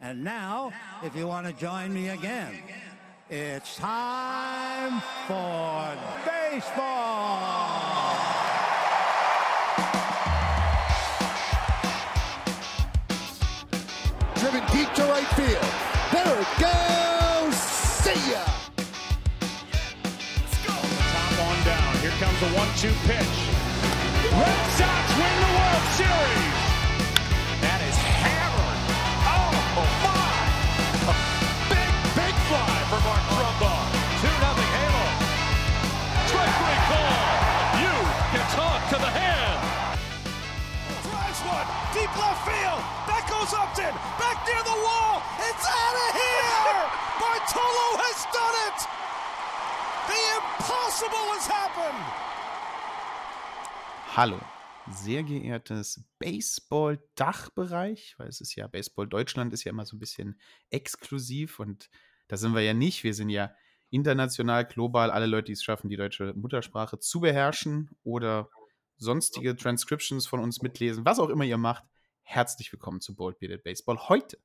[0.00, 0.72] And now,
[1.02, 2.54] if you want to join me again,
[3.28, 5.92] it's time for
[6.24, 8.14] baseball.
[14.36, 15.66] Driven deep to right field.
[16.12, 17.56] There it goes.
[17.56, 18.44] See ya.
[20.62, 21.96] Top on down.
[21.96, 23.36] Here comes a one-two pitch.
[24.30, 26.67] Red Sox win the World Series.
[37.82, 37.94] You
[38.32, 39.58] can talk to the hand.
[41.06, 42.82] Drives one, deep left field.
[43.08, 45.22] That goes Upton, back near the wall.
[45.48, 46.82] It's out of here.
[47.20, 48.78] Bartolo has done it.
[50.08, 52.04] The impossible has happened.
[54.16, 54.40] Hallo,
[54.90, 60.40] sehr geehrtes Baseball-Dachbereich, weil es ist ja, Baseball Deutschland ist ja immer so ein bisschen
[60.70, 61.90] exklusiv und
[62.28, 63.04] da sind wir ja nicht.
[63.04, 63.54] Wir sind ja
[63.90, 68.50] international, global, alle Leute, die es schaffen, die deutsche Muttersprache zu beherrschen oder
[68.96, 71.84] sonstige Transcriptions von uns mitlesen, was auch immer ihr macht.
[72.22, 74.08] Herzlich willkommen zu Bold Bearded Baseball.
[74.08, 74.38] Heute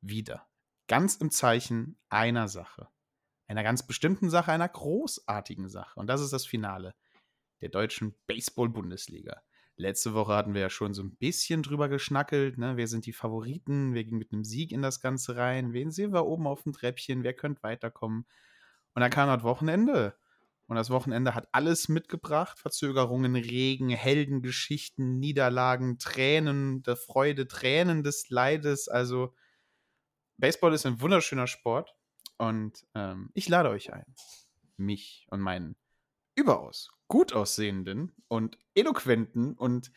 [0.00, 0.46] wieder
[0.86, 2.88] ganz im Zeichen einer Sache.
[3.46, 5.98] Einer ganz bestimmten Sache, einer großartigen Sache.
[5.98, 6.94] Und das ist das Finale
[7.60, 9.42] der deutschen Baseball-Bundesliga.
[9.76, 12.58] Letzte Woche hatten wir ja schon so ein bisschen drüber geschnackelt.
[12.58, 12.76] Ne?
[12.76, 13.92] Wer sind die Favoriten?
[13.92, 15.72] Wer ging mit einem Sieg in das Ganze rein?
[15.72, 17.24] Wen sehen wir oben auf dem Treppchen?
[17.24, 18.24] Wer könnte weiterkommen?
[18.94, 20.14] Und dann kam das Wochenende.
[20.66, 28.30] Und das Wochenende hat alles mitgebracht: Verzögerungen, Regen, Heldengeschichten, Niederlagen, Tränen der Freude, Tränen des
[28.30, 28.88] Leides.
[28.88, 29.34] Also,
[30.38, 31.94] Baseball ist ein wunderschöner Sport.
[32.38, 34.06] Und ähm, ich lade euch ein,
[34.76, 35.76] mich und meinen
[36.34, 39.92] überaus gut aussehenden und eloquenten und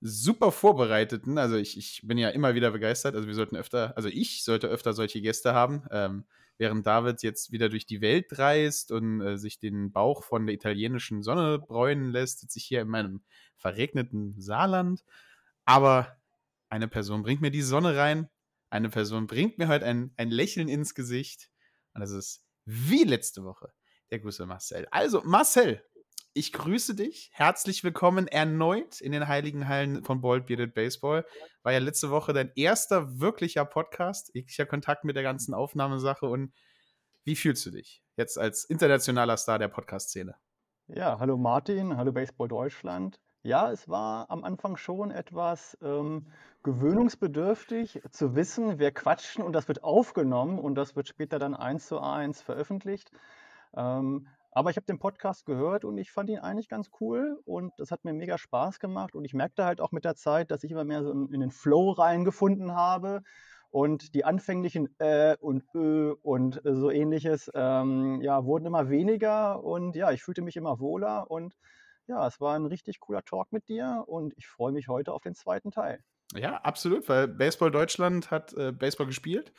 [0.00, 1.36] super vorbereiteten.
[1.36, 3.14] Also ich, ich bin ja immer wieder begeistert.
[3.14, 5.84] Also wir sollten öfter, also ich sollte öfter solche Gäste haben.
[5.90, 6.24] Ähm,
[6.56, 10.54] während David jetzt wieder durch die Welt reist und äh, sich den Bauch von der
[10.54, 13.22] italienischen Sonne bräunen lässt, sitze ich hier in meinem
[13.58, 15.04] verregneten Saarland.
[15.66, 16.16] Aber
[16.70, 18.30] eine Person bringt mir die Sonne rein.
[18.70, 21.50] Eine Person bringt mir heute ein, ein Lächeln ins Gesicht.
[21.92, 23.74] Und das ist wie letzte Woche
[24.10, 24.86] der gute Marcel.
[24.90, 25.82] Also, Marcel,
[26.34, 27.30] ich grüße dich.
[27.32, 31.26] Herzlich willkommen erneut in den heiligen Hallen von Bold Bearded Baseball.
[31.62, 36.26] War ja letzte Woche dein erster wirklicher Podcast, jeglicher Kontakt mit der ganzen Aufnahmesache.
[36.26, 36.54] Und
[37.24, 40.34] wie fühlst du dich jetzt als internationaler Star der Podcast-Szene?
[40.86, 43.20] Ja, hallo Martin, hallo Baseball Deutschland.
[43.42, 46.28] Ja, es war am Anfang schon etwas ähm,
[46.62, 51.88] gewöhnungsbedürftig zu wissen, wir quatschen und das wird aufgenommen und das wird später dann eins
[51.88, 53.10] zu eins veröffentlicht.
[53.74, 57.72] Ähm, aber ich habe den Podcast gehört und ich fand ihn eigentlich ganz cool und
[57.78, 60.62] das hat mir mega Spaß gemacht und ich merkte halt auch mit der Zeit, dass
[60.62, 63.22] ich immer mehr so in, den Flow reingefunden habe
[63.70, 69.96] und die anfänglichen äh und ö und so ähnliches ähm, ja, wurden immer weniger und
[69.96, 71.54] ja, ich fühlte mich immer wohler und
[72.06, 75.22] ja, es war ein richtig cooler Talk mit dir und ich freue mich heute auf
[75.22, 76.04] den zweiten Teil.
[76.34, 79.52] Ja, absolut, weil Baseball Deutschland hat äh, Baseball gespielt.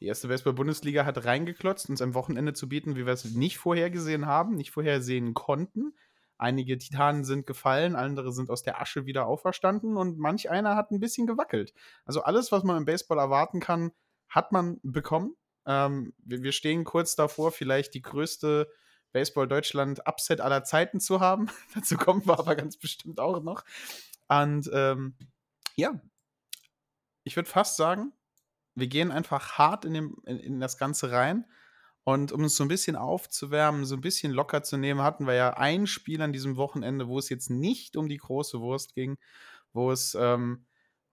[0.00, 4.26] Die erste Baseball-Bundesliga hat reingeklotzt, uns am Wochenende zu bieten, wie wir es nicht vorhergesehen
[4.26, 5.94] haben, nicht vorhersehen konnten.
[6.38, 10.90] Einige Titanen sind gefallen, andere sind aus der Asche wieder auferstanden und manch einer hat
[10.90, 11.72] ein bisschen gewackelt.
[12.04, 13.90] Also alles, was man im Baseball erwarten kann,
[14.28, 15.34] hat man bekommen.
[15.64, 18.68] Ähm, wir, wir stehen kurz davor, vielleicht die größte
[19.12, 21.46] Baseball Deutschland Upset aller Zeiten zu haben.
[21.74, 23.64] Dazu kommen wir aber ganz bestimmt auch noch.
[24.28, 25.16] Und ähm,
[25.74, 25.98] ja,
[27.24, 28.12] ich würde fast sagen,
[28.76, 31.46] wir gehen einfach hart in, dem, in, in, das Ganze rein.
[32.04, 35.34] Und um uns so ein bisschen aufzuwärmen, so ein bisschen locker zu nehmen, hatten wir
[35.34, 39.16] ja ein Spiel an diesem Wochenende, wo es jetzt nicht um die große Wurst ging,
[39.72, 40.66] wo es, ähm,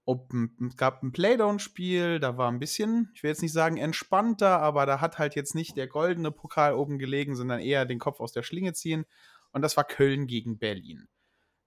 [0.06, 4.86] es gab ein Playdown-Spiel, da war ein bisschen, ich will jetzt nicht sagen entspannter, aber
[4.86, 8.34] da hat halt jetzt nicht der goldene Pokal oben gelegen, sondern eher den Kopf aus
[8.34, 9.06] der Schlinge ziehen.
[9.52, 11.08] Und das war Köln gegen Berlin.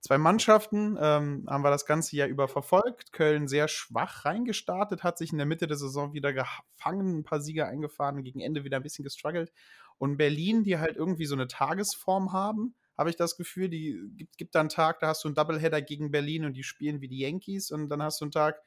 [0.01, 3.13] Zwei Mannschaften ähm, haben wir das ganze Jahr über verfolgt.
[3.13, 7.41] Köln sehr schwach reingestartet, hat sich in der Mitte der Saison wieder gefangen, ein paar
[7.41, 9.53] Sieger eingefahren, gegen Ende wieder ein bisschen gestruggelt.
[9.99, 14.39] Und Berlin, die halt irgendwie so eine Tagesform haben, habe ich das Gefühl, die gibt,
[14.39, 17.09] gibt da einen Tag, da hast du einen Doubleheader gegen Berlin und die spielen wie
[17.09, 18.63] die Yankees und dann hast du einen Tag,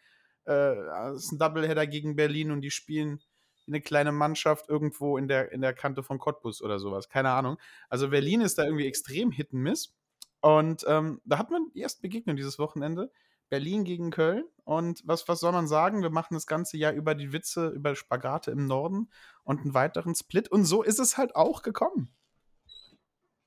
[0.45, 3.21] äh, ist ein Doubleheader gegen Berlin und die spielen
[3.67, 7.09] eine kleine Mannschaft irgendwo in der, in der Kante von Cottbus oder sowas.
[7.09, 7.57] Keine Ahnung.
[7.87, 9.95] Also Berlin ist da irgendwie extrem Hit and Miss.
[10.41, 13.11] Und ähm, da hat man die erste Begegnung dieses Wochenende.
[13.49, 14.45] Berlin gegen Köln.
[14.63, 16.01] Und was, was soll man sagen?
[16.01, 19.09] Wir machen das ganze Jahr über die Witze, über Spagate im Norden
[19.43, 20.49] und einen weiteren Split.
[20.49, 22.13] Und so ist es halt auch gekommen.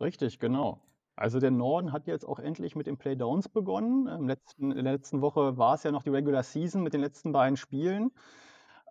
[0.00, 0.82] Richtig, genau.
[1.14, 4.08] Also der Norden hat jetzt auch endlich mit den Playdowns begonnen.
[4.08, 7.00] Im letzten, in der letzten Woche war es ja noch die Regular Season mit den
[7.00, 8.10] letzten beiden Spielen.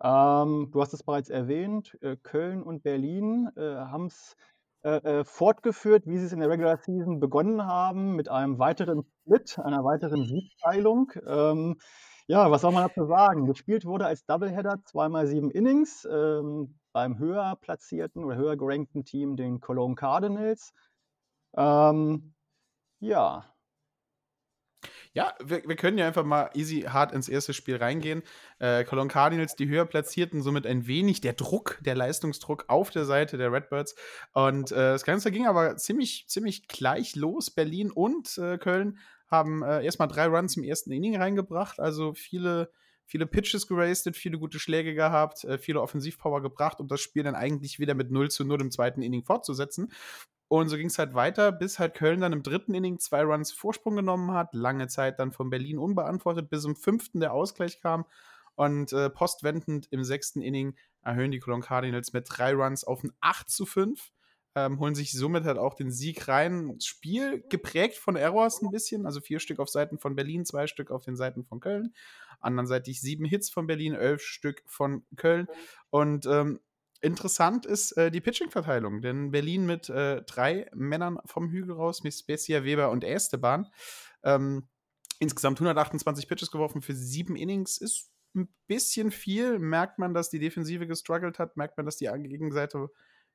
[0.02, 4.36] Ähm, du hast es bereits erwähnt, äh, Köln und Berlin äh, haben es
[4.84, 9.04] äh, äh, fortgeführt, wie sie es in der Regular Season begonnen haben, mit einem weiteren
[9.04, 11.12] Split, einer weiteren Siegteilung.
[11.26, 11.78] Ähm,
[12.26, 13.46] ja, was soll man dazu sagen?
[13.46, 19.36] Gespielt wurde als Doubleheader zweimal sieben Innings ähm, beim höher platzierten oder höher gerankten Team,
[19.36, 20.72] den Cologne Cardinals.
[21.56, 22.34] Ähm,
[23.00, 23.51] ja,
[25.14, 28.22] Ja, wir, wir können ja einfach mal easy hart ins erste Spiel reingehen.
[28.58, 33.04] Äh, Cologne Cardinals, die höher platzierten, somit ein wenig der Druck, der Leistungsdruck auf der
[33.04, 33.94] Seite der Redbirds.
[34.32, 37.50] Und äh, das Ganze ging aber ziemlich, ziemlich gleich los.
[37.50, 38.98] Berlin und äh, Köln
[39.28, 41.78] haben äh, erstmal drei Runs im ersten Inning reingebracht.
[41.78, 42.70] Also viele,
[43.12, 47.34] viele Pitches gerastet, viele gute Schläge gehabt, äh, viele Offensivpower gebracht, um das Spiel dann
[47.34, 49.92] eigentlich wieder mit 0 zu 0 im zweiten Inning fortzusetzen.
[50.48, 53.52] Und so ging es halt weiter, bis halt Köln dann im dritten Inning zwei Runs
[53.52, 54.54] Vorsprung genommen hat.
[54.54, 58.06] Lange Zeit dann von Berlin unbeantwortet, bis im fünften der Ausgleich kam.
[58.54, 63.12] Und äh, postwendend im sechsten Inning erhöhen die Cologne Cardinals mit drei Runs auf ein
[63.20, 64.11] 8 zu 5.
[64.54, 66.78] Ähm, holen sich somit halt auch den Sieg rein.
[66.80, 70.90] Spiel geprägt von Errors ein bisschen, also vier Stück auf Seiten von Berlin, zwei Stück
[70.90, 71.94] auf den Seiten von Köln.
[72.40, 75.46] Andernseitig sieben Hits von Berlin, elf Stück von Köln.
[75.90, 76.60] Und ähm,
[77.02, 82.14] Interessant ist äh, die Pitching-Verteilung, denn Berlin mit äh, drei Männern vom Hügel raus, mit
[82.14, 83.66] Specia, Weber und Esteban.
[84.22, 84.68] Ähm,
[85.18, 89.58] insgesamt 128 Pitches geworfen für sieben Innings ist ein bisschen viel.
[89.58, 92.88] Merkt man, dass die Defensive gestruggelt hat, merkt man, dass die Gegenseite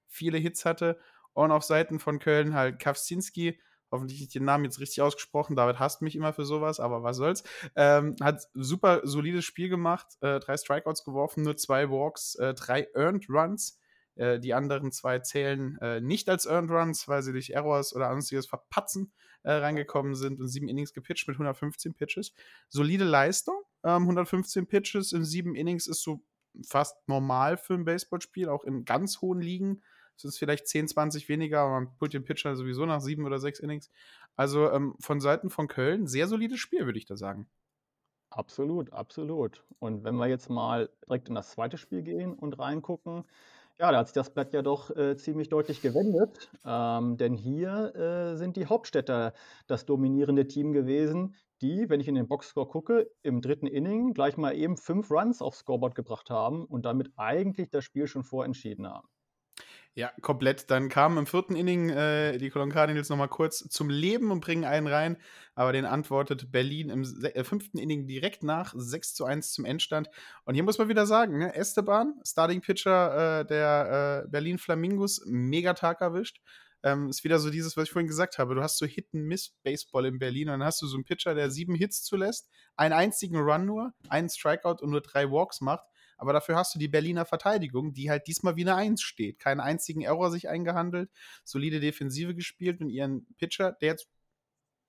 [0.08, 1.00] viele Hits hatte.
[1.34, 3.60] Und auf Seiten von Köln halt Kawczynski
[3.92, 5.56] hoffentlich nicht den Namen jetzt richtig ausgesprochen.
[5.56, 7.44] David hasst mich immer für sowas, aber was soll's.
[7.76, 12.88] Ähm, hat super solides Spiel gemacht, äh, drei Strikeouts geworfen, nur zwei Walks, äh, drei
[12.94, 13.80] Earned Runs.
[14.16, 18.10] Äh, die anderen zwei zählen äh, nicht als Earned Runs, weil sie durch Errors oder
[18.10, 19.12] sonstiges Verpatzen
[19.44, 22.34] äh, reingekommen sind und sieben Innings gepitcht mit 115 Pitches.
[22.68, 23.62] Solide Leistung.
[23.84, 26.24] Ähm, 115 Pitches in sieben Innings ist so
[26.68, 29.84] fast normal für ein Baseballspiel, auch in ganz hohen Ligen
[30.18, 33.40] es ist vielleicht 10, 20 weniger, aber man pullt den Pitcher sowieso nach sieben oder
[33.40, 33.90] sechs Innings.
[34.36, 37.48] Also ähm, von Seiten von Köln, sehr solides Spiel, würde ich da sagen.
[38.30, 39.64] Absolut, absolut.
[39.80, 43.24] Und wenn wir jetzt mal direkt in das zweite Spiel gehen und reingucken,
[43.80, 46.50] ja, da hat sich das Blatt ja doch äh, ziemlich deutlich gewendet.
[46.66, 49.34] Ähm, denn hier äh, sind die Hauptstädter
[49.68, 54.36] das dominierende Team gewesen, die, wenn ich in den Boxscore gucke, im dritten Inning gleich
[54.38, 58.88] mal eben fünf Runs aufs Scoreboard gebracht haben und damit eigentlich das Spiel schon vorentschieden
[58.88, 59.08] haben.
[59.98, 60.70] Ja, komplett.
[60.70, 64.64] Dann kamen im vierten Inning äh, die Cologne Cardinals nochmal kurz zum Leben und bringen
[64.64, 65.18] einen rein,
[65.56, 70.08] aber den antwortet Berlin im äh, fünften Inning direkt nach 6 zu 1 zum Endstand.
[70.46, 75.24] Und hier muss man wieder sagen, ne, Esteban, Starting Pitcher äh, der äh, Berlin Flamingos,
[75.26, 76.44] mega Tag erwischt.
[76.84, 78.54] Ähm, ist wieder so dieses, was ich vorhin gesagt habe.
[78.54, 81.74] Du hast so Hit-and-Miss-Baseball in Berlin und dann hast du so einen Pitcher, der sieben
[81.74, 86.56] Hits zulässt, einen einzigen Run nur, einen Strikeout und nur drei Walks macht aber dafür
[86.56, 89.40] hast du die Berliner Verteidigung, die halt diesmal wie eine Eins steht.
[89.40, 91.12] Keinen einzigen Error sich eingehandelt,
[91.44, 94.08] solide Defensive gespielt und ihren Pitcher, der jetzt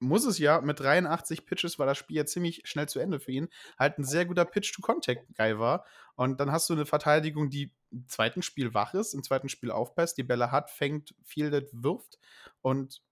[0.00, 3.32] muss es ja mit 83 Pitches war das Spiel ja ziemlich schnell zu Ende für
[3.32, 3.48] ihn,
[3.78, 5.84] halt ein sehr guter Pitch-to-Contact-Guy war.
[6.14, 9.70] Und dann hast du eine Verteidigung, die im zweiten Spiel wach ist, im zweiten Spiel
[9.70, 12.18] aufpasst, die Bälle hat, fängt, fieldet, wirft
[12.60, 13.02] und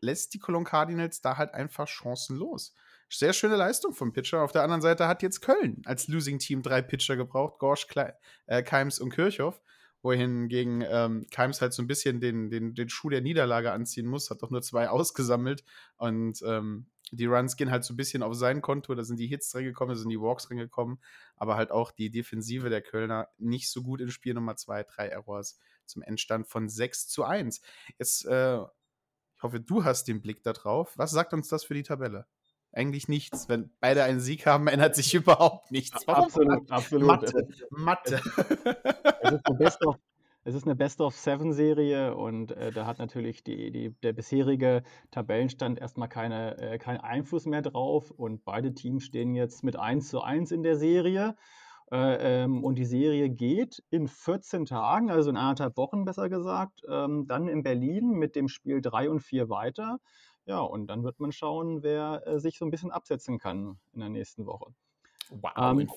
[0.00, 2.74] lässt die Cologne Cardinals da halt einfach chancenlos.
[3.10, 4.42] Sehr schöne Leistung vom Pitcher.
[4.42, 8.14] Auf der anderen Seite hat jetzt Köln als Losing Team drei Pitcher gebraucht: Gorsch, Kle
[8.46, 9.60] äh, Keims und Kirchhoff.
[10.02, 14.30] Wohingegen ähm, Keims halt so ein bisschen den, den, den Schuh der Niederlage anziehen muss,
[14.30, 15.64] hat doch nur zwei ausgesammelt.
[15.96, 18.94] Und ähm, die Runs gehen halt so ein bisschen auf sein Konto.
[18.94, 21.00] Da sind die Hits drin gekommen, da sind die Walks drin gekommen.
[21.36, 25.08] Aber halt auch die Defensive der Kölner nicht so gut im Spiel Nummer zwei, drei
[25.08, 27.60] Errors zum Endstand von 6 zu 1.
[27.98, 30.92] Jetzt, äh, ich hoffe, du hast den Blick da drauf.
[30.96, 32.26] Was sagt uns das für die Tabelle?
[32.78, 33.48] Eigentlich nichts.
[33.48, 36.06] Wenn beide einen Sieg haben, ändert sich überhaupt nichts.
[36.06, 36.26] Warum?
[36.26, 37.08] Absolut, absolut.
[37.08, 37.32] Mathe.
[37.70, 38.20] Mathe.
[39.20, 39.96] Es ist eine Best of,
[40.44, 44.12] es ist eine Best of Seven Serie und äh, da hat natürlich die, die, der
[44.12, 49.74] bisherige Tabellenstand erstmal keine, äh, keinen Einfluss mehr drauf und beide Teams stehen jetzt mit
[49.76, 51.34] 1 zu 1 in der Serie.
[51.90, 56.82] Äh, ähm, und die Serie geht in 14 Tagen, also in anderthalb Wochen besser gesagt,
[56.88, 59.98] ähm, dann in Berlin mit dem Spiel 3 und 4 weiter.
[60.48, 64.00] Ja, und dann wird man schauen, wer äh, sich so ein bisschen absetzen kann in
[64.00, 64.72] der nächsten Woche.
[65.28, 65.52] Wow.
[65.58, 65.90] Ähm,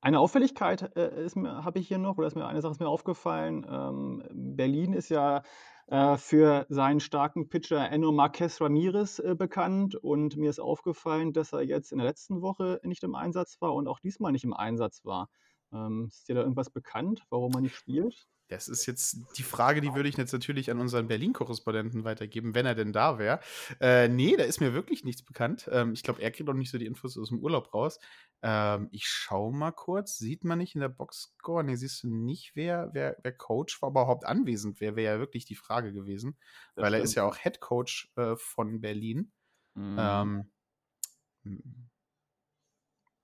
[0.00, 3.66] eine Auffälligkeit äh, habe ich hier noch, oder ist mir eine Sache ist mir aufgefallen.
[3.68, 5.42] Ähm, Berlin ist ja
[5.88, 11.52] äh, für seinen starken Pitcher Enno Marquez Ramirez äh, bekannt und mir ist aufgefallen, dass
[11.52, 14.54] er jetzt in der letzten Woche nicht im Einsatz war und auch diesmal nicht im
[14.54, 15.28] Einsatz war.
[15.70, 18.26] Ähm, ist dir da irgendwas bekannt, warum er nicht spielt?
[18.48, 22.64] Das ist jetzt die Frage, die würde ich jetzt natürlich an unseren Berlin-Korrespondenten weitergeben, wenn
[22.64, 23.40] er denn da wäre.
[23.80, 25.68] Äh, nee, da ist mir wirklich nichts bekannt.
[25.72, 27.98] Ähm, ich glaube, er kriegt auch nicht so die Infos aus dem Urlaub raus.
[28.42, 30.18] Ähm, ich schaue mal kurz.
[30.18, 31.64] Sieht man nicht in der Boxscore?
[31.64, 35.44] Nee, siehst du nicht, wer, wer, wer Coach war, überhaupt anwesend wäre, wäre ja wirklich
[35.44, 36.36] die Frage gewesen.
[36.74, 37.00] Das weil stimmt.
[37.00, 39.32] er ist ja auch Head Coach äh, von Berlin.
[39.74, 39.96] Mhm.
[39.98, 40.50] Ähm,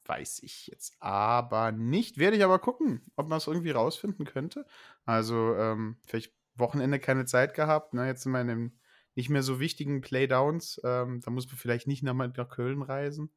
[0.07, 2.19] weiß ich jetzt aber nicht.
[2.19, 4.67] Werde ich aber gucken, ob man es irgendwie rausfinden könnte.
[5.05, 7.95] Also, ähm, vielleicht Wochenende keine Zeit gehabt.
[7.95, 8.07] Ne?
[8.07, 8.79] Jetzt sind wir in einem
[9.15, 10.81] nicht mehr so wichtigen Playdowns.
[10.85, 13.31] Ähm, da muss man vielleicht nicht nach, nach Köln reisen.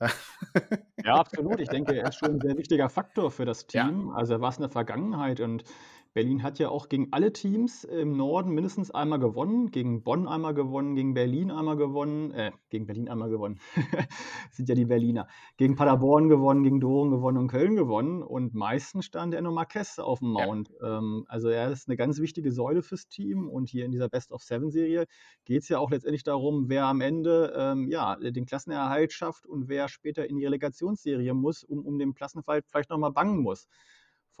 [1.04, 1.60] ja, absolut.
[1.60, 4.08] Ich denke, er ist schon ein sehr wichtiger Faktor für das Team.
[4.08, 4.14] Ja.
[4.14, 5.64] Also er war es in der Vergangenheit und
[6.12, 10.54] Berlin hat ja auch gegen alle Teams im Norden mindestens einmal gewonnen, gegen Bonn einmal
[10.54, 13.60] gewonnen, gegen Berlin einmal gewonnen, äh, gegen Berlin einmal gewonnen,
[14.50, 19.04] sind ja die Berliner, gegen Paderborn gewonnen, gegen Doren gewonnen und Köln gewonnen und meistens
[19.04, 20.70] stand er nur Marquez auf dem Mount.
[20.80, 20.98] Ja.
[20.98, 25.06] Ähm, also er ist eine ganz wichtige Säule fürs Team und hier in dieser Best-of-Seven-Serie
[25.44, 29.68] geht es ja auch letztendlich darum, wer am Ende ähm, ja, den Klassenerhalt schafft und
[29.68, 33.68] wer später in die Relegationsserie muss, um, um den Klassenerhalt vielleicht nochmal bangen muss.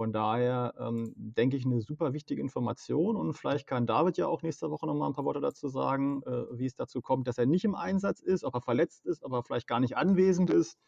[0.00, 4.40] Von daher ähm, denke ich, eine super wichtige Information und vielleicht kann David ja auch
[4.40, 7.44] nächste Woche nochmal ein paar Worte dazu sagen, äh, wie es dazu kommt, dass er
[7.44, 10.78] nicht im Einsatz ist, ob er verletzt ist, ob er vielleicht gar nicht anwesend ist,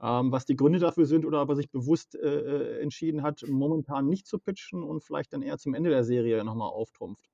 [0.00, 3.42] ähm, was die Gründe dafür sind oder ob er sich bewusst äh, äh entschieden hat,
[3.48, 7.28] momentan nicht zu pitchen und vielleicht dann eher zum Ende der Serie nochmal auftrumpft.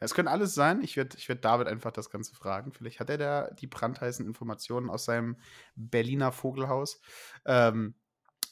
[0.00, 0.82] Es können alles sein.
[0.82, 2.72] Ich werde ich werd David einfach das Ganze fragen.
[2.72, 5.36] Vielleicht hat er da die brandheißen Informationen aus seinem
[5.76, 7.00] Berliner Vogelhaus.
[7.44, 7.94] Ähm,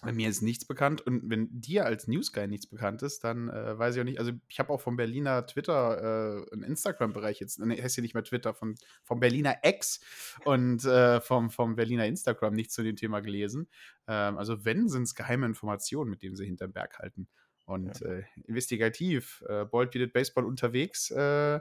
[0.05, 3.79] bei mir ist nichts bekannt und wenn dir als Newsguy nichts bekannt ist, dann äh,
[3.79, 4.19] weiß ich auch nicht.
[4.19, 8.15] Also ich habe auch vom Berliner Twitter äh, einen Instagram-Bereich jetzt, ne, heißt ja nicht
[8.15, 10.01] mehr Twitter, von, vom Berliner X
[10.45, 13.69] und äh, vom, vom Berliner Instagram nichts zu dem Thema gelesen.
[14.07, 17.29] Ähm, also wenn, sind es geheime Informationen, mit denen sie hinterm Berg halten.
[17.67, 18.09] Und ja.
[18.09, 21.61] Äh, investigativ, äh, Bold wie Baseball unterwegs, äh,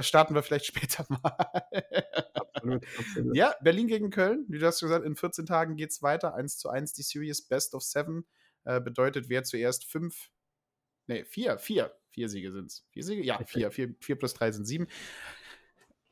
[0.00, 1.36] starten wir vielleicht später mal.
[2.34, 3.36] absolut, absolut.
[3.36, 4.44] Ja, Berlin gegen Köln.
[4.48, 6.34] Wie du hast gesagt, in 14 Tagen geht es weiter.
[6.34, 8.26] 1 zu 1 die Series Best of Seven.
[8.64, 10.30] Äh, bedeutet, wer zuerst fünf,
[11.06, 12.84] nee, vier, vier, vier Siege sind es.
[12.90, 13.22] Vier Siege?
[13.22, 14.88] Ja, vier, vier, vier plus drei sind sieben.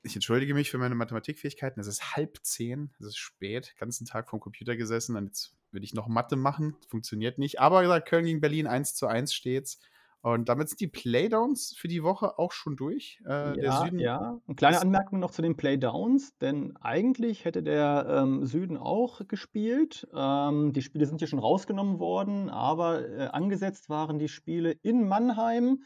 [0.03, 1.81] Ich entschuldige mich für meine Mathematikfähigkeiten.
[1.81, 5.83] Es ist halb zehn, es ist spät, ganzen Tag vom Computer gesessen und jetzt will
[5.83, 6.77] ich noch Mathe machen.
[6.89, 7.61] Funktioniert nicht.
[7.61, 9.81] Aber gesagt, Köln gegen Berlin 1 zu 1 steht's.
[10.27, 13.23] Und damit sind die Playdowns für die Woche auch schon durch.
[13.29, 14.41] Äh, ja, Süden ja.
[14.45, 20.09] Eine kleine Anmerkung noch zu den Playdowns, denn eigentlich hätte der ähm, Süden auch gespielt.
[20.13, 25.07] Ähm, die Spiele sind hier schon rausgenommen worden, aber äh, angesetzt waren die Spiele in
[25.07, 25.85] Mannheim.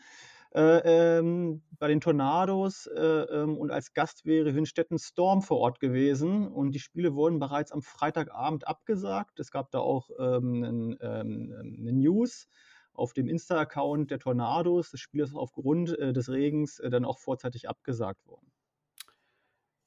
[0.55, 5.81] Äh, ähm, bei den Tornados äh, ähm, und als Gast wäre Hünstetten Storm vor Ort
[5.81, 9.39] gewesen und die Spiele wurden bereits am Freitagabend abgesagt.
[9.39, 12.49] Es gab da auch ähm, eine News
[12.93, 14.91] auf dem Insta-Account der Tornados.
[14.91, 18.51] Das Spiel ist aufgrund äh, des Regens äh, dann auch vorzeitig abgesagt worden.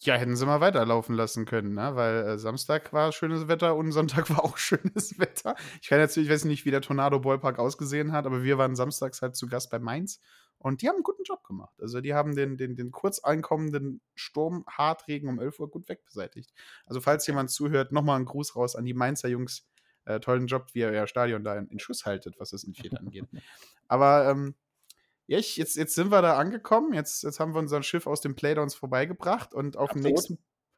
[0.05, 1.95] Ja, hätten sie mal weiterlaufen lassen können, ne?
[1.95, 5.55] weil äh, Samstag war schönes Wetter und Sonntag war auch schönes Wetter.
[5.81, 8.75] Ich kann jetzt, ich weiß nicht, wie der Tornado Ballpark ausgesehen hat, aber wir waren
[8.75, 10.19] samstags halt zu Gast bei Mainz
[10.57, 11.73] und die haben einen guten Job gemacht.
[11.81, 16.51] Also die haben den, den, den kurz einkommenden Sturm, Hartregen um 11 Uhr gut wegbeseitigt.
[16.85, 19.65] Also falls jemand zuhört, nochmal einen Gruß raus an die Mainzer Jungs
[20.05, 22.97] äh, tollen Job, wie ihr euer Stadion da in, in Schuss haltet, was das Infield
[22.97, 23.25] angeht.
[23.87, 24.55] Aber ähm,
[25.27, 26.93] ja, ich, jetzt, jetzt sind wir da angekommen.
[26.93, 30.37] Jetzt, jetzt haben wir unser Schiff aus den Playdowns vorbeigebracht und auf dem nächsten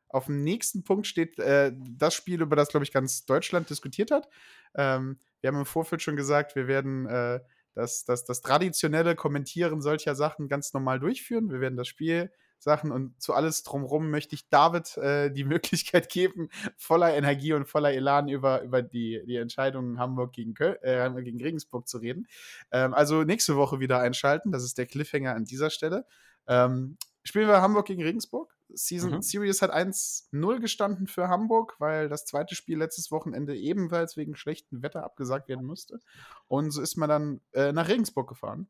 [0.09, 4.11] auf dem nächsten Punkt steht äh, das Spiel, über das, glaube ich, ganz Deutschland diskutiert
[4.11, 4.29] hat.
[4.73, 7.41] Ähm, wir haben im Vorfeld schon gesagt, wir werden äh,
[7.73, 11.51] das, das, das traditionelle Kommentieren solcher Sachen ganz normal durchführen.
[11.51, 16.09] Wir werden das Spiel Sachen und zu alles drumherum möchte ich David äh, die Möglichkeit
[16.09, 21.09] geben, voller Energie und voller Elan über, über die, die Entscheidung Hamburg gegen, Köl äh,
[21.23, 22.27] gegen Regensburg zu reden.
[22.71, 26.05] Ähm, also nächste Woche wieder einschalten, das ist der Cliffhanger an dieser Stelle.
[26.47, 28.55] Ähm, spielen wir Hamburg gegen Regensburg.
[28.73, 29.21] Season mhm.
[29.21, 34.81] Series hat 1-0 gestanden für Hamburg, weil das zweite Spiel letztes Wochenende ebenfalls wegen schlechtem
[34.81, 35.99] Wetter abgesagt werden musste.
[36.47, 38.67] Und so ist man dann äh, nach Regensburg gefahren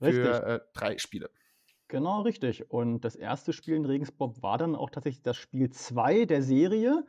[0.00, 1.30] für äh, drei Spiele.
[1.94, 2.72] Genau, richtig.
[2.72, 7.06] Und das erste Spiel in Regensburg war dann auch tatsächlich das Spiel 2 der Serie.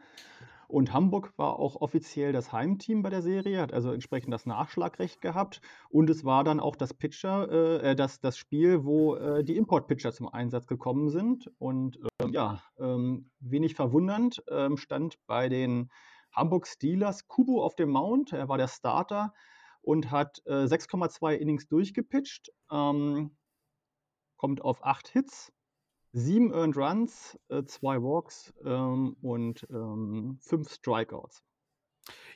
[0.68, 5.22] Und Hamburg war auch offiziell das Heimteam bei der Serie, hat also entsprechend das Nachschlagrecht
[5.22, 5.60] gehabt.
[5.89, 9.58] Und es war dann auch das Pitcher, äh, äh das, das Spiel, wo äh, die
[9.58, 11.50] Import-Pitcher zum Einsatz gekommen sind.
[11.58, 15.89] Und äh, ja, ähm, wenig verwundernd ähm, stand bei den
[16.32, 18.34] Hamburg Steelers Kubo auf dem Mount.
[18.34, 19.34] Er war der Starter
[19.82, 22.51] und hat 6,2 äh, Innings durchgepitcht.
[22.72, 23.32] Ähm,
[24.45, 25.51] kommt auf acht Hits,
[26.11, 31.41] sieben Earned Runs, äh, zwei Walks ähm, und ähm, fünf Strikeouts.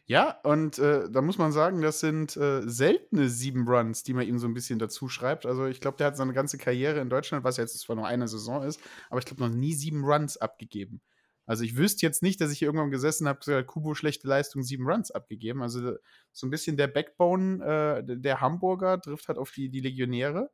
[0.05, 4.25] Ja, und äh, da muss man sagen, das sind äh, seltene sieben Runs, die man
[4.25, 5.45] ihm so ein bisschen dazu schreibt.
[5.45, 8.27] Also ich glaube, der hat seine ganze Karriere in Deutschland, was jetzt zwar nur eine
[8.27, 11.01] Saison ist, aber ich glaube noch nie sieben Runs abgegeben.
[11.45, 14.63] Also ich wüsste jetzt nicht, dass ich hier irgendwann gesessen habe, gesagt, Kubo schlechte Leistung,
[14.63, 15.61] sieben Runs abgegeben.
[15.61, 15.93] Also
[16.31, 20.49] so ein bisschen der Backbone äh, der Hamburger trifft halt auf die, die Legionäre,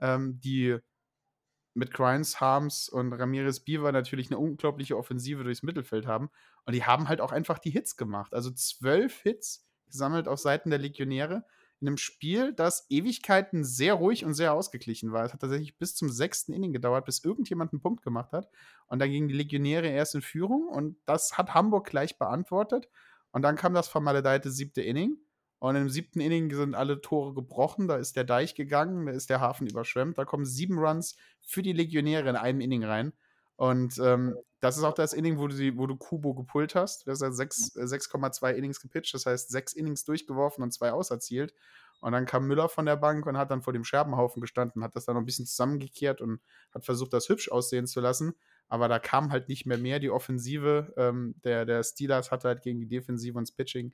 [0.00, 0.76] ähm, die
[1.78, 6.28] mit Grimes, Harms und Ramirez Biva natürlich eine unglaubliche Offensive durchs Mittelfeld haben.
[6.64, 8.34] Und die haben halt auch einfach die Hits gemacht.
[8.34, 11.44] Also zwölf Hits gesammelt auf Seiten der Legionäre
[11.80, 15.24] in einem Spiel, das Ewigkeiten sehr ruhig und sehr ausgeglichen war.
[15.24, 18.48] Es hat tatsächlich bis zum sechsten Inning gedauert, bis irgendjemand einen Punkt gemacht hat.
[18.88, 22.88] Und dann gingen die Legionäre erst in Führung und das hat Hamburg gleich beantwortet.
[23.30, 25.18] Und dann kam das vermaledeite siebte Inning.
[25.58, 27.88] Und im siebten Inning sind alle Tore gebrochen.
[27.88, 30.16] Da ist der Deich gegangen, da ist der Hafen überschwemmt.
[30.18, 33.12] Da kommen sieben Runs für die Legionäre in einem Inning rein.
[33.56, 37.06] Und ähm, das ist auch das Inning, wo du, die, wo du Kubo gepult hast.
[37.06, 41.54] Du hast 6,2 äh, Innings gepitcht, das heißt sechs Innings durchgeworfen und zwei auserzielt.
[42.00, 44.94] Und dann kam Müller von der Bank und hat dann vor dem Scherbenhaufen gestanden, hat
[44.94, 46.40] das dann noch ein bisschen zusammengekehrt und
[46.72, 48.34] hat versucht, das hübsch aussehen zu lassen.
[48.68, 49.98] Aber da kam halt nicht mehr mehr.
[49.98, 53.92] Die Offensive ähm, der, der Steelers hatte halt gegen die Defensive und das Pitching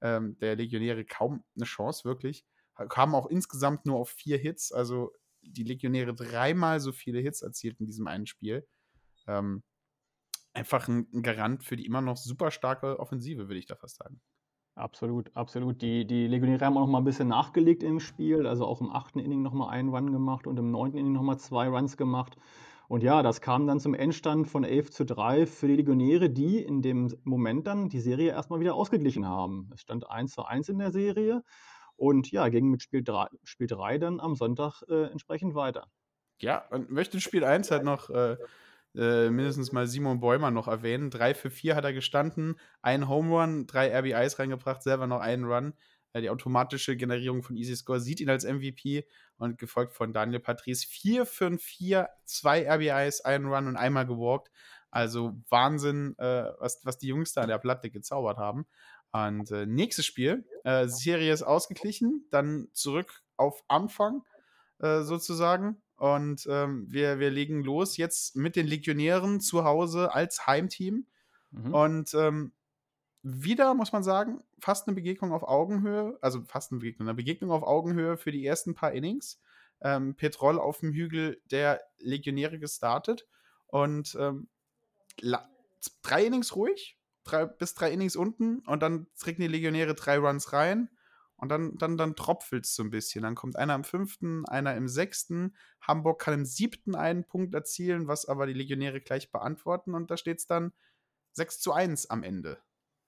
[0.00, 2.44] ähm, der Legionäre kaum eine Chance, wirklich.
[2.88, 7.78] Kamen auch insgesamt nur auf vier Hits, also die Legionäre dreimal so viele Hits erzielt
[7.80, 8.66] in diesem einen Spiel.
[9.26, 9.62] Ähm,
[10.52, 13.96] einfach ein, ein Garant für die immer noch super starke Offensive, würde ich da fast
[13.96, 14.20] sagen.
[14.74, 15.82] Absolut, absolut.
[15.82, 18.46] Die, die Legionäre haben auch noch mal ein bisschen nachgelegt im Spiel.
[18.46, 21.22] Also auch im achten Inning noch mal einen Run gemacht und im neunten Inning noch
[21.22, 22.36] mal zwei Runs gemacht.
[22.90, 26.58] Und ja, das kam dann zum Endstand von 11 zu 3 für die Legionäre, die
[26.58, 29.70] in dem Moment dann die Serie erstmal wieder ausgeglichen haben.
[29.72, 31.44] Es stand 1 zu 1 in der Serie
[31.94, 35.86] und ja, ging mit Spiel 3, Spiel 3 dann am Sonntag äh, entsprechend weiter.
[36.40, 38.36] Ja, und möchte Spiel 1 halt noch äh,
[38.96, 41.10] äh, mindestens mal Simon Bäumer noch erwähnen.
[41.10, 45.44] 3 für 4 hat er gestanden, ein Home Run, drei RBIs reingebracht, selber noch einen
[45.44, 45.74] Run
[46.18, 49.06] die automatische Generierung von Easy Score sieht ihn als MVP
[49.38, 50.86] und gefolgt von Daniel Patrice.
[50.88, 54.50] 4 für 4, zwei RBIs, einen Run und einmal gewalkt.
[54.90, 58.66] Also Wahnsinn, äh, was, was die Jungs da an der Platte gezaubert haben.
[59.12, 64.22] Und äh, nächstes Spiel, äh, Serie ist ausgeglichen, dann zurück auf Anfang
[64.78, 65.80] äh, sozusagen.
[65.96, 71.06] Und ähm, wir, wir legen los jetzt mit den Legionären zu Hause als Heimteam.
[71.50, 71.74] Mhm.
[71.74, 72.52] Und ähm,
[73.22, 77.50] wieder, muss man sagen, fast eine Begegnung auf Augenhöhe, also fast eine Begegnung, eine Begegnung
[77.50, 79.40] auf Augenhöhe für die ersten paar Innings.
[79.82, 83.26] Ähm, Petrol auf dem Hügel der Legionäre gestartet
[83.66, 84.48] und ähm,
[86.02, 90.52] drei Innings ruhig, drei, bis drei Innings unten und dann trinken die Legionäre drei Runs
[90.52, 90.90] rein
[91.36, 93.22] und dann, dann, dann tropfelt es so ein bisschen.
[93.22, 95.56] Dann kommt einer im fünften, einer im sechsten.
[95.80, 100.18] Hamburg kann im siebten einen Punkt erzielen, was aber die Legionäre gleich beantworten und da
[100.18, 100.72] steht es dann
[101.32, 102.58] 6 zu 1 am Ende.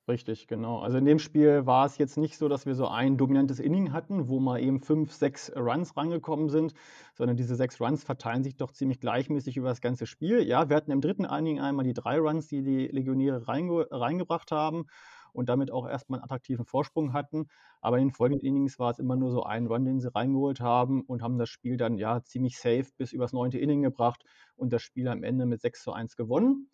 [0.09, 0.81] Richtig, genau.
[0.81, 3.93] Also in dem Spiel war es jetzt nicht so, dass wir so ein dominantes Inning
[3.93, 6.75] hatten, wo mal eben fünf, sechs Runs rangekommen sind,
[7.15, 10.43] sondern diese sechs Runs verteilen sich doch ziemlich gleichmäßig über das ganze Spiel.
[10.43, 14.51] Ja, wir hatten im dritten Inning einmal die drei Runs, die die Legionäre reinge reingebracht
[14.51, 14.87] haben
[15.33, 17.47] und damit auch erstmal einen attraktiven Vorsprung hatten.
[17.81, 20.61] Aber in den folgenden Innings war es immer nur so ein Run, den sie reingeholt
[20.61, 24.25] haben und haben das Spiel dann ja ziemlich safe bis übers neunte Inning gebracht
[24.57, 26.72] und das Spiel am Ende mit 6 zu 1 gewonnen.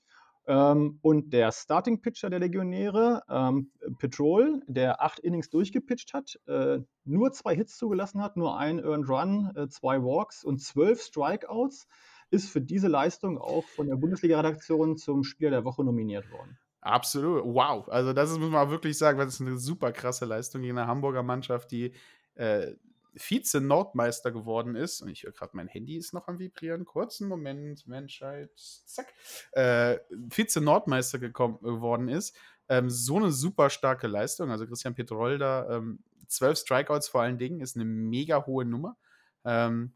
[0.49, 6.79] Ähm, und der Starting Pitcher der Legionäre, ähm, Petrol, der acht Innings durchgepitcht hat, äh,
[7.05, 11.87] nur zwei Hits zugelassen hat, nur ein Earned Run, äh, zwei Walks und zwölf Strikeouts,
[12.31, 16.59] ist für diese Leistung auch von der Bundesliga-Redaktion zum Spieler der Woche nominiert worden.
[16.81, 17.87] Absolut, wow.
[17.89, 21.23] Also das muss man wirklich sagen, das ist eine super krasse Leistung gegen eine Hamburger
[21.23, 21.93] Mannschaft, die
[22.37, 22.73] äh,
[23.15, 27.87] Vize-Nordmeister geworden ist, und ich höre gerade, mein Handy ist noch am Vibrieren, kurzen Moment,
[27.87, 29.13] Menschheit, zack,
[29.53, 32.37] äh, Vize-Nordmeister geworden ist.
[32.69, 34.51] Ähm, so eine super starke Leistung.
[34.51, 38.97] Also Christian Petrolda, ähm, zwölf Strikeouts vor allen Dingen, ist eine mega hohe Nummer.
[39.45, 39.95] Ähm,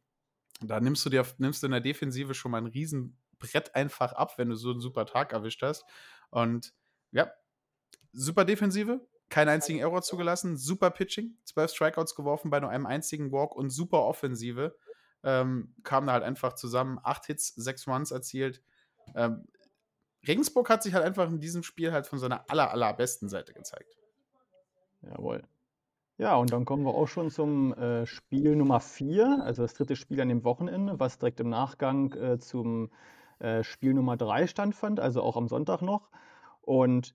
[0.61, 4.38] da nimmst du dir nimmst du in der Defensive schon mal ein Riesenbrett einfach ab,
[4.38, 5.85] wenn du so einen super Tag erwischt hast.
[6.31, 6.72] Und
[7.11, 7.31] ja,
[8.12, 13.33] super Defensive, keinen einzigen Error zugelassen, super Pitching, zwölf Strikeouts geworfen bei nur einem einzigen
[13.33, 14.77] Walk und super Offensive.
[15.25, 18.62] Ähm, kamen da halt einfach zusammen, acht Hits, sechs Runs erzielt.
[19.14, 19.49] Ähm,
[20.29, 23.97] Regensburg hat sich halt einfach in diesem Spiel halt von seiner aller, allerbesten Seite gezeigt.
[25.01, 25.42] Jawohl.
[26.18, 29.97] Ja, und dann kommen wir auch schon zum äh, Spiel Nummer vier, also das dritte
[29.97, 32.90] Spiel an dem Wochenende, was direkt im Nachgang äh, zum
[33.38, 36.11] äh, Spiel Nummer drei stattfand, also auch am Sonntag noch.
[36.61, 37.14] Und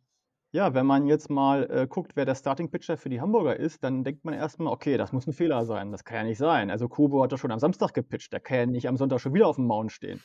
[0.52, 3.84] ja, wenn man jetzt mal äh, guckt, wer der Starting Pitcher für die Hamburger ist,
[3.84, 5.92] dann denkt man erstmal, okay, das muss ein Fehler sein.
[5.92, 6.72] Das kann ja nicht sein.
[6.72, 9.34] Also Kubo hat doch schon am Samstag gepitcht, der kann ja nicht am Sonntag schon
[9.34, 10.22] wieder auf dem Mount stehen.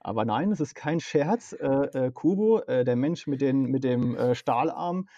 [0.00, 1.52] Aber nein, es ist kein Scherz.
[1.52, 1.66] Äh,
[2.06, 5.08] äh, Kubo, äh, der Mensch mit, den, mit dem äh, Stahlarm,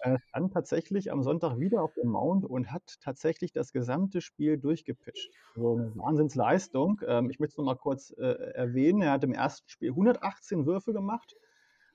[0.00, 4.58] Er stand tatsächlich am Sonntag wieder auf dem Mount und hat tatsächlich das gesamte Spiel
[4.58, 5.30] durchgepitcht.
[5.54, 7.00] So eine Wahnsinnsleistung.
[7.06, 9.00] Ähm, ich möchte es nochmal kurz äh, erwähnen.
[9.00, 11.34] Er hat im ersten Spiel 118 Würfe gemacht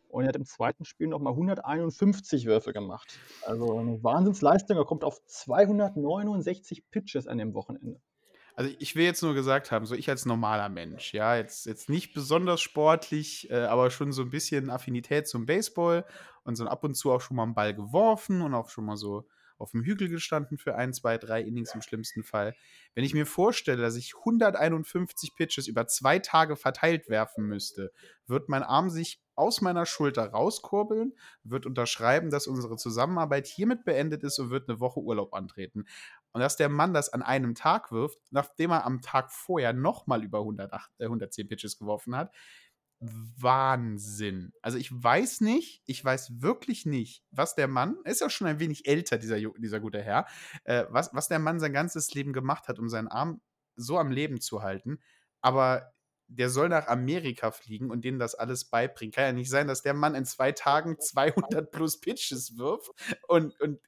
[0.10, 3.20] und er hat im zweiten Spiel nochmal 151 Würfe gemacht.
[3.46, 4.78] Also eine Wahnsinnsleistung.
[4.78, 8.00] Er kommt auf 269 Pitches an dem Wochenende.
[8.56, 11.90] Also ich will jetzt nur gesagt haben, so ich als normaler Mensch, ja, jetzt, jetzt
[11.90, 16.06] nicht besonders sportlich, äh, aber schon so ein bisschen Affinität zum Baseball
[16.44, 18.98] und so ab und zu auch schon mal einen Ball geworfen und auch schon mal
[18.98, 19.28] so
[19.60, 22.56] auf dem Hügel gestanden für ein, zwei, drei Innings im schlimmsten Fall.
[22.96, 27.92] Wenn ich mir vorstelle, dass ich 151 Pitches über zwei Tage verteilt werfen müsste,
[28.26, 34.24] wird mein Arm sich aus meiner Schulter rauskurbeln, wird unterschreiben, dass unsere Zusammenarbeit hiermit beendet
[34.24, 35.86] ist und wird eine Woche Urlaub antreten.
[36.34, 40.24] Und dass der Mann das an einem Tag wirft, nachdem er am Tag vorher nochmal
[40.24, 42.34] über 108, äh, 110 Pitches geworfen hat,
[43.00, 44.54] Wahnsinn.
[44.62, 48.48] Also ich weiß nicht, ich weiß wirklich nicht, was der Mann, er ist ja schon
[48.48, 50.26] ein wenig älter, dieser, dieser gute Herr,
[50.64, 53.42] äh, was, was der Mann sein ganzes Leben gemacht hat, um seinen Arm
[53.76, 55.00] so am Leben zu halten.
[55.42, 55.94] Aber
[56.28, 59.14] der soll nach Amerika fliegen und denen das alles beibringen.
[59.14, 62.92] Kann ja nicht sein, dass der Mann in zwei Tagen 200 plus Pitches wirft
[63.28, 63.80] und, und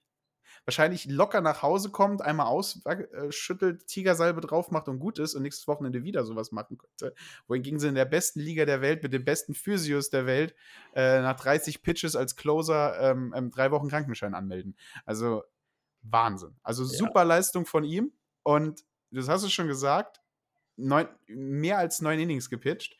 [0.65, 5.67] wahrscheinlich locker nach Hause kommt, einmal ausschüttelt, Tigersalbe drauf macht und gut ist und nächstes
[5.67, 7.15] Wochenende wieder sowas machen könnte.
[7.47, 10.55] Wohingegen sie in der besten Liga der Welt mit den besten Physios der Welt
[10.93, 14.75] äh, nach 30 Pitches als Closer ähm, ähm, drei Wochen Krankenschein anmelden.
[15.05, 15.43] Also
[16.01, 16.55] Wahnsinn.
[16.63, 17.23] Also super ja.
[17.23, 20.21] Leistung von ihm und das hast du schon gesagt,
[20.79, 22.97] neun, mehr als neun Innings gepitcht.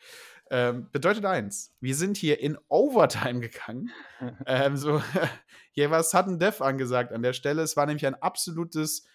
[0.51, 3.91] Ähm, bedeutet eins, wir sind hier in Overtime gegangen.
[4.47, 5.01] ähm, so,
[5.71, 7.61] hier war Sudden Death angesagt an der Stelle.
[7.61, 9.07] Es war nämlich ein absolutes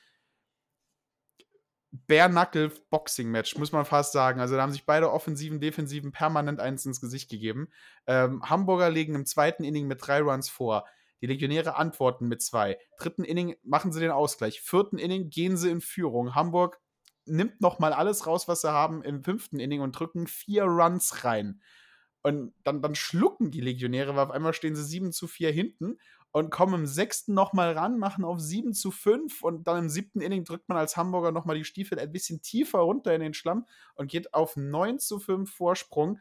[2.07, 4.41] Bare-Knuckle-Boxing-Match, muss man fast sagen.
[4.41, 7.69] Also da haben sich beide Offensiven, Defensiven permanent eins ins Gesicht gegeben.
[8.07, 10.85] Ähm, Hamburger legen im zweiten Inning mit drei Runs vor.
[11.21, 12.79] Die Legionäre antworten mit zwei.
[12.99, 14.61] Dritten Inning machen sie den Ausgleich.
[14.61, 16.35] Vierten Inning gehen sie in Führung.
[16.35, 16.81] Hamburg
[17.27, 21.25] nimmt noch mal alles raus, was sie haben im fünften Inning und drücken vier Runs
[21.25, 21.61] rein.
[22.23, 25.99] Und dann, dann schlucken die Legionäre, weil auf einmal stehen sie 7 zu 4 hinten
[26.33, 29.89] und kommen im sechsten noch mal ran, machen auf 7 zu 5 und dann im
[29.91, 33.21] siebten Inning drückt man als Hamburger noch mal die Stiefel ein bisschen tiefer runter in
[33.21, 36.19] den Schlamm und geht auf 9 zu 5 Vorsprung.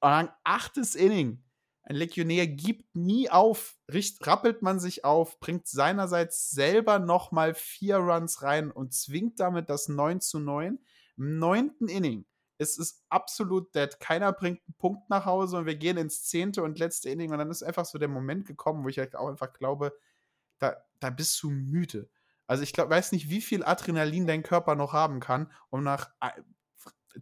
[0.00, 1.42] Und dann achtes Inning
[1.88, 3.78] ein Legionär gibt nie auf,
[4.20, 9.88] rappelt man sich auf, bringt seinerseits selber nochmal vier Runs rein und zwingt damit das
[9.88, 10.78] 9 zu 9.
[11.16, 12.26] Im neunten Inning
[12.58, 13.98] ist es absolut dead.
[14.00, 17.38] Keiner bringt einen Punkt nach Hause und wir gehen ins zehnte und letzte Inning und
[17.38, 19.96] dann ist einfach so der Moment gekommen, wo ich halt auch einfach glaube,
[20.58, 22.10] da, da bist du müde.
[22.46, 26.10] Also ich glaub, weiß nicht, wie viel Adrenalin dein Körper noch haben kann, um nach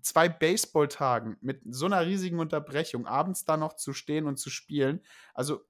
[0.03, 5.05] zwei Baseballtagen mit so einer riesigen Unterbrechung abends da noch zu stehen und zu spielen.
[5.35, 5.65] Also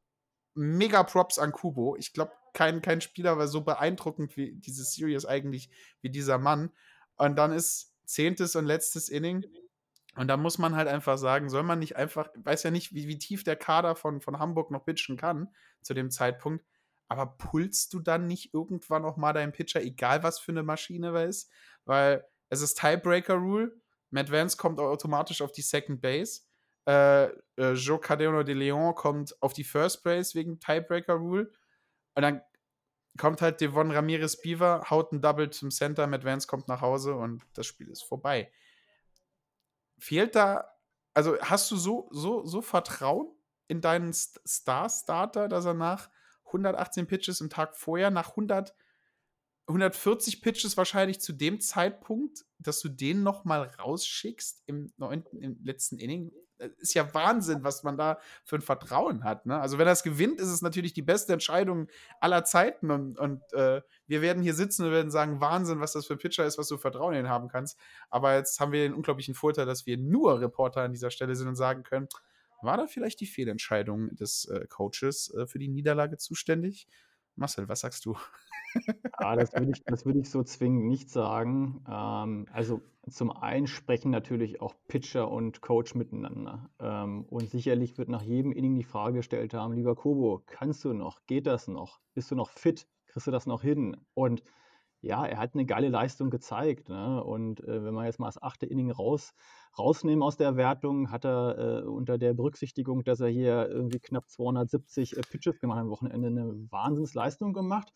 [0.54, 1.96] mega Props an Kubo.
[1.96, 6.70] Ich glaube, kein, kein Spieler war so beeindruckend wie diese Series eigentlich wie dieser Mann.
[7.16, 9.44] Und dann ist zehntes und letztes Inning.
[10.16, 13.06] Und da muss man halt einfach sagen, soll man nicht einfach, weiß ja nicht, wie,
[13.06, 16.64] wie tief der Kader von, von Hamburg noch pitchen kann zu dem Zeitpunkt,
[17.08, 21.08] aber pulst du dann nicht irgendwann noch mal deinen Pitcher, egal was für eine Maschine
[21.08, 21.50] er ist?
[21.84, 23.78] Weil es ist Tiebreaker-Rule
[24.10, 26.42] Matt Vance kommt automatisch auf die Second Base.
[26.86, 27.24] Äh,
[27.56, 31.50] äh, Joe Cardeno de Leon kommt auf die First Base wegen Tiebreaker Rule.
[32.14, 32.42] Und dann
[33.16, 37.14] kommt halt Devon Ramirez Beaver, haut ein Double zum Center, Matt Vance kommt nach Hause
[37.14, 38.52] und das Spiel ist vorbei.
[39.98, 40.68] Fehlt da,
[41.14, 43.28] also hast du so, so, so Vertrauen
[43.68, 46.10] in deinen Star-Starter, dass er nach
[46.46, 48.74] 118 Pitches im Tag vorher, nach 100
[49.68, 55.58] 140 Pitches wahrscheinlich zu dem Zeitpunkt, dass du den noch mal rausschickst im, neunten, im
[55.64, 56.30] letzten Inning.
[56.58, 59.44] Das ist ja Wahnsinn, was man da für ein Vertrauen hat.
[59.44, 59.60] Ne?
[59.60, 61.88] Also wenn er es gewinnt, ist es natürlich die beste Entscheidung
[62.20, 66.06] aller Zeiten und, und äh, wir werden hier sitzen und werden sagen, Wahnsinn, was das
[66.06, 67.78] für ein Pitcher ist, was du Vertrauen in haben kannst.
[68.08, 71.48] Aber jetzt haben wir den unglaublichen Vorteil, dass wir nur Reporter an dieser Stelle sind
[71.48, 72.08] und sagen können,
[72.62, 76.86] war da vielleicht die Fehlentscheidung des äh, Coaches äh, für die Niederlage zuständig?
[77.36, 78.16] Marcel, was sagst du?
[79.20, 81.84] Ja, das würde ich, ich so zwingend nicht sagen.
[81.88, 86.70] Ähm, also zum einen sprechen natürlich auch Pitcher und Coach miteinander.
[86.80, 90.92] Ähm, und sicherlich wird nach jedem Inning die Frage gestellt haben, lieber Kobo, kannst du
[90.92, 91.24] noch?
[91.26, 92.00] Geht das noch?
[92.14, 92.86] Bist du noch fit?
[93.06, 93.96] Kriegst du das noch hin?
[94.14, 94.42] Und
[95.00, 96.88] ja, er hat eine geile Leistung gezeigt.
[96.88, 97.22] Ne?
[97.22, 99.34] Und äh, wenn man jetzt mal das achte Inning raus,
[99.78, 104.28] rausnehmen aus der Wertung, hat er äh, unter der Berücksichtigung, dass er hier irgendwie knapp
[104.28, 107.92] 270 äh, Pitches gemacht hat am Wochenende, eine Wahnsinnsleistung gemacht.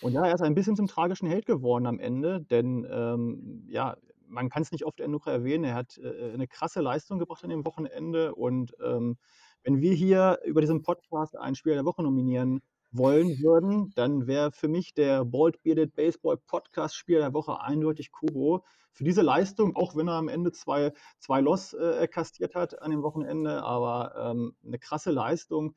[0.00, 3.96] Und ja, er ist ein bisschen zum tragischen Held geworden am Ende, denn ähm, ja,
[4.26, 5.64] man kann es nicht oft genug erwähnen.
[5.64, 8.34] Er hat äh, eine krasse Leistung gebracht an dem Wochenende.
[8.34, 9.16] Und ähm,
[9.62, 12.60] wenn wir hier über diesen Podcast einen Spieler der Woche nominieren
[12.96, 18.12] wollen würden, dann wäre für mich der Bald Bearded Baseball Podcast Spieler der Woche eindeutig
[18.12, 18.64] Kubo.
[18.92, 22.92] Für diese Leistung, auch wenn er am Ende zwei, zwei Loss äh, kastiert hat an
[22.92, 25.74] dem Wochenende, aber ähm, eine krasse Leistung.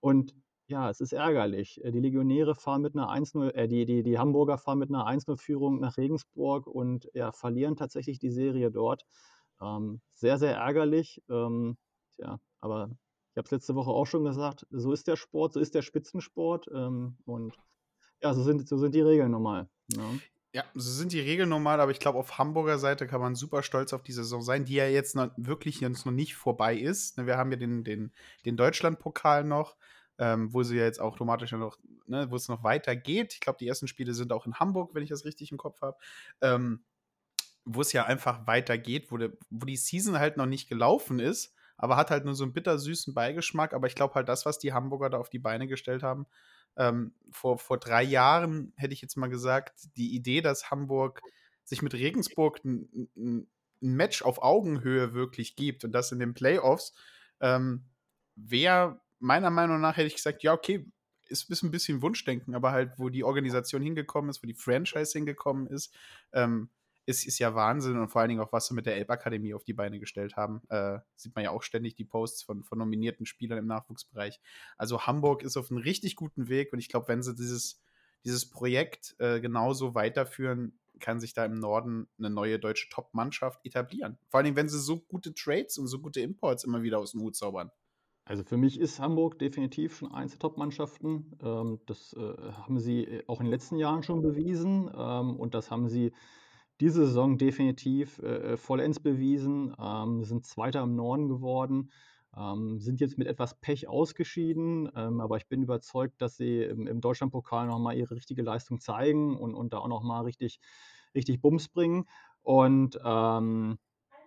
[0.00, 0.34] Und
[0.68, 1.82] ja, es ist ärgerlich.
[1.82, 5.06] Äh, die Legionäre fahren mit einer 1-0, äh, die, die, die Hamburger fahren mit einer
[5.08, 9.04] 1-0-Führung nach Regensburg und ja, verlieren tatsächlich die Serie dort.
[9.60, 11.22] Ähm, sehr, sehr ärgerlich.
[11.28, 11.76] Ähm,
[12.14, 12.90] tja, aber
[13.38, 16.68] habe es letzte Woche auch schon gesagt, so ist der Sport, so ist der Spitzensport.
[16.74, 17.54] Ähm, und
[18.22, 19.68] ja, so sind, so sind die Regeln normal.
[19.88, 20.02] Ja.
[20.02, 20.20] Ne?
[20.54, 23.62] Ja, so sind die Regeln normal, aber ich glaube, auf Hamburger Seite kann man super
[23.62, 27.18] stolz auf die Saison sein, die ja jetzt noch, wirklich jetzt noch nicht vorbei ist.
[27.18, 28.12] Ne, wir haben ja den, den,
[28.46, 29.76] den Deutschlandpokal noch
[30.18, 33.34] ähm, wo sie ja jetzt automatisch noch, ne, wo es noch weitergeht.
[33.34, 35.80] Ich glaube, die ersten Spiele sind auch in Hamburg, wenn ich das richtig im Kopf
[35.80, 35.96] habe.
[36.40, 36.84] Ähm,
[37.64, 39.18] wo es ja einfach weitergeht, wo,
[39.50, 43.14] wo die Season halt noch nicht gelaufen ist, aber hat halt nur so einen bittersüßen
[43.14, 43.72] Beigeschmack.
[43.72, 46.26] Aber ich glaube halt, das, was die Hamburger da auf die Beine gestellt haben,
[46.76, 51.22] ähm, vor, vor drei Jahren hätte ich jetzt mal gesagt, die Idee, dass Hamburg
[51.64, 56.94] sich mit Regensburg ein, ein, Match auf Augenhöhe wirklich gibt und das in den Playoffs,
[57.38, 57.84] ähm,
[58.34, 60.90] wäre meiner Meinung nach hätte ich gesagt, ja, okay,
[61.28, 65.12] ist, ist ein bisschen Wunschdenken, aber halt, wo die Organisation hingekommen ist, wo die Franchise
[65.12, 65.94] hingekommen ist,
[66.32, 66.70] ähm,
[67.08, 69.64] ist, ist ja Wahnsinn und vor allen Dingen auch, was sie mit der Elbakademie auf
[69.64, 70.60] die Beine gestellt haben.
[70.68, 74.40] Äh, sieht man ja auch ständig die Posts von, von nominierten Spielern im Nachwuchsbereich.
[74.76, 77.80] Also Hamburg ist auf einem richtig guten Weg und ich glaube, wenn sie dieses,
[78.26, 84.18] dieses Projekt äh, genauso weiterführen, kann sich da im Norden eine neue deutsche Top-Mannschaft etablieren.
[84.28, 87.12] Vor allen Dingen, wenn sie so gute Trades und so gute Imports immer wieder aus
[87.12, 87.70] dem Hut zaubern.
[88.26, 91.38] Also für mich ist Hamburg definitiv schon eins der Top-Mannschaften.
[91.42, 95.54] Ähm, das äh, haben sie äh, auch in den letzten Jahren schon bewiesen ähm, und
[95.54, 96.12] das haben sie
[96.80, 99.74] diese Saison definitiv äh, äh vollends bewiesen.
[99.80, 101.90] Ähm, sind Zweiter im Norden geworden,
[102.36, 106.86] ähm, sind jetzt mit etwas Pech ausgeschieden, ähm, aber ich bin überzeugt, dass sie im,
[106.86, 110.60] im Deutschlandpokal nochmal ihre richtige Leistung zeigen und, und da auch nochmal richtig,
[111.14, 112.04] richtig Bums bringen.
[112.42, 113.78] Und ähm,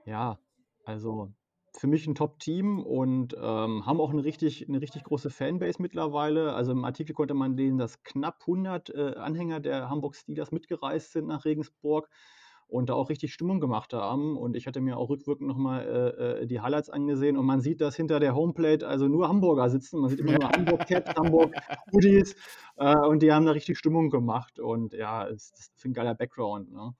[0.06, 0.38] ja,
[0.86, 1.32] also
[1.78, 6.54] für mich ein Top-Team und ähm, haben auch eine richtig, eine richtig große Fanbase mittlerweile.
[6.54, 11.14] Also im Artikel konnte man lesen, dass knapp 100 äh, Anhänger der Hamburg Steelers mitgereist
[11.14, 12.10] sind nach Regensburg
[12.68, 14.38] und da auch richtig Stimmung gemacht haben.
[14.38, 17.82] Und ich hatte mir auch rückwirkend nochmal äh, äh, die Highlights angesehen und man sieht,
[17.82, 20.00] dass hinter der Homeplate also nur Hamburger sitzen.
[20.00, 21.54] Man sieht immer nur Hamburg Caps, Hamburg
[21.94, 22.36] Hoodies
[22.78, 24.60] äh, und die haben da richtig Stimmung gemacht.
[24.60, 26.72] Und ja, es ist ein geiler Background.
[26.72, 26.94] Ne?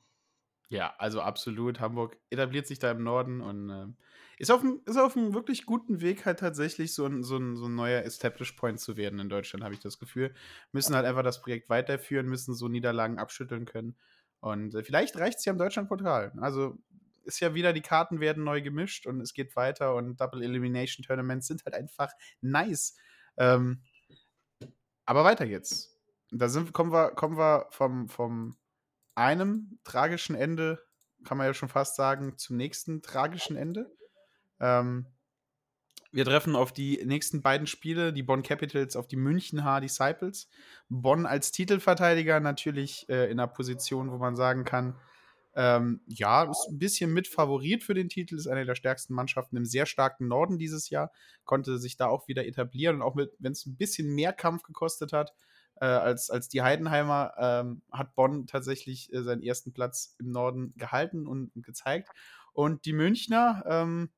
[0.70, 1.80] Ja, also absolut.
[1.80, 3.88] Hamburg etabliert sich da im Norden und äh,
[4.42, 7.56] ist, auf einem, ist auf einem wirklich guten Weg, halt tatsächlich so ein, so ein,
[7.56, 10.34] so ein neuer Establish Point zu werden in Deutschland, habe ich das Gefühl.
[10.72, 13.96] Müssen halt einfach das Projekt weiterführen, müssen so Niederlagen abschütteln können.
[14.40, 16.34] Und äh, vielleicht reicht es ja im Deutschlandportal.
[16.42, 16.76] Also
[17.24, 21.04] ist ja wieder, die Karten werden neu gemischt und es geht weiter und Double Elimination
[21.06, 22.96] Tournaments sind halt einfach nice.
[23.38, 23.84] Ähm,
[25.06, 26.00] aber weiter geht's.
[26.32, 28.58] Da sind, kommen wir, kommen wir vom, vom
[29.14, 30.84] einem tragischen Ende,
[31.26, 33.96] kann man ja schon fast sagen, zum nächsten tragischen Ende.
[34.62, 35.08] Ähm,
[36.14, 40.50] wir treffen auf die nächsten beiden Spiele, die Bonn Capitals auf die München H Disciples.
[40.90, 44.96] Bonn als Titelverteidiger natürlich äh, in einer Position, wo man sagen kann,
[45.54, 49.58] ähm, ja, ist ein bisschen mit Favorit für den Titel, ist eine der stärksten Mannschaften
[49.58, 51.12] im sehr starken Norden dieses Jahr,
[51.44, 55.12] konnte sich da auch wieder etablieren und auch wenn es ein bisschen mehr Kampf gekostet
[55.12, 55.34] hat,
[55.82, 60.74] äh, als, als die Heidenheimer ähm, hat Bonn tatsächlich äh, seinen ersten Platz im Norden
[60.78, 62.10] gehalten und, und gezeigt.
[62.54, 64.10] Und die Münchner ähm,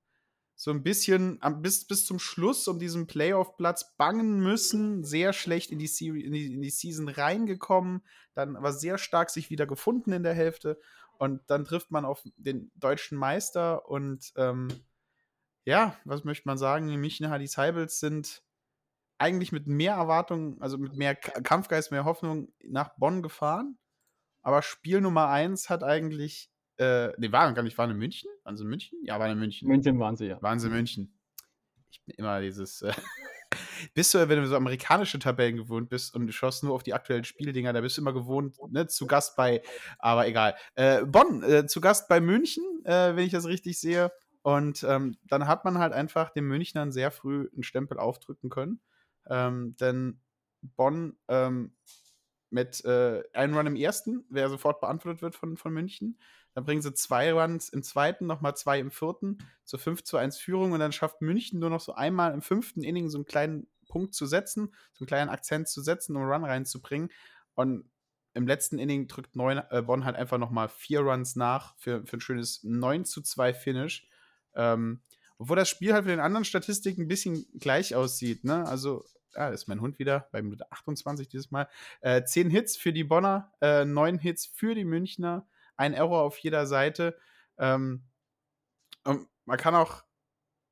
[0.56, 5.80] so ein bisschen bis, bis zum Schluss um diesen Playoff-Platz bangen müssen, sehr schlecht in
[5.80, 10.24] die, in, die, in die Season reingekommen, dann aber sehr stark sich wieder gefunden in
[10.24, 10.80] der Hälfte.
[11.18, 14.68] Und dann trifft man auf den deutschen Meister und ähm,
[15.66, 16.88] ja, was möchte man sagen?
[16.88, 18.44] Die Münchner Hadis Heibels sind
[19.18, 23.78] eigentlich mit mehr Erwartungen, also mit mehr Kampfgeist, mehr Hoffnung nach Bonn gefahren.
[24.42, 28.30] Aber Spiel Nummer 1 hat eigentlich, äh, nee, waren gar nicht, waren in München?
[28.44, 29.00] Waren sie in München?
[29.04, 29.68] Ja, waren in München.
[29.68, 30.42] München waren sie, ja.
[30.42, 31.20] Waren sie in München.
[31.92, 32.94] Ich bin immer dieses, äh,
[33.94, 36.94] bist du, wenn du so amerikanische Tabellen gewohnt bist und du schaust nur auf die
[36.94, 39.62] aktuellen Spieldinger, da bist du immer gewohnt, ne, zu Gast bei,
[40.00, 40.56] aber egal.
[40.76, 44.12] Äh, Bonn, äh, zu Gast bei München, äh, wenn ich das richtig sehe.
[44.42, 48.82] Und ähm, dann hat man halt einfach den Münchnern sehr früh einen Stempel aufdrücken können.
[49.30, 50.22] Ähm, denn
[50.62, 51.76] Bonn ähm,
[52.54, 56.20] mit äh, einem Run im ersten, der sofort beantwortet wird von, von München.
[56.54, 60.38] Dann bringen sie zwei Runs im zweiten, nochmal zwei im vierten, zur 5 zu 1
[60.38, 63.68] Führung und dann schafft München nur noch so einmal im fünften Inning so einen kleinen
[63.88, 67.10] Punkt zu setzen, so einen kleinen Akzent zu setzen, um einen Run reinzubringen.
[67.56, 67.90] Und
[68.36, 72.18] im letzten Inning drückt neun, äh, Bonn halt einfach nochmal vier Runs nach für, für
[72.18, 74.08] ein schönes 9 zu 2 Finish.
[74.54, 75.02] Ähm,
[75.40, 78.44] obwohl das Spiel halt für den anderen Statistiken ein bisschen gleich aussieht.
[78.44, 78.64] Ne?
[78.68, 81.68] Also ah, ist mein Hund wieder, bei Minute 28 dieses Mal.
[82.02, 86.38] Äh, zehn Hits für die Bonner, äh, neun Hits für die Münchner, ein Error auf
[86.38, 87.18] jeder Seite.
[87.58, 88.04] Ähm,
[89.04, 90.04] man kann auch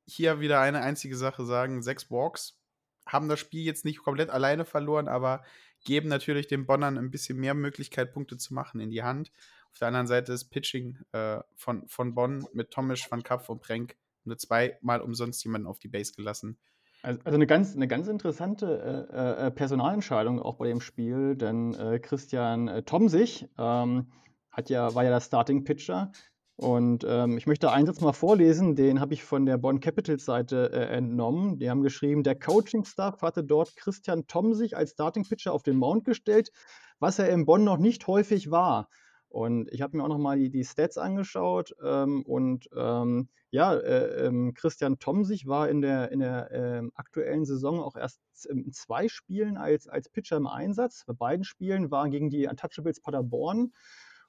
[0.06, 2.58] hier wieder eine einzige Sache sagen: sechs Walks
[3.06, 5.42] haben das Spiel jetzt nicht komplett alleine verloren, aber
[5.84, 9.32] geben natürlich den Bonnern ein bisschen mehr Möglichkeit, Punkte zu machen in die Hand.
[9.72, 13.60] Auf der anderen Seite ist Pitching äh, von, von Bonn mit Tomisch, Van Kapf und
[13.60, 16.58] Prenk nur zweimal umsonst jemanden auf die Base gelassen.
[17.02, 21.74] Also, also eine ganz, eine ganz interessante äh, äh, Personalentscheidung auch bei dem Spiel, denn
[21.74, 24.06] äh, Christian äh, Tomsich ähm,
[24.52, 26.12] hat ja, war ja der Starting Pitcher.
[26.56, 30.24] Und ähm, ich möchte einen Satz mal vorlesen, den habe ich von der Bonn Capitals
[30.24, 31.58] Seite äh, entnommen.
[31.58, 36.04] Die haben geschrieben, der Coaching-Staff hatte dort Christian Tomsich als Starting Pitcher auf den Mount
[36.04, 36.52] gestellt,
[37.00, 38.88] was er in Bonn noch nicht häufig war.
[39.32, 44.26] Und ich habe mir auch nochmal die, die Stats angeschaut ähm, und ähm, ja, äh,
[44.26, 49.08] ähm, Christian Tomsich war in der, in der äh, aktuellen Saison auch erst in zwei
[49.08, 51.04] Spielen als, als Pitcher im Einsatz.
[51.06, 53.72] Bei beiden Spielen war gegen die Untouchables Paderborn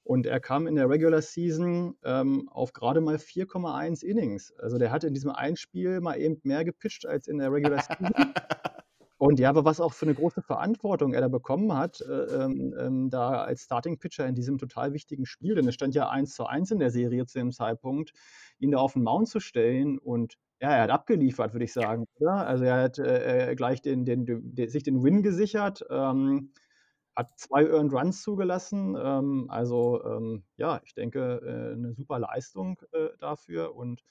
[0.04, 4.54] und er kam in der Regular Season ähm, auf gerade mal 4,1 Innings.
[4.58, 7.82] Also der hatte in diesem einen Spiel mal eben mehr gepitcht als in der Regular
[7.82, 8.14] Season.
[9.24, 12.76] Und ja, aber was auch für eine große Verantwortung er da bekommen hat, äh, ähm,
[12.78, 16.36] ähm, da als Starting Pitcher in diesem total wichtigen Spiel, denn es stand ja 1
[16.36, 18.12] zu 1 in der Serie zu dem Zeitpunkt,
[18.60, 22.06] ihn da auf den Mount zu stellen und ja, er hat abgeliefert, würde ich sagen,
[22.20, 22.46] oder?
[22.46, 26.52] Also er hat äh, gleich den, den, den, sich den Win gesichert, ähm,
[27.16, 28.98] hat zwei Earned Runs zugelassen.
[29.02, 34.04] Ähm, also ähm, ja, ich denke, äh, eine super Leistung äh, dafür und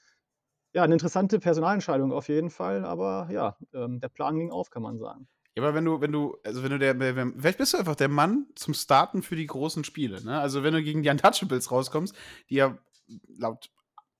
[0.73, 4.81] ja, eine interessante Personalentscheidung auf jeden Fall, aber ja, ähm, der Plan ging auf, kann
[4.81, 5.27] man sagen.
[5.55, 6.95] Ja, aber wenn du, wenn du, also wenn du der,
[7.37, 10.39] vielleicht bist du einfach der Mann zum Starten für die großen Spiele, ne?
[10.39, 12.15] Also wenn du gegen die Untouchables rauskommst,
[12.49, 12.77] die ja
[13.37, 13.69] laut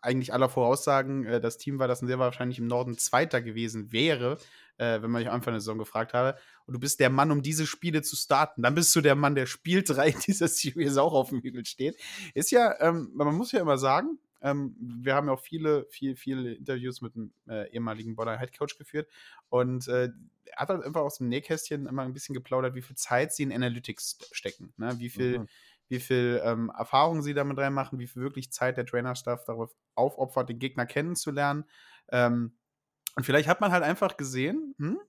[0.04, 4.38] eigentlich aller Voraussagen äh, das Team war, das sehr wahrscheinlich im Norden Zweiter gewesen wäre,
[4.78, 7.32] äh, wenn man mich am Anfang der Saison gefragt habe, und du bist der Mann,
[7.32, 10.98] um diese Spiele zu starten, dann bist du der Mann, der Spiel 3 dieser Series
[10.98, 11.98] auch auf dem Hügel steht.
[12.36, 16.16] Ist ja, ähm, man muss ja immer sagen, ähm, wir haben ja auch viele, viele,
[16.16, 19.10] viele Interviews mit dem äh, ehemaligen Bonner Head Coach geführt
[19.50, 20.10] und äh,
[20.46, 23.44] er hat halt einfach aus dem Nähkästchen immer ein bisschen geplaudert, wie viel Zeit sie
[23.44, 24.94] in Analytics stecken, ne?
[25.00, 25.48] wie viel, mhm.
[25.88, 30.50] wie viel ähm, Erfahrung sie damit reinmachen, wie viel wirklich Zeit der Trainerstaff darauf aufopfert,
[30.50, 31.66] den Gegner kennenzulernen.
[32.12, 32.58] Ähm,
[33.16, 35.00] und vielleicht hat man halt einfach gesehen, hm,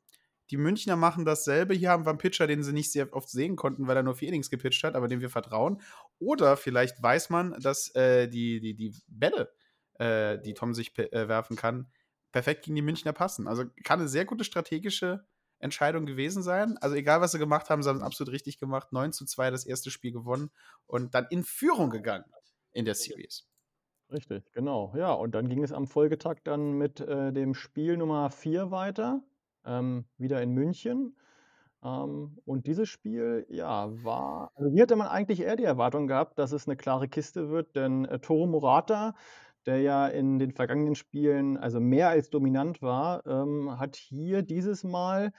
[0.51, 1.75] die Münchner machen dasselbe.
[1.75, 4.15] Hier haben wir einen Pitcher, den sie nicht sehr oft sehen konnten, weil er nur
[4.15, 5.81] vier Innings gepitcht hat, aber dem wir vertrauen.
[6.19, 9.53] Oder vielleicht weiß man, dass äh, die, die, die Bälle,
[9.99, 11.91] äh, die Tom sich äh, werfen kann,
[12.33, 13.47] perfekt gegen die Münchner passen.
[13.47, 15.27] Also kann eine sehr gute strategische
[15.59, 16.77] Entscheidung gewesen sein.
[16.79, 18.93] Also egal, was sie gemacht haben, sie haben es absolut richtig gemacht.
[18.93, 20.51] 9 zu 2 das erste Spiel gewonnen
[20.87, 22.25] und dann in Führung gegangen
[22.73, 23.49] in der Series.
[24.13, 24.93] Richtig, genau.
[24.97, 29.23] Ja, und dann ging es am Folgetag dann mit äh, dem Spiel Nummer 4 weiter
[29.65, 31.17] ähm, wieder in München.
[31.85, 36.39] Ähm, und dieses Spiel, ja, war, also hier hatte man eigentlich eher die Erwartung gehabt,
[36.39, 39.15] dass es eine klare Kiste wird, denn äh, Toro Murata,
[39.67, 44.85] der ja in den vergangenen Spielen also mehr als dominant war, ähm, hat hier dieses
[44.85, 45.33] Mal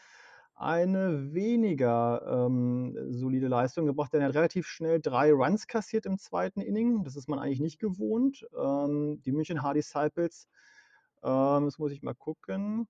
[0.56, 4.14] eine weniger ähm, solide Leistung gebracht.
[4.14, 7.04] Denn er hat relativ schnell drei Runs kassiert im zweiten Inning.
[7.04, 8.48] Das ist man eigentlich nicht gewohnt.
[8.58, 10.48] Ähm, die München Hard Disciples,
[11.24, 12.88] ähm, das muss ich mal gucken.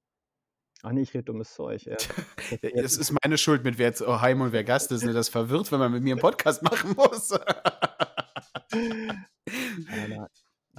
[0.84, 1.84] Ach nee, ich rede dummes Zeug.
[1.86, 1.98] Ja.
[2.74, 5.04] Es ist meine Schuld, mit wer jetzt Heim und wer Gast ist.
[5.04, 5.14] Ne?
[5.14, 7.32] Das verwirrt, wenn man mit mir einen Podcast machen muss.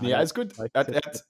[0.00, 0.52] nee, alles gut.
[0.58, 1.24] Er hat, er hat,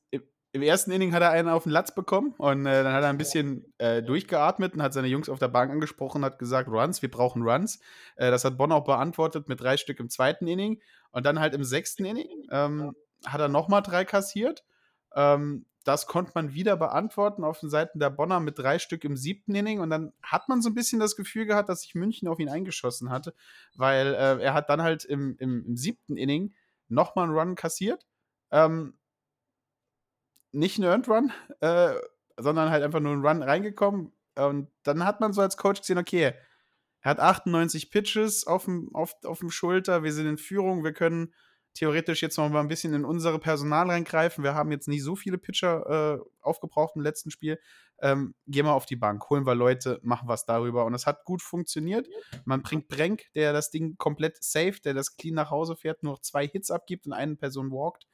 [0.53, 3.09] Im ersten Inning hat er einen auf den Latz bekommen und äh, dann hat er
[3.09, 6.69] ein bisschen äh, durchgeatmet und hat seine Jungs auf der Bank angesprochen und hat gesagt,
[6.69, 7.81] Runs, wir brauchen Runs.
[8.17, 10.81] Äh, das hat Bonn auch beantwortet mit drei Stück im zweiten Inning.
[11.13, 14.65] Und dann halt im sechsten Inning ähm, hat er nochmal drei kassiert.
[15.15, 19.17] Ähm, das konnte man wieder beantworten auf den Seiten der Bonner mit drei Stück im
[19.17, 19.79] siebten Inning.
[19.79, 22.49] Und dann hat man so ein bisschen das Gefühl gehabt, dass sich München auf ihn
[22.49, 23.35] eingeschossen hatte,
[23.77, 26.53] weil äh, er hat dann halt im, im, im siebten Inning
[26.89, 28.05] nochmal einen Run kassiert.
[28.51, 28.95] Ähm,
[30.51, 31.95] nicht einen Earned Run, äh,
[32.37, 34.13] sondern halt einfach nur einen Run reingekommen.
[34.35, 36.35] Und dann hat man so als Coach gesehen, okay,
[37.01, 40.93] er hat 98 Pitches auf dem, auf, auf dem Schulter, wir sind in Führung, wir
[40.93, 41.33] können
[41.77, 44.43] theoretisch jetzt noch mal ein bisschen in unsere Personal reingreifen.
[44.43, 47.61] Wir haben jetzt nicht so viele Pitcher äh, aufgebraucht im letzten Spiel.
[48.01, 50.87] Ähm, gehen wir auf die Bank, holen wir Leute, machen was darüber.
[50.87, 52.09] Und es hat gut funktioniert.
[52.45, 56.15] Man bringt Brenk, der das Ding komplett safe, der das clean nach Hause fährt, nur
[56.15, 58.07] noch zwei Hits abgibt und eine Person walkt.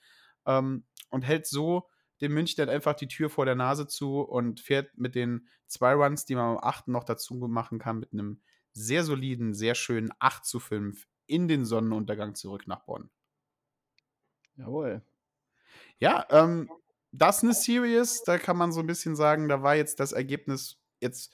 [0.45, 1.89] Ähm, und hält so
[2.21, 6.25] dem München einfach die Tür vor der Nase zu und fährt mit den zwei Runs,
[6.25, 6.89] die man am 8.
[6.89, 8.41] noch dazu machen kann, mit einem
[8.73, 13.11] sehr soliden, sehr schönen 8 zu 5 in den Sonnenuntergang zurück nach Bonn.
[14.57, 15.03] Jawohl.
[15.99, 16.71] Ja, ähm,
[17.13, 20.13] das ist eine Series, da kann man so ein bisschen sagen, da war jetzt das
[20.13, 21.33] Ergebnis jetzt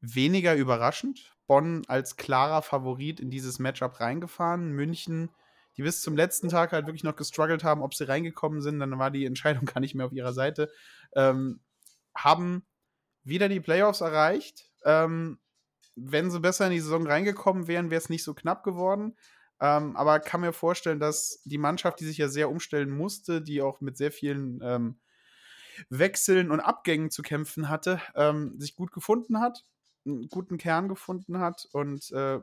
[0.00, 1.34] weniger überraschend.
[1.46, 4.70] Bonn als klarer Favorit in dieses Matchup reingefahren.
[4.72, 5.30] München,
[5.76, 8.78] die bis zum letzten Tag halt wirklich noch gestruggelt haben, ob sie reingekommen sind.
[8.78, 10.70] Dann war die Entscheidung gar nicht mehr auf ihrer Seite.
[11.14, 11.60] Ähm,
[12.14, 12.64] haben
[13.24, 14.70] wieder die Playoffs erreicht.
[14.84, 15.38] Ähm,
[15.96, 19.16] wenn sie besser in die Saison reingekommen wären, wäre es nicht so knapp geworden.
[19.60, 23.60] Ähm, aber kann mir vorstellen, dass die Mannschaft, die sich ja sehr umstellen musste, die
[23.62, 24.98] auch mit sehr vielen ähm,
[25.88, 29.64] Wechseln und Abgängen zu kämpfen hatte, ähm, sich gut gefunden hat,
[30.06, 32.40] einen guten Kern gefunden hat und äh,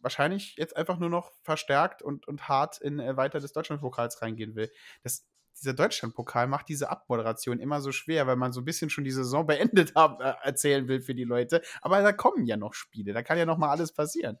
[0.00, 4.70] wahrscheinlich jetzt einfach nur noch verstärkt und, und hart in weiter des Deutschlandpokals reingehen will.
[5.02, 5.26] Das,
[5.58, 9.10] dieser Deutschlandpokal macht diese Abmoderation immer so schwer, weil man so ein bisschen schon die
[9.10, 11.62] Saison beendet haben, äh, erzählen will für die Leute.
[11.80, 14.38] Aber da kommen ja noch Spiele, da kann ja noch mal alles passieren.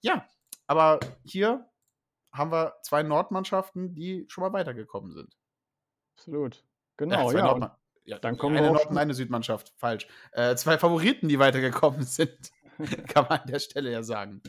[0.00, 0.26] Ja,
[0.66, 1.68] aber hier
[2.32, 5.36] haben wir zwei Nordmannschaften, die schon mal weitergekommen sind.
[6.16, 6.64] Absolut.
[6.96, 7.58] Genau, ja.
[7.58, 7.78] ja.
[8.04, 10.06] Ja dann kommen eine Nord- und eine Südmannschaft, falsch.
[10.32, 12.52] Äh, zwei Favoriten, die weitergekommen sind,
[13.08, 14.42] kann man an der Stelle ja sagen.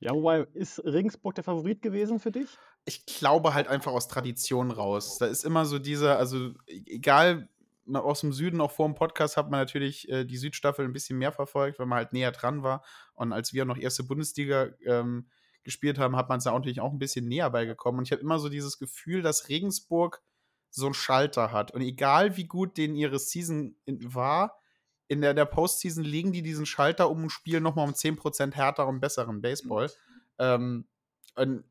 [0.00, 2.48] Ja, wobei, ist Regensburg der Favorit gewesen für dich?
[2.84, 5.18] Ich glaube halt einfach aus Tradition raus.
[5.18, 7.48] Da ist immer so dieser, also e- egal,
[7.94, 11.18] aus dem Süden, auch vor dem Podcast, hat man natürlich äh, die Südstaffel ein bisschen
[11.18, 12.84] mehr verfolgt, weil man halt näher dran war.
[13.14, 15.28] Und als wir noch erste Bundesliga ähm,
[15.62, 17.98] gespielt haben, hat man es da natürlich auch ein bisschen näher beigekommen.
[17.98, 20.22] Und ich habe immer so dieses Gefühl, dass Regensburg
[20.70, 21.72] so einen Schalter hat.
[21.72, 24.60] Und egal wie gut denen ihre Season war,
[25.08, 28.86] in der, der Postseason legen die diesen Schalter um und spielen nochmal um 10% härter
[28.86, 29.90] und besseren Baseball.
[30.38, 30.86] Ähm,
[31.34, 31.64] und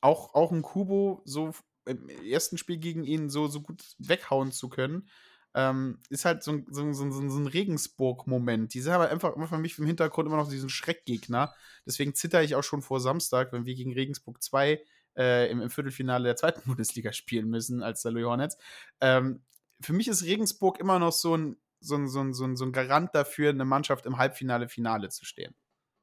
[0.00, 1.52] auch, auch ein Kubo so
[1.86, 5.08] im ersten Spiel gegen ihn so, so gut weghauen zu können,
[5.54, 8.74] ähm, ist halt so ein, so so so ein Regensburg-Moment.
[8.74, 11.54] Die sind aber einfach immer für mich im Hintergrund immer noch diesen Schreckgegner.
[11.86, 14.82] Deswegen zitter ich auch schon vor Samstag, wenn wir gegen Regensburg 2
[15.16, 18.58] äh, im, im Viertelfinale der zweiten Bundesliga spielen müssen als der Louis Hornets.
[19.00, 19.42] Ähm,
[19.80, 22.64] für mich ist Regensburg immer noch so ein, so, ein, so, ein, so, ein, so
[22.64, 25.54] ein Garant dafür, eine Mannschaft im Halbfinale, Finale zu stehen.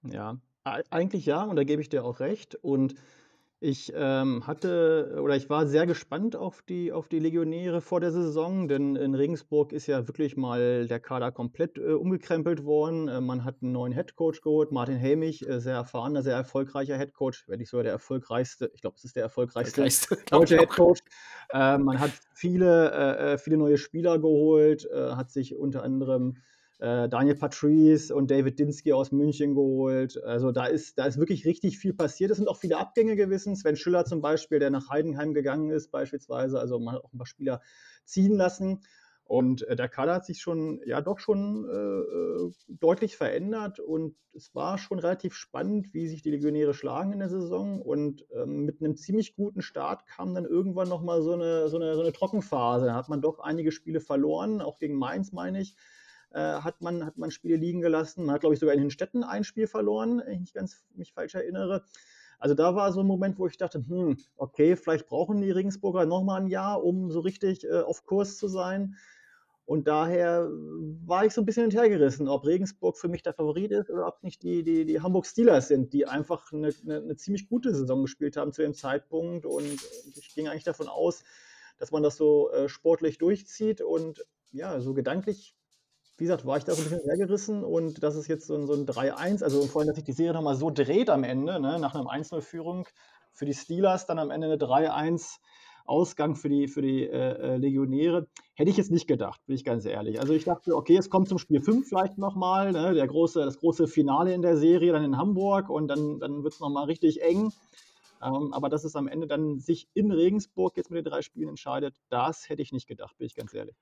[0.04, 2.56] Ja, eigentlich ja, und da gebe ich dir auch recht.
[2.56, 2.96] Und
[3.64, 8.12] ich ähm, hatte oder ich war sehr gespannt auf die, auf die Legionäre vor der
[8.12, 13.08] Saison, denn in Regensburg ist ja wirklich mal der Kader komplett äh, umgekrempelt worden.
[13.08, 17.44] Äh, man hat einen neuen Headcoach geholt, Martin Helmich, äh, sehr erfahrener, sehr erfolgreicher Headcoach,
[17.46, 19.82] wenn nicht sogar der erfolgreichste, ich glaube, es ist der erfolgreichste
[20.32, 20.58] deutsche.
[20.58, 21.02] Headcoach.
[21.54, 26.38] Äh, man hat viele, äh, äh, viele neue Spieler geholt, hat sich unter anderem
[26.82, 30.22] äh, Daniel Patrice und David Dinsky aus München geholt.
[30.24, 32.32] Also da ist, da ist wirklich richtig viel passiert.
[32.32, 33.56] Es sind auch viele Abgänge gewesen.
[33.56, 36.60] Sven Schüller zum Beispiel, der nach Heidenheim gegangen ist, beispielsweise.
[36.60, 37.62] Also man hat auch ein paar Spieler
[38.04, 38.82] ziehen lassen.
[39.26, 44.16] Und äh, der Kader hat sich schon, ja doch schon äh, äh, deutlich verändert und
[44.34, 47.80] es war schon relativ spannend, wie sich die Legionäre schlagen in der Saison.
[47.80, 51.94] Und ähm, mit einem ziemlich guten Start kam dann irgendwann nochmal so eine, so, eine,
[51.94, 52.88] so eine Trockenphase.
[52.88, 55.76] Da hat man doch einige Spiele verloren, auch gegen Mainz, meine ich
[56.40, 58.26] hat, man, hat man Spiele liegen gelassen.
[58.26, 60.84] Man hat, glaube ich, sogar in den Städten ein Spiel verloren, wenn ich nicht ganz
[60.96, 61.84] mich falsch erinnere.
[62.42, 66.08] Also da war so ein Moment, wo ich dachte, hm, okay, vielleicht brauchen die Regensburger
[66.08, 68.96] nochmal ein Jahr, um so richtig äh, auf Kurs zu sein.
[69.66, 70.50] Und daher
[71.06, 74.24] war ich so ein bisschen hinterhergerissen, ob Regensburg für mich der Favorit ist oder ob
[74.24, 78.02] nicht die, die, die Hamburg Steelers sind, die einfach eine, eine, eine ziemlich gute Saison
[78.02, 79.46] gespielt haben zu dem Zeitpunkt.
[79.46, 79.78] Und
[80.16, 81.24] ich ging eigentlich davon aus,
[81.78, 83.82] dass man das so äh, sportlich durchzieht.
[83.82, 85.56] Und ja, so gedanklich
[86.22, 88.68] wie gesagt, war ich da so ein bisschen hergerissen und das ist jetzt so ein,
[88.68, 91.60] so ein 3-1, also vor allem, dass sich die Serie nochmal so dreht am Ende,
[91.60, 92.88] ne, nach einer 1-0-Führung
[93.34, 95.38] für die Steelers, dann am Ende eine 3-1
[95.84, 98.28] Ausgang für die, für die äh, Legionäre.
[98.54, 100.20] Hätte ich jetzt nicht gedacht, bin ich ganz ehrlich.
[100.20, 103.88] Also ich dachte, okay, es kommt zum Spiel 5 vielleicht nochmal, ne, große, das große
[103.88, 107.52] Finale in der Serie dann in Hamburg und dann, dann wird es nochmal richtig eng.
[108.22, 111.50] Ähm, aber dass es am Ende dann sich in Regensburg jetzt mit den drei Spielen
[111.50, 113.76] entscheidet, das hätte ich nicht gedacht, bin ich ganz ehrlich.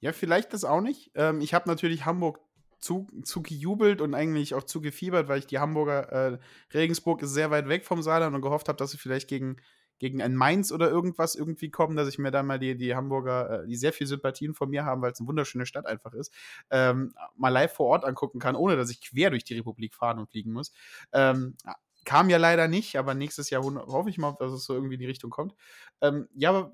[0.00, 1.10] Ja, vielleicht das auch nicht.
[1.14, 2.40] Ähm, ich habe natürlich Hamburg
[2.78, 6.38] zu, zu gejubelt und eigentlich auch zu gefiebert, weil ich die Hamburger, äh,
[6.74, 9.56] Regensburg ist sehr weit weg vom Saarland und gehofft habe, dass sie vielleicht gegen,
[9.98, 13.62] gegen ein Mainz oder irgendwas irgendwie kommen, dass ich mir dann mal die, die Hamburger,
[13.62, 16.32] äh, die sehr viel Sympathien von mir haben, weil es eine wunderschöne Stadt einfach ist,
[16.70, 20.18] ähm, mal live vor Ort angucken kann, ohne dass ich quer durch die Republik fahren
[20.18, 20.72] und fliegen muss.
[21.12, 21.56] Ähm,
[22.04, 25.00] kam ja leider nicht, aber nächstes Jahr hoffe ich mal, dass es so irgendwie in
[25.00, 25.54] die Richtung kommt.
[26.02, 26.72] Ähm, ja, aber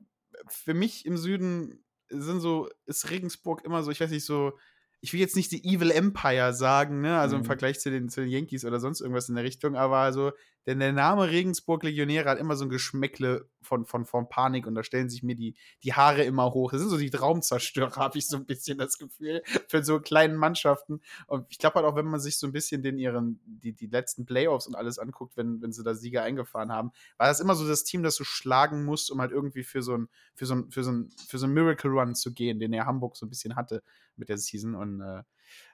[0.49, 1.83] für mich im Süden
[2.13, 4.59] sind so, ist Regensburg immer so, ich weiß nicht, so,
[5.01, 7.47] ich will jetzt nicht die Evil Empire sagen, ne, also im Mhm.
[7.47, 10.33] Vergleich zu den, zu den Yankees oder sonst irgendwas in der Richtung, aber also
[10.67, 14.75] denn der Name Regensburg Legionäre hat immer so ein Geschmäckle von, von, von Panik und
[14.75, 16.73] da stellen sich mir die, die Haare immer hoch.
[16.73, 20.37] Das sind so die Traumzerstörer, habe ich so ein bisschen das Gefühl, für so kleinen
[20.37, 21.01] Mannschaften.
[21.27, 23.87] Und ich glaube halt auch, wenn man sich so ein bisschen den ihren, die, die
[23.87, 27.55] letzten Playoffs und alles anguckt, wenn, wenn sie da Sieger eingefahren haben, war das immer
[27.55, 30.55] so das Team, das du schlagen musst, um halt irgendwie für so ein, für so
[30.55, 33.27] ein, für so ein, für so ein Miracle Run zu gehen, den er Hamburg so
[33.27, 33.83] ein bisschen hatte
[34.17, 34.75] mit der Season.
[34.75, 35.23] Und äh,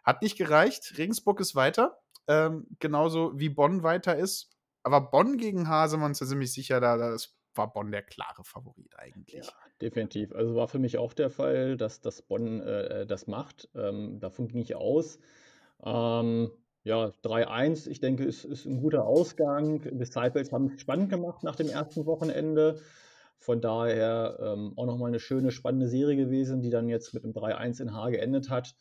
[0.02, 0.94] hat nicht gereicht.
[0.98, 1.98] Regensburg ist weiter.
[2.26, 4.50] Ähm, genauso wie Bonn weiter ist.
[4.88, 8.96] Aber Bonn gegen Hasemann ist ja ziemlich sicher, da das war Bonn der klare Favorit
[8.96, 9.44] eigentlich.
[9.44, 10.32] Ja, definitiv.
[10.32, 13.68] Also war für mich auch der Fall, dass, dass Bonn äh, das macht.
[13.74, 15.18] Ähm, davon ging ich aus.
[15.84, 16.50] Ähm,
[16.84, 19.82] ja, 3-1, ich denke, ist, ist ein guter Ausgang.
[19.98, 22.80] Disciples haben es spannend gemacht nach dem ersten Wochenende.
[23.40, 27.32] Von daher ähm, auch nochmal eine schöne, spannende Serie gewesen, die dann jetzt mit dem
[27.32, 28.74] 3-1 in H geendet hat.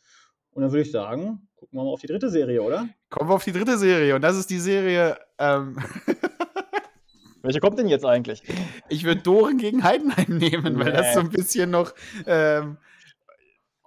[0.52, 2.88] Und dann würde ich sagen, gucken wir mal auf die dritte Serie, oder?
[3.10, 4.14] Kommen wir auf die dritte Serie.
[4.14, 5.18] Und das ist die Serie.
[5.38, 5.76] Ähm
[7.42, 8.42] Welche kommt denn jetzt eigentlich?
[8.88, 11.94] Ich würde Doren gegen Heidenheim nehmen, weil das so ein bisschen noch
[12.26, 12.78] ähm,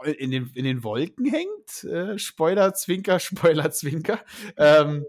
[0.03, 1.83] in, den, in den Wolken hängt.
[1.83, 4.19] Äh, Spoiler, Zwinker, Spoiler, Zwinker.
[4.57, 5.05] Ähm,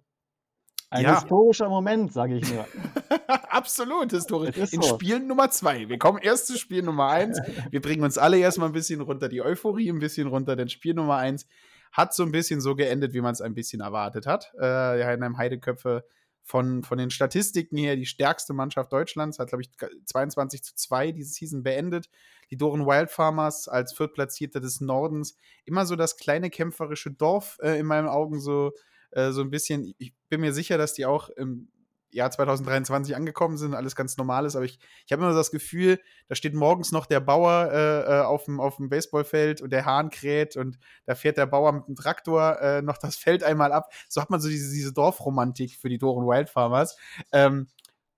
[0.93, 1.21] ein ja.
[1.21, 2.67] historischer Moment, sage ich nur.
[3.49, 4.73] Absolut historisch.
[4.73, 4.95] In so.
[4.95, 5.89] Spiel Nummer zwei.
[5.89, 7.41] Wir kommen erst zu Spiel Nummer eins.
[7.71, 10.95] Wir bringen uns alle erstmal ein bisschen runter, die Euphorie ein bisschen runter, denn Spiel
[10.95, 11.47] Nummer eins
[11.93, 14.53] hat so ein bisschen so geendet, wie man es ein bisschen erwartet hat.
[14.59, 14.65] Äh,
[15.05, 16.05] Heidenheim Heideköpfe
[16.43, 19.71] von, von den Statistiken her die stärkste Mannschaft Deutschlands, hat, glaube ich,
[20.07, 22.11] 22 zu 2 diese Season beendet.
[22.51, 25.37] Die Doren Wildfarmers als Viertplatzierte des Nordens.
[25.65, 28.73] Immer so das kleine kämpferische Dorf äh, in meinen Augen so
[29.13, 31.69] äh, so ein bisschen, ich bin mir sicher, dass die auch im
[32.13, 35.99] Jahr 2023 angekommen sind, alles ganz normal ist, aber ich, ich habe immer das Gefühl,
[36.29, 40.57] da steht morgens noch der Bauer äh, äh, auf, dem, Baseballfeld und der Hahn kräht
[40.57, 43.91] und da fährt der Bauer mit dem Traktor äh, noch das Feld einmal ab.
[44.09, 46.99] So hat man so diese, diese Dorfromantik für die Doren Wildfarmers.
[47.33, 47.69] Ähm,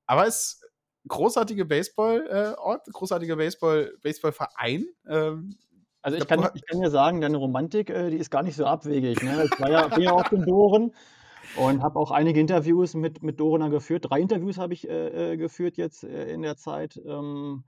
[0.07, 0.61] aber es
[1.07, 4.87] großartige Baseball-Ort, äh, großartiger Baseball, Baseballverein.
[5.09, 5.57] Ähm,
[6.05, 8.67] also ich kann, ich kann ja sagen, deine Romantik, äh, die ist gar nicht so
[8.67, 9.23] abwegig.
[9.23, 9.49] Ne?
[9.51, 10.95] Ich war ja, bin ja auf den Doren
[11.57, 14.11] und habe auch einige Interviews mit, mit Dorener geführt.
[14.11, 17.01] Drei Interviews habe ich äh, äh, geführt jetzt äh, in der Zeit.
[17.07, 17.65] Ähm,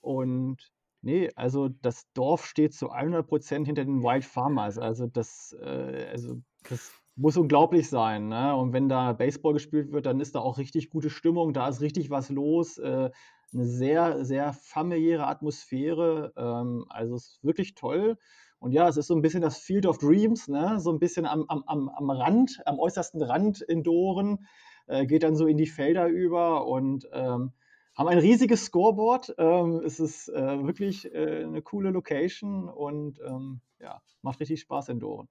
[0.00, 0.58] und
[1.02, 4.78] nee, also das Dorf steht zu 100 Prozent hinter den Wild Farmers.
[4.78, 6.36] Also das, äh, also
[6.68, 8.28] das muss unglaublich sein.
[8.28, 8.54] Ne?
[8.54, 11.80] Und wenn da Baseball gespielt wird, dann ist da auch richtig gute Stimmung, da ist
[11.80, 12.78] richtig was los.
[12.78, 13.10] Äh,
[13.52, 16.32] eine sehr, sehr familiäre Atmosphäre.
[16.36, 18.16] Ähm, also es ist wirklich toll.
[18.58, 20.78] Und ja, es ist so ein bisschen das Field of Dreams, ne?
[20.80, 24.46] so ein bisschen am, am, am Rand, am äußersten Rand in Doren,
[24.86, 27.52] äh, geht dann so in die Felder über und ähm,
[27.96, 29.34] haben ein riesiges Scoreboard.
[29.38, 34.90] Ähm, es ist äh, wirklich äh, eine coole Location und ähm, ja, macht richtig Spaß
[34.90, 35.28] in Doren.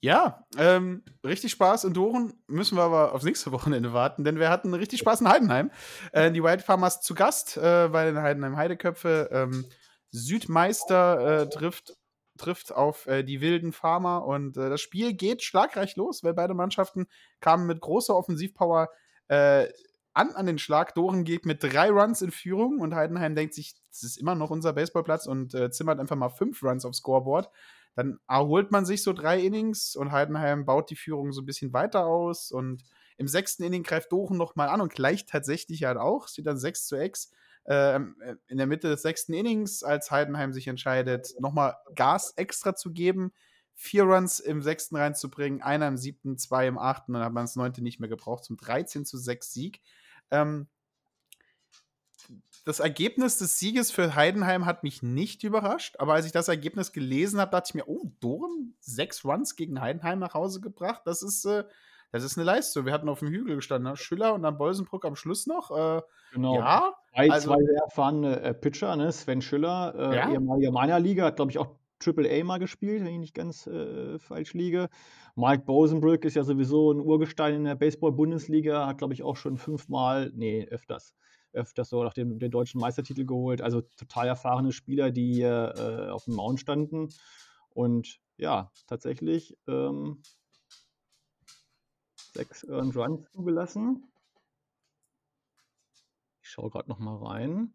[0.00, 2.32] Ja, ähm, richtig Spaß in Doren.
[2.46, 5.72] Müssen wir aber aufs nächste Wochenende warten, denn wir hatten richtig Spaß in Heidenheim.
[6.12, 9.28] Äh, die Wild Farmers zu Gast äh, bei den Heidenheim Heideköpfe.
[9.32, 9.64] Ähm,
[10.10, 11.96] Südmeister äh, trifft,
[12.38, 16.54] trifft auf äh, die wilden Farmer und äh, das Spiel geht schlagreich los, weil beide
[16.54, 17.08] Mannschaften
[17.40, 18.90] kamen mit großer Offensivpower
[19.26, 19.66] äh,
[20.14, 20.94] an an den Schlag.
[20.94, 24.50] Doren geht mit drei Runs in Führung und Heidenheim denkt sich, das ist immer noch
[24.50, 27.50] unser Baseballplatz und zimmert einfach mal fünf Runs aufs Scoreboard.
[27.98, 31.72] Dann erholt man sich so drei Innings und Heidenheim baut die Führung so ein bisschen
[31.72, 32.52] weiter aus.
[32.52, 32.84] Und
[33.16, 36.26] im sechsten Inning greift Dochen nochmal an und gleicht tatsächlich halt auch.
[36.26, 37.32] Es steht dann 6 zu 6
[37.66, 42.76] ähm, äh, in der Mitte des sechsten Innings, als Heidenheim sich entscheidet, nochmal Gas extra
[42.76, 43.32] zu geben.
[43.74, 47.56] Vier Runs im sechsten reinzubringen, einer im siebten, zwei im achten, dann hat man das
[47.56, 49.80] neunte nicht mehr gebraucht zum 13 zu 6 Sieg.
[50.30, 50.68] Ähm,
[52.64, 56.92] das Ergebnis des Sieges für Heidenheim hat mich nicht überrascht, aber als ich das Ergebnis
[56.92, 61.22] gelesen habe, dachte ich mir, oh, Doren, sechs Runs gegen Heidenheim nach Hause gebracht, das
[61.22, 61.64] ist, äh,
[62.12, 62.86] das ist eine Leistung.
[62.86, 63.96] Wir hatten auf dem Hügel gestanden, ne?
[63.96, 65.70] Schüller und dann Bolsenbruck am Schluss noch.
[65.70, 66.02] Äh,
[66.32, 66.56] genau.
[66.56, 69.12] Ja, zwei, also, zwei sehr erfahrene äh, Pitcher, ne?
[69.12, 70.32] Sven Schüller, äh, ja?
[70.32, 73.66] ehemaliger meiner Liga, hat, glaube ich, auch Triple A mal gespielt, wenn ich nicht ganz
[73.66, 74.88] äh, falsch liege.
[75.34, 79.56] Mike Bosenbrück ist ja sowieso ein Urgestein in der Baseball-Bundesliga, hat, glaube ich, auch schon
[79.56, 81.14] fünfmal, nee, öfters,
[81.52, 83.62] öfters so nach dem den deutschen Meistertitel geholt.
[83.62, 87.08] Also total erfahrene Spieler, die äh, auf dem Mount standen.
[87.70, 90.22] Und ja, tatsächlich ähm,
[92.34, 94.04] sechs Earned Runs zugelassen.
[96.42, 97.74] Ich schaue gerade noch mal rein.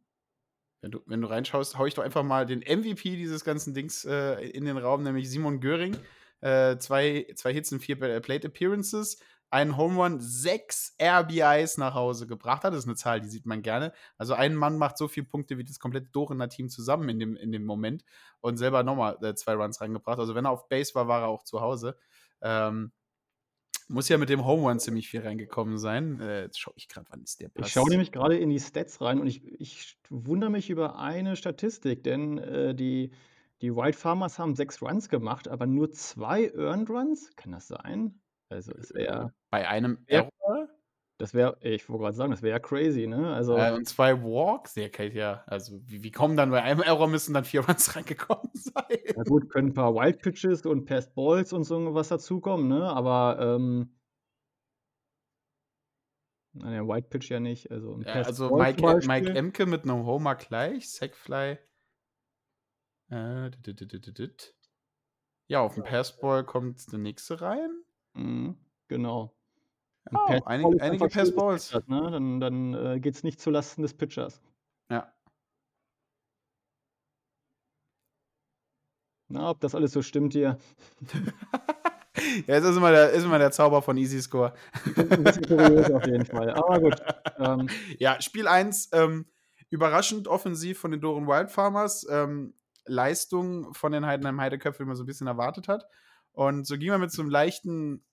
[0.82, 4.04] Wenn du, wenn du reinschaust, haue ich doch einfach mal den MVP dieses ganzen Dings
[4.04, 5.96] äh, in den Raum, nämlich Simon Göring.
[6.42, 9.18] Äh, zwei, zwei Hits und vier Plate Appearances
[9.54, 12.74] einen Home Run, sechs RBIs nach Hause gebracht hat.
[12.74, 13.94] Das ist eine Zahl, die sieht man gerne.
[14.18, 17.36] Also ein Mann macht so viele Punkte wie das komplette Dorener Team zusammen in dem,
[17.36, 18.04] in dem Moment
[18.42, 20.18] und selber nochmal äh, zwei Runs reingebracht.
[20.18, 21.96] Also wenn er auf Base war, war er auch zu Hause.
[22.42, 22.92] Ähm,
[23.88, 26.20] Muss ja mit dem Home Run ziemlich viel reingekommen sein.
[26.20, 27.68] Äh, jetzt schaue ich gerade, wann ist der Pass?
[27.68, 31.36] Ich schaue nämlich gerade in die Stats rein und ich, ich wundere mich über eine
[31.36, 33.12] Statistik, denn äh, die,
[33.62, 37.30] die Wild Farmers haben sechs Runs gemacht, aber nur zwei Earned Runs.
[37.36, 38.20] Kann das sein?
[38.54, 40.22] Also es wäre, Bei einem Ja.
[40.22, 40.70] Error
[41.20, 43.34] das wäre, ich wollte gerade sagen, das wäre ja crazy, ne?
[43.34, 44.76] Also äh, und zwei Walks.
[44.76, 45.44] Ja, okay, ja.
[45.46, 48.98] Also, wie, wie kommen dann bei einem Error müssen dann vier Runs reingekommen sein?
[49.16, 52.90] Ja gut, können ein paar Wild Pitches und Passed Balls und so was dazukommen, ne?
[52.90, 53.96] Aber ähm,
[56.54, 57.72] naja, Wild Pitch ja nicht.
[57.72, 59.30] Also, Ja, Passed also Mike, Mike.
[59.30, 61.58] Emke mit einem Homer gleich, Sackfly.
[63.10, 64.56] Äh, dit, dit, dit.
[65.48, 67.84] Ja, auf den Passball kommt der nächste rein.
[68.14, 68.58] Mhm,
[68.88, 69.34] genau.
[70.12, 71.72] Oh, Passed einige- einige einfach schön Passed Balls.
[71.72, 72.12] gepitchert, Ne?
[72.12, 74.42] Dann, dann äh, geht es nicht zulasten des Pitchers.
[74.90, 75.12] Ja.
[79.30, 80.58] Na, ob das alles so stimmt hier.
[82.48, 84.54] Ja, jetzt ist immer der, ist immer der Zauber von Easy Score.
[84.96, 86.52] Ein bisschen kurios auf jeden Fall.
[86.52, 86.96] Aber gut.
[87.40, 89.26] Ähm, Ja, Spiel 1, ähm,
[89.72, 92.06] überraschend offensiv von den Doren Wild Farmers.
[92.10, 92.54] Ähm,
[92.86, 95.88] Leistung von den Heidenheim Heideköpfen, wie man so ein bisschen erwartet hat.
[96.34, 98.04] Und so ging man mit so einem leichten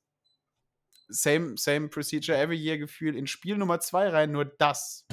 [1.08, 4.32] Same, same Procedure Every Year Gefühl in Spiel Nummer 2 rein.
[4.32, 5.06] Nur das,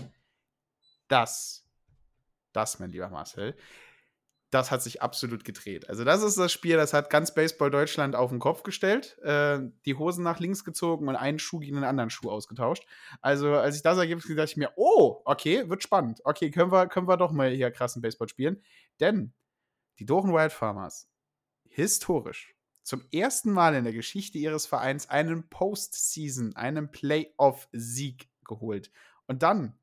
[1.08, 1.66] das,
[2.54, 3.56] das, mein lieber Marcel,
[4.52, 5.90] das hat sich absolut gedreht.
[5.90, 9.60] Also, das ist das Spiel, das hat ganz Baseball Deutschland auf den Kopf gestellt, äh,
[9.86, 12.86] die Hosen nach links gezogen und einen Schuh gegen den anderen Schuh ausgetauscht.
[13.22, 16.22] Also, als ich das Ergebnis dachte ich mir, oh, okay, wird spannend.
[16.24, 18.64] Okay, können wir, können wir doch mal hier krassen Baseball spielen.
[19.00, 19.34] Denn
[20.00, 21.10] die Doren Wild Farmers,
[21.66, 22.57] historisch,
[22.88, 28.92] zum ersten Mal in der Geschichte ihres Vereins einen Postseason, einen Playoff-Sieg geholt.
[29.26, 29.78] Und dann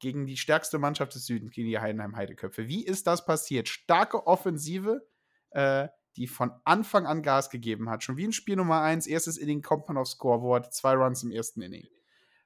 [0.00, 2.66] gegen die stärkste Mannschaft des Südens, gegen die Heidenheim Heideköpfe.
[2.66, 3.68] Wie ist das passiert?
[3.68, 5.06] Starke Offensive,
[5.50, 5.86] äh,
[6.16, 8.02] die von Anfang an Gas gegeben hat.
[8.02, 11.30] Schon wie in Spiel Nummer 1, erstes Inning kommt man aufs Scoreboard, zwei Runs im
[11.30, 11.86] ersten Inning.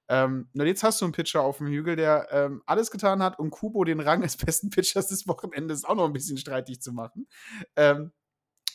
[0.08, 3.38] Ähm, nur jetzt hast du einen Pitcher auf dem Hügel, der ähm, alles getan hat,
[3.38, 6.92] um Kubo den Rang des besten Pitchers des Wochenendes auch noch ein bisschen streitig zu
[6.92, 7.26] machen.
[7.76, 8.12] Ähm,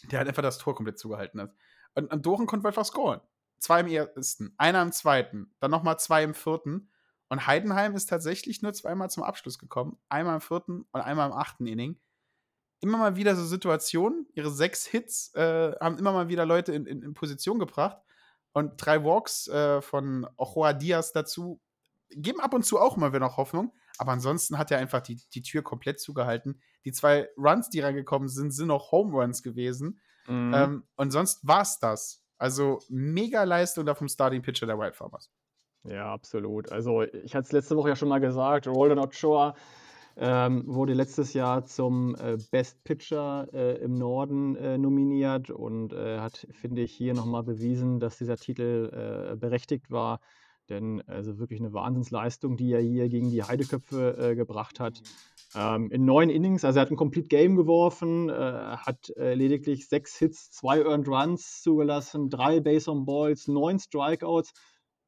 [0.07, 1.53] der halt einfach das Tor komplett zugehalten hat.
[1.95, 3.21] Und, und Doren konnte einfach scoren.
[3.59, 6.89] Zwei im ersten, einer im zweiten, dann nochmal zwei im vierten.
[7.29, 9.97] Und Heidenheim ist tatsächlich nur zweimal zum Abschluss gekommen.
[10.09, 11.99] Einmal im vierten und einmal im achten Inning.
[12.81, 14.27] Immer mal wieder so Situationen.
[14.33, 17.97] Ihre sechs Hits äh, haben immer mal wieder Leute in, in, in Position gebracht.
[18.53, 21.61] Und drei Walks äh, von Ochoa Diaz dazu
[22.15, 23.73] geben ab und zu auch immer wieder noch Hoffnung.
[23.97, 26.61] Aber ansonsten hat er einfach die, die Tür komplett zugehalten.
[26.85, 29.99] Die zwei Runs, die reingekommen sind, sind noch Home Runs gewesen.
[30.27, 30.53] mhm.
[30.53, 32.23] Ähm, und sonst war es das.
[32.37, 35.29] Also mega Leistung da vom Starting Pitcher der Wild Farmers.
[35.83, 36.71] Ja, absolut.
[36.71, 39.55] Also ich hatte es letzte Woche ja schon mal gesagt, Roldan Ochoa
[40.17, 46.19] ähm, wurde letztes Jahr zum äh, Best Pitcher äh, im Norden äh, nominiert und äh,
[46.19, 48.89] hat, finde ich, hier nochmal bewiesen, dass dieser Titel
[49.31, 50.19] äh, berechtigt war.
[50.71, 55.01] Denn also wirklich eine Wahnsinnsleistung, die er hier gegen die Heideköpfe äh, gebracht hat.
[55.53, 59.89] Ähm, in neun Innings, also er hat ein Complete Game geworfen, äh, hat äh, lediglich
[59.89, 64.53] sechs Hits, zwei Earned Runs zugelassen, drei Base on Balls, neun Strikeouts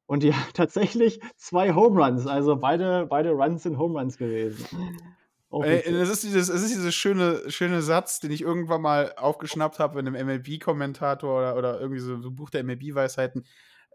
[0.06, 2.28] und ja, tatsächlich zwei Home Runs.
[2.28, 4.66] Also beide, beide Runs sind Home Runs gewesen.
[5.62, 10.00] Es ist dieses, es ist dieser schöne, schöne Satz, den ich irgendwann mal aufgeschnappt habe
[10.00, 13.46] in einem MLB-Kommentator oder, oder irgendwie so, so ein Buch der MLB-Weisheiten.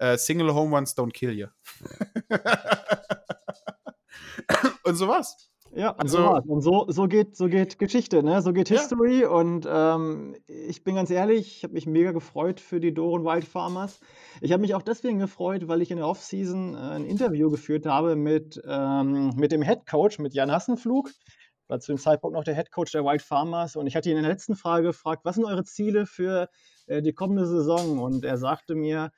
[0.01, 1.47] Äh, Single Home Runs don't kill you.
[4.85, 5.37] Und so war's.
[5.75, 6.45] Ja, und Also- so, war's.
[6.47, 8.41] und so, so, geht, so geht Geschichte, ne?
[8.41, 8.79] so geht Ja.
[8.79, 9.27] History.
[9.27, 13.45] Und ähm, ich bin ganz ehrlich, ich habe mich mega gefreut für die Doren Wild
[13.45, 14.01] Farmers.
[14.41, 17.85] Ich habe mich auch deswegen gefreut, weil ich in der Offseason äh, ein Interview geführt
[17.85, 21.11] habe mit, ähm, mit dem Head Coach, mit Jan Hassenflug.
[21.69, 23.77] War zu dem Zeitpunkt noch der Head Coach der Wild Farmers.
[23.77, 26.49] Und ich hatte ihn in der letzten Frage gefragt, was sind eure Ziele für
[26.87, 27.99] äh, die kommende Saison?
[27.99, 29.11] Und er sagte mir,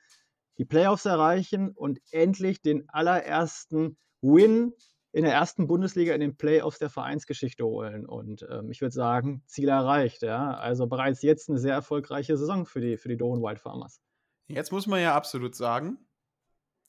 [0.57, 4.73] die Playoffs erreichen und endlich den allerersten Win
[5.13, 8.05] in der ersten Bundesliga in den Playoffs der Vereinsgeschichte holen.
[8.05, 10.21] Und ähm, ich würde sagen, Ziel erreicht.
[10.21, 10.53] Ja?
[10.53, 14.01] Also bereits jetzt eine sehr erfolgreiche Saison für die, für die Doren Wild Farmers.
[14.47, 15.97] Jetzt muss man ja absolut sagen,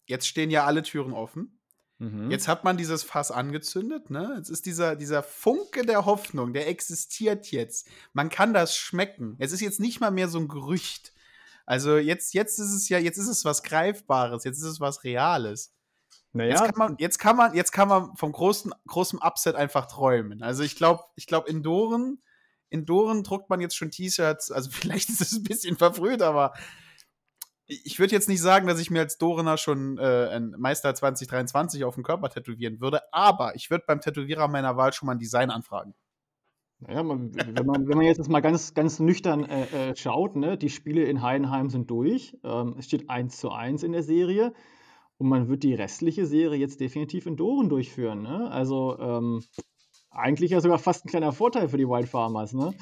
[0.06, 1.58] jetzt stehen ja alle Türen offen.
[1.98, 2.30] Mhm.
[2.30, 4.34] Jetzt hat man dieses Fass angezündet, ne?
[4.36, 7.88] Jetzt ist dieser, dieser Funke der Hoffnung, der existiert jetzt.
[8.12, 9.36] Man kann das schmecken.
[9.38, 11.12] Es ist jetzt nicht mal mehr so ein Gerücht.
[11.66, 15.04] Also jetzt, jetzt ist es ja, jetzt ist es was Greifbares, jetzt ist es was
[15.04, 15.72] Reales.
[16.32, 19.86] naja, Jetzt kann man, jetzt kann man, jetzt kann man vom großen, großen Upset einfach
[19.86, 20.42] träumen.
[20.42, 22.22] Also ich glaube, ich glaube, in Doren,
[22.68, 26.54] in Doren druckt man jetzt schon T-Shirts, also vielleicht ist es ein bisschen verfrüht, aber
[27.66, 31.84] ich würde jetzt nicht sagen, dass ich mir als Dorener schon äh, ein Meister 2023
[31.84, 35.18] auf dem Körper tätowieren würde, aber ich würde beim Tätowierer meiner Wahl schon mal ein
[35.18, 35.94] Design anfragen.
[36.86, 40.58] Naja, man, wenn, man, wenn man jetzt mal ganz, ganz nüchtern äh, äh, schaut, ne,
[40.58, 42.36] die Spiele in Heidenheim sind durch.
[42.42, 44.52] Ähm, es steht 1 zu 1 in der Serie.
[45.18, 48.22] Und man wird die restliche Serie jetzt definitiv in Doren durchführen.
[48.22, 48.50] Ne?
[48.50, 49.44] Also ähm,
[50.10, 52.52] eigentlich ja sogar fast ein kleiner Vorteil für die Wild Farmers.
[52.52, 52.74] Ne?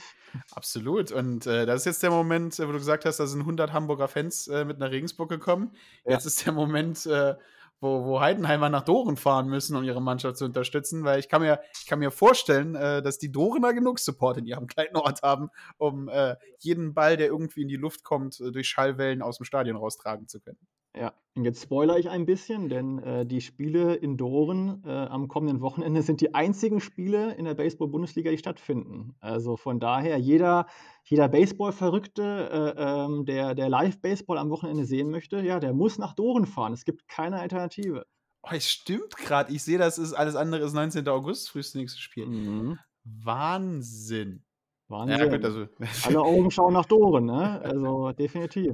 [0.52, 1.12] Absolut.
[1.12, 3.74] Und äh, das ist jetzt der Moment, äh, wo du gesagt hast, da sind 100
[3.74, 5.72] Hamburger Fans äh, mit einer Regensburg gekommen.
[6.06, 6.12] Ja.
[6.12, 7.34] Jetzt ist der Moment, äh,
[7.80, 11.42] wo, wo Heidenheimer nach Doren fahren müssen, um ihre Mannschaft zu unterstützen, weil ich kann
[11.42, 15.22] mir, ich kann mir vorstellen, äh, dass die Dorener genug Support in ihrem kleinen Ort
[15.22, 19.38] haben, um äh, jeden Ball, der irgendwie in die Luft kommt, äh, durch Schallwellen aus
[19.38, 20.58] dem Stadion raustragen zu können.
[20.96, 25.28] Ja, und jetzt spoilere ich ein bisschen, denn äh, die Spiele in Doren äh, am
[25.28, 29.14] kommenden Wochenende sind die einzigen Spiele in der Baseball-Bundesliga, die stattfinden.
[29.20, 30.66] Also von daher, jeder,
[31.04, 36.14] jeder Baseball-Verrückte, äh, ähm, der, der Live-Baseball am Wochenende sehen möchte, ja, der muss nach
[36.14, 36.72] Doren fahren.
[36.72, 38.06] Es gibt keine Alternative.
[38.42, 39.52] Oh, es stimmt gerade.
[39.52, 41.06] Ich sehe, das ist alles andere ist 19.
[41.08, 42.26] August, frühestes nächstes Spiel.
[42.26, 42.78] Mhm.
[43.04, 44.42] Wahnsinn.
[44.88, 45.18] Wahnsinn.
[45.18, 45.66] Ja, gut, also.
[46.06, 47.60] Alle Augen schauen nach Doren, ne?
[47.62, 48.72] Also definitiv.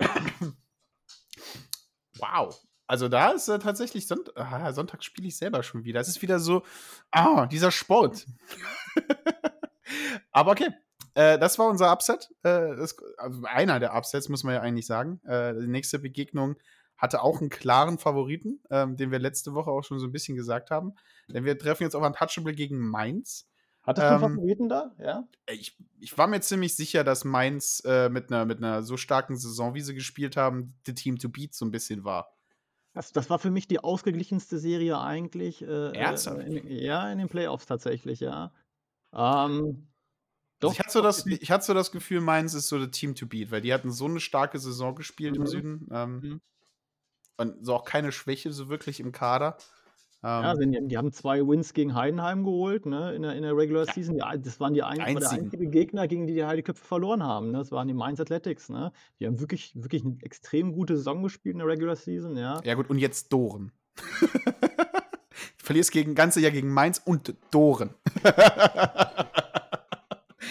[2.18, 2.60] Wow.
[2.86, 6.00] Also da ist äh, tatsächlich Sonnt ah, Sonntag spiele ich selber schon wieder.
[6.00, 6.62] Es ist wieder so,
[7.10, 8.26] ah, dieser Sport.
[10.30, 10.70] Aber okay,
[11.14, 12.30] äh, das war unser Upset.
[12.42, 15.20] Äh, das, also einer der Upsets, muss man ja eigentlich sagen.
[15.24, 16.56] Äh, die nächste Begegnung
[16.96, 20.36] hatte auch einen klaren Favoriten, ähm, den wir letzte Woche auch schon so ein bisschen
[20.36, 20.94] gesagt haben.
[21.28, 23.48] Denn wir treffen jetzt auf Untouchable gegen Mainz.
[23.86, 24.94] Hattest du Ähm, Favoriten da?
[24.98, 25.28] Ja?
[25.48, 29.36] Ich, ich war mir ziemlich sicher, dass Mainz äh, mit, einer, mit einer so starken
[29.36, 32.32] Saison, wie sie gespielt haben, the Team to beat so ein bisschen war.
[32.94, 35.62] Das, das war für mich die ausgeglichenste Serie eigentlich.
[35.62, 36.40] Äh, Ernsthaft?
[36.40, 38.52] äh, in, ja, in den Playoffs tatsächlich, ja.
[39.12, 39.88] Ähm,
[40.60, 42.90] Also doch, ich, hatte so das, ich hatte so das Gefühl, Mainz ist so the
[42.90, 45.46] Team to beat, weil die hatten so eine starke Saison gespielt im Mhm.
[45.46, 45.88] Süden.
[45.92, 46.40] Ähm, Mhm.
[47.38, 49.58] Und so auch keine Schwäche so wirklich im Kader.
[50.22, 53.84] Ähm, Ja, die, haben zwei Wins gegen Heidenheim geholt, ne, in der, in der Regular
[53.86, 53.92] Ja.
[53.92, 54.18] Season.
[54.18, 55.44] Das waren die ein, war der einzigen.
[55.44, 57.52] einzige Gegner, gegen die die Heideköpfe verloren haben.
[57.52, 57.58] Ne?
[57.58, 58.68] Das waren die Mainz Athletics.
[58.68, 58.92] Ne?
[59.20, 62.36] Die haben wirklich, wirklich eine extrem gute Saison gespielt in der Regular Season.
[62.36, 62.60] Ja.
[62.64, 63.72] ja, gut, und jetzt Doren.
[63.96, 64.02] du
[65.58, 67.94] verlierst gegen ganze Jahr gegen Mainz und Doren.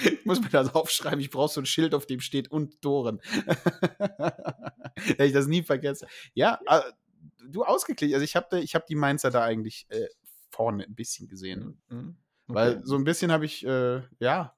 [0.03, 1.20] ich muss mir das aufschreiben.
[1.20, 3.20] Ich brauche so ein Schild, auf dem steht und Doren.
[5.18, 6.07] Dass ich das nie vergesse.
[6.34, 6.82] Ja, äh,
[7.50, 8.14] du ausgeglichen.
[8.16, 10.08] Also ich habe ich hab die Mainzer da eigentlich äh,
[10.50, 11.82] vorne ein bisschen gesehen.
[11.89, 12.18] Mhm.
[12.48, 12.82] Weil Okay.
[12.86, 14.56] so ein bisschen habe ich, äh, ja,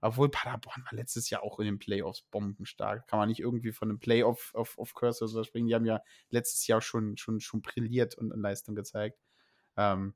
[0.00, 3.06] obwohl Paderborn war letztes Jahr auch in den Playoffs bombenstark.
[3.08, 5.66] Kann man nicht irgendwie von einem Playoff auf, auf Curse oder sowas springen.
[5.66, 9.18] Die haben ja letztes Jahr schon, schon, schon brilliert und, und Leistung gezeigt.
[9.76, 10.14] Ähm,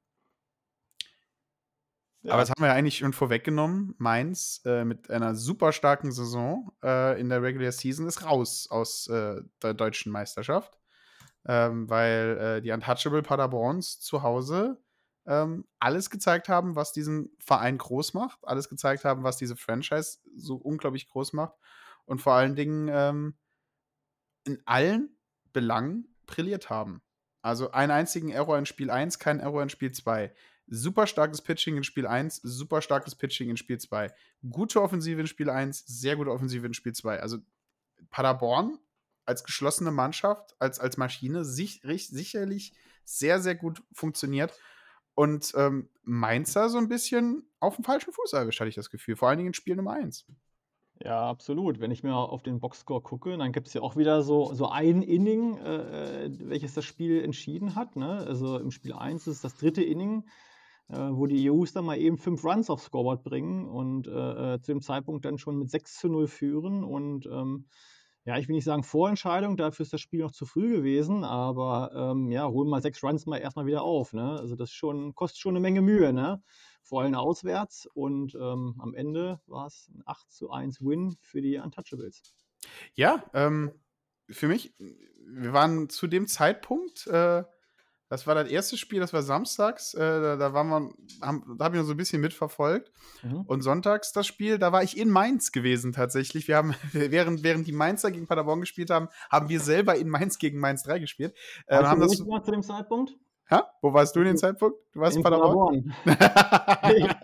[2.22, 2.32] Ja.
[2.32, 3.94] Aber das haben wir ja eigentlich schon vorweggenommen.
[3.98, 9.06] Mainz äh, mit einer super starken Saison äh, in der Regular Season ist raus aus
[9.06, 10.78] äh, der deutschen Meisterschaft.
[11.50, 14.78] Ähm, weil äh, die Untouchable Paderborns zu Hause
[15.26, 20.18] ähm, alles gezeigt haben, was diesen Verein groß macht, alles gezeigt haben, was diese Franchise
[20.36, 21.54] so unglaublich groß macht
[22.06, 23.34] und vor allen Dingen ähm,
[24.44, 25.16] in allen
[25.52, 27.02] Belangen brilliert haben.
[27.42, 30.34] Also einen einzigen Error in Spiel 1, kein Error in Spiel 2.
[30.66, 34.12] Super starkes Pitching in Spiel 1, super starkes Pitching in Spiel 2.
[34.50, 37.20] Gute Offensive in Spiel 1, sehr gute Offensive in Spiel 2.
[37.20, 37.38] Also
[38.10, 38.78] Paderborn
[39.28, 42.72] als geschlossene Mannschaft, als, als Maschine sich, sicherlich
[43.04, 44.58] sehr, sehr gut funktioniert.
[45.14, 49.16] Und ähm, Mainzer so ein bisschen auf dem falschen Fuß erwischt, hatte ich das Gefühl.
[49.16, 50.26] Vor allen Dingen in Spiel Nummer 1.
[51.04, 51.78] Ja, absolut.
[51.78, 54.68] Wenn ich mir auf den Boxscore gucke, dann gibt es ja auch wieder so, so
[54.68, 57.96] ein Inning, äh, welches das Spiel entschieden hat.
[57.96, 58.24] Ne?
[58.26, 60.24] Also im Spiel 1 ist das dritte Inning,
[60.88, 64.60] äh, wo die EUs dann mal eben fünf Runs aufs Scoreboard bringen und äh, äh,
[64.60, 66.82] zu dem Zeitpunkt dann schon mit 6 zu 0 führen.
[66.82, 67.66] Und ähm,
[68.28, 71.92] ja, ich will nicht sagen Vorentscheidung, dafür ist das Spiel noch zu früh gewesen, aber
[71.94, 74.12] ähm, ja, holen mal sechs Runs mal erstmal wieder auf.
[74.12, 74.38] Ne?
[74.38, 76.42] Also das schon, kostet schon eine Menge Mühe, ne?
[76.82, 77.88] Vor allem auswärts.
[77.94, 82.20] Und ähm, am Ende war es ein 8 zu 1 Win für die Untouchables.
[82.92, 83.72] Ja, ähm,
[84.28, 87.44] für mich, wir waren zu dem Zeitpunkt, äh,
[88.08, 91.66] das war das erste Spiel, das war samstags, äh, da, da waren wir, haben, da
[91.66, 92.90] habe ich noch so ein bisschen mitverfolgt.
[93.22, 93.42] Mhm.
[93.42, 96.48] Und sonntags das Spiel, da war ich in Mainz gewesen tatsächlich.
[96.48, 100.38] Wir haben, während, während die Mainzer gegen Paderborn gespielt haben, haben wir selber in Mainz
[100.38, 101.34] gegen Mainz 3 gespielt.
[101.66, 103.14] Äh, Warst haben du das, zu dem Zeitpunkt?
[103.48, 103.60] hä?
[103.80, 104.78] Wo warst du in dem Zeitpunkt?
[104.92, 105.94] Du warst in In Paderborn?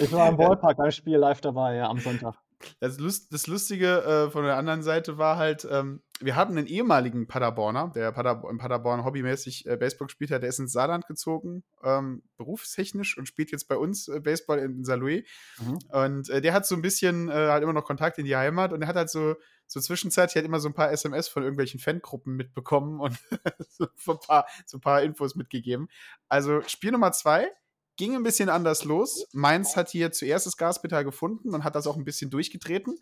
[0.00, 2.34] Ich war im Ballpark beim Spiel live dabei, ja, am Sonntag.
[2.80, 6.66] Das, Lust, das Lustige äh, von der anderen Seite war halt, ähm, wir hatten einen
[6.66, 11.06] ehemaligen Paderborner, der Pader in Paderborn hobbymäßig äh, Baseball gespielt hat, der ist ins Saarland
[11.06, 15.24] gezogen, ähm, berufstechnisch und spielt jetzt bei uns äh, Baseball in Saarlouis.
[15.60, 15.78] Mhm.
[15.90, 18.82] Und äh, der hat so ein bisschen halt immer noch Kontakt in die Heimat und
[18.82, 19.34] er hat halt so,
[19.66, 23.18] so zwischenzeitlich hat immer so ein paar SMS von irgendwelchen Fangruppen mitbekommen und
[23.68, 25.88] so, ein paar, so ein paar Infos mitgegeben.
[26.28, 27.48] Also Spiel Nummer zwei,
[27.96, 29.26] ging ein bisschen anders los.
[29.32, 32.96] Mainz hat hier zuerst das Gaspedal gefunden und hat das auch ein bisschen durchgetreten.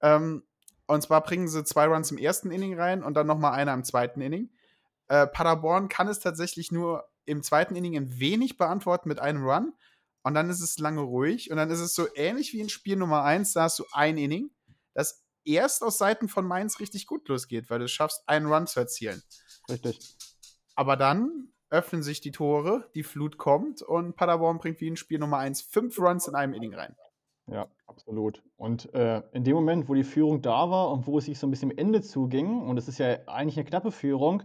[0.00, 0.44] Ähm,
[0.86, 3.84] und zwar bringen sie zwei Runs im ersten Inning rein und dann nochmal einer im
[3.84, 4.50] zweiten Inning.
[5.08, 9.72] Äh, Paderborn kann es tatsächlich nur im zweiten Inning ein wenig beantworten mit einem Run.
[10.22, 11.50] Und dann ist es lange ruhig.
[11.50, 14.16] Und dann ist es so ähnlich wie in Spiel Nummer 1, da hast du ein
[14.18, 14.50] Inning,
[14.94, 18.66] das erst aus Seiten von Mainz richtig gut losgeht, weil du es schaffst, einen Run
[18.66, 19.22] zu erzielen.
[19.68, 20.16] Richtig.
[20.74, 25.18] Aber dann öffnen sich die Tore, die Flut kommt und Paderborn bringt wie in Spiel
[25.18, 26.94] Nummer 1 fünf Runs in einem Inning rein.
[27.50, 28.42] Ja, absolut.
[28.56, 31.48] Und äh, in dem Moment, wo die Führung da war und wo es sich so
[31.48, 34.44] ein bisschen am Ende zuging, und es ist ja eigentlich eine knappe Führung,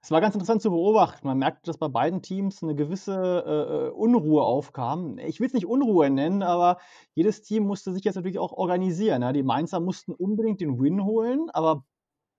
[0.00, 1.26] es war ganz interessant zu beobachten.
[1.26, 5.18] Man merkte, dass bei beiden Teams eine gewisse äh, Unruhe aufkam.
[5.18, 6.78] Ich will es nicht Unruhe nennen, aber
[7.14, 9.22] jedes Team musste sich jetzt natürlich auch organisieren.
[9.22, 9.32] Ja.
[9.32, 11.84] Die Mainzer mussten unbedingt den Win holen, aber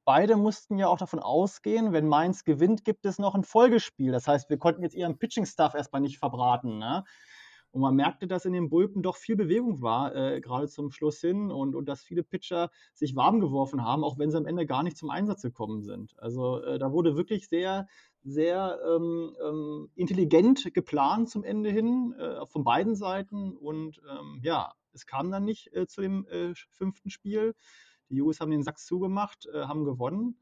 [0.05, 4.11] beide mussten ja auch davon ausgehen, wenn Mainz gewinnt, gibt es noch ein Folgespiel.
[4.11, 6.77] Das heißt, wir konnten jetzt ihren Pitching-Stuff erstmal nicht verbraten.
[6.77, 7.03] Ne?
[7.73, 11.19] Und man merkte, dass in den Bulpen doch viel Bewegung war, äh, gerade zum Schluss
[11.19, 14.67] hin, und, und dass viele Pitcher sich warm geworfen haben, auch wenn sie am Ende
[14.67, 16.13] gar nicht zum Einsatz gekommen sind.
[16.19, 17.87] Also äh, da wurde wirklich sehr,
[18.23, 23.57] sehr ähm, ähm, intelligent geplant zum Ende hin, äh, von beiden Seiten.
[23.57, 27.55] Und ähm, ja, es kam dann nicht äh, zu dem äh, fünften Spiel.
[28.13, 30.37] Die Jungs haben den Sack zugemacht, äh, haben gewonnen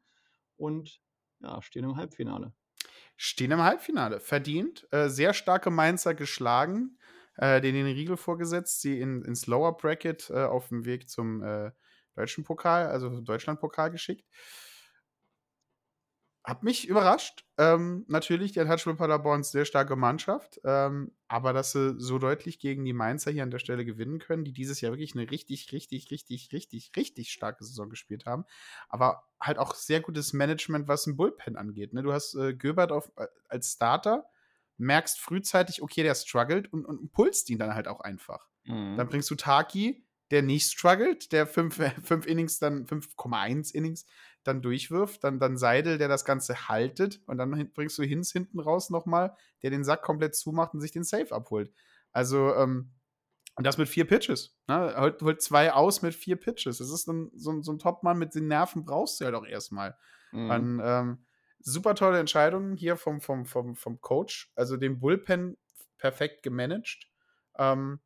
[0.58, 1.02] und
[1.40, 2.54] ja, stehen im Halbfinale.
[3.18, 4.20] Stehen im Halbfinale.
[4.20, 4.88] Verdient.
[4.92, 6.98] sehr starke Mainzer geschlagen
[7.38, 11.44] äh, denen den Riegel vorgesetzt, sie in, ins Lower Bracket äh, auf dem Weg zum
[11.44, 11.72] äh,
[12.16, 14.26] deutschen Pokal, also Deutschlandpokal geschickt.
[16.44, 17.46] Hat mich überrascht.
[17.60, 22.58] Ähm, natürlich, die Touchable Paderborn ist sehr starke Mannschaft, ähm, aber dass sie so deutlich
[22.58, 25.72] gegen die Mainzer hier an der Stelle gewinnen können, die dieses Jahr wirklich eine richtig,
[25.72, 28.46] richtig, richtig, richtig, richtig starke Saison gespielt haben,
[28.90, 31.94] aber halt auch sehr gutes Management, was ein Bullpen angeht.
[31.94, 32.02] Ne?
[32.02, 34.26] Du hast äh, Göbert auf, äh, als Starter,
[34.78, 38.48] merkst frühzeitig, okay, der struggelt und, und pulst ihn dann halt auch einfach.
[38.64, 38.98] Mhm.
[38.98, 44.06] Dann bringst du Taki, der nicht struggelt, der fünf, fünf Innings dann, 5,1 Innings
[44.44, 48.60] dann durchwirft, dann, dann Seidel, der das Ganze haltet und dann bringst du Hinz hinten
[48.60, 51.72] raus nochmal, der den Sack komplett zumacht und sich den Safe abholt.
[52.12, 52.92] Also, ähm,
[53.56, 54.58] und das mit vier Pitches.
[54.68, 54.96] Ne?
[54.98, 56.78] Holt, holt zwei aus mit vier Pitches.
[56.78, 59.48] Das ist dann so, so ein Topmann mit den Nerven brauchst du ja halt doch
[59.48, 59.98] erstmal.
[60.32, 60.82] Mhm.
[60.84, 61.26] Ähm,
[61.60, 64.52] super tolle Entscheidung hier vom, vom, vom, vom Coach.
[64.56, 65.58] Also den Bullpen
[65.98, 67.10] perfekt gemanagt.
[67.58, 68.00] Ähm,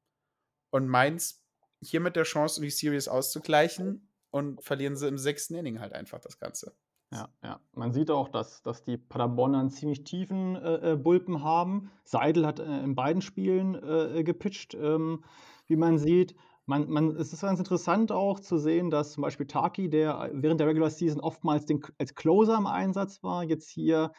[0.71, 1.45] und Mainz
[1.81, 4.04] hier mit der Chance, die Series auszugleichen
[4.35, 6.73] und verlieren sie im sechsten Inning halt einfach das Ganze.
[7.09, 7.61] Ja, ja.
[7.71, 11.89] Man sieht auch, dass, dass die Paderborner einen ziemlich tiefen äh, äh Bulpen haben.
[12.03, 15.23] Seidel hat äh, in beiden Spielen äh, gepitcht, ähm,
[15.67, 16.35] wie man sieht.
[16.65, 20.59] Man, man, es ist ganz interessant auch zu sehen, dass zum Beispiel Taki, der während
[20.59, 24.11] der Regular Season oftmals den, als Closer im Einsatz war, jetzt hier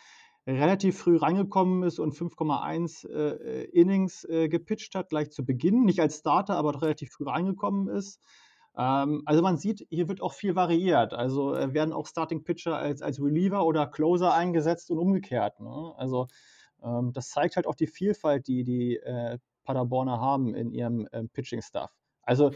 [0.46, 5.84] relativ früh reingekommen ist und 5,1 äh, Innings äh, gepitcht hat, gleich zu Beginn.
[5.84, 8.22] Nicht als Starter, aber relativ früh reingekommen ist.
[8.76, 11.14] Ähm, also man sieht, hier wird auch viel variiert.
[11.14, 15.60] Also äh, werden auch Starting Pitcher als, als Reliever oder Closer eingesetzt und umgekehrt.
[15.60, 15.94] Ne?
[15.96, 16.28] Also
[16.82, 21.28] ähm, das zeigt halt auch die Vielfalt, die die äh, Paderborner haben in ihrem ähm,
[21.28, 21.90] Pitching-Staff.
[22.22, 22.52] Also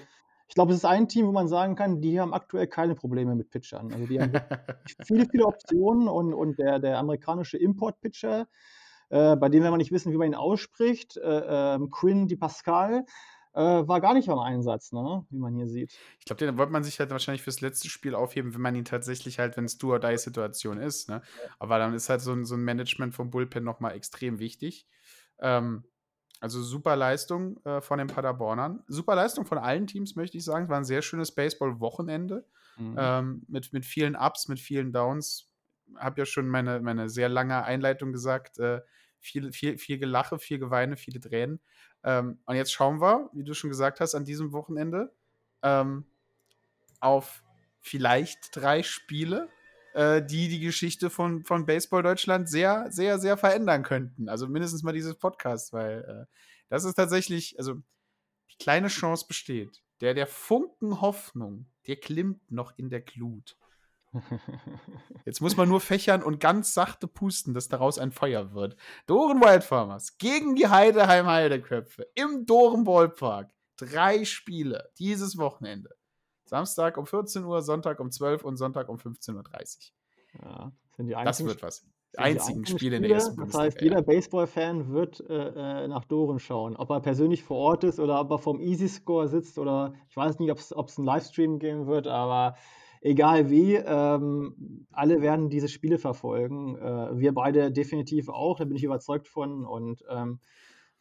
[0.50, 3.36] ich glaube, es ist ein Team, wo man sagen kann, die haben aktuell keine Probleme
[3.36, 3.92] mit Pitchern.
[3.92, 4.32] Also die haben
[5.06, 8.48] viele, viele Optionen und, und der, der amerikanische Import-Pitcher,
[9.10, 13.04] äh, bei dem wir nicht wissen, wie man ihn ausspricht, äh, äh, Quinn Di Pascal,
[13.52, 15.26] äh, war gar nicht am Einsatz, ne?
[15.30, 15.92] wie man hier sieht.
[16.18, 18.84] Ich glaube, den wollte man sich halt wahrscheinlich fürs letzte Spiel aufheben, wenn man ihn
[18.84, 21.08] tatsächlich halt, wenn es Do-or-Die-Situation ist.
[21.08, 21.22] Ne?
[21.58, 24.86] Aber dann ist halt so ein, so ein Management vom Bullpen nochmal extrem wichtig.
[25.40, 25.84] Ähm,
[26.40, 28.82] also super Leistung äh, von den Paderbornern.
[28.86, 30.64] Super Leistung von allen Teams, möchte ich sagen.
[30.64, 32.46] Es war ein sehr schönes Baseball-Wochenende
[32.78, 32.96] mhm.
[32.98, 35.50] ähm, mit, mit vielen Ups, mit vielen Downs.
[35.96, 38.58] Habe ja schon meine, meine sehr lange Einleitung gesagt.
[38.58, 38.80] Äh,
[39.18, 41.60] viel, viel, viel Gelache, viel Geweine, viele Tränen.
[42.04, 45.12] Ähm, und jetzt schauen wir, wie du schon gesagt hast, an diesem Wochenende
[45.62, 46.04] ähm,
[47.00, 47.42] auf
[47.80, 49.48] vielleicht drei Spiele,
[49.94, 54.28] äh, die die Geschichte von, von Baseball Deutschland sehr, sehr, sehr verändern könnten.
[54.28, 56.36] Also mindestens mal dieses Podcast, weil äh,
[56.68, 59.82] das ist tatsächlich, also die kleine Chance besteht.
[60.00, 63.56] Der, der Funken Hoffnung, der klimmt noch in der Glut.
[65.24, 68.76] Jetzt muss man nur fächern und ganz sachte pusten, dass daraus ein Feuer wird.
[69.06, 73.50] Doren Wildfarmers gegen die Heideheim Heideköpfe im Doren Ballpark.
[73.76, 75.90] Drei Spiele dieses Wochenende.
[76.44, 79.44] Samstag um 14 Uhr, Sonntag um 12 Uhr und Sonntag um 15.30 Uhr.
[80.44, 81.86] Ja, sind die das wird was.
[82.12, 83.64] Die einzigen Spiele, Spiele in der ersten Bundesliga.
[83.64, 86.74] Das heißt, jeder Baseball-Fan wird äh, äh, nach Doren schauen.
[86.76, 90.16] Ob er persönlich vor Ort ist oder ob er vom Easy Score sitzt oder ich
[90.16, 92.56] weiß nicht, ob es einen Livestream geben wird, aber
[93.00, 96.76] egal wie, ähm, alle werden diese Spiele verfolgen.
[96.76, 99.64] Äh, wir beide definitiv auch, da bin ich überzeugt von.
[99.64, 100.40] Und ähm,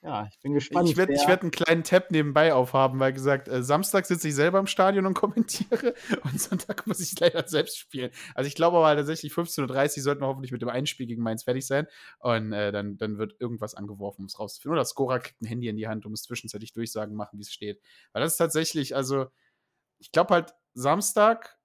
[0.01, 0.89] ja, ich bin gespannt.
[0.89, 4.57] Ich werde werd einen kleinen Tab nebenbei aufhaben, weil gesagt, äh, Samstag sitze ich selber
[4.57, 5.93] im Stadion und kommentiere
[6.23, 8.11] und Sonntag muss ich leider selbst spielen.
[8.33, 11.43] Also ich glaube aber tatsächlich 15.30 Uhr sollten wir hoffentlich mit dem Einspiel gegen Mainz
[11.43, 11.85] fertig sein
[12.19, 14.77] und äh, dann, dann wird irgendwas angeworfen, um es rauszufinden.
[14.77, 17.51] Oder Scora kriegt ein Handy in die Hand und muss zwischenzeitlich Durchsagen machen, wie es
[17.51, 17.81] steht.
[18.13, 19.25] Weil das ist tatsächlich, also
[19.97, 21.58] ich glaube halt Samstag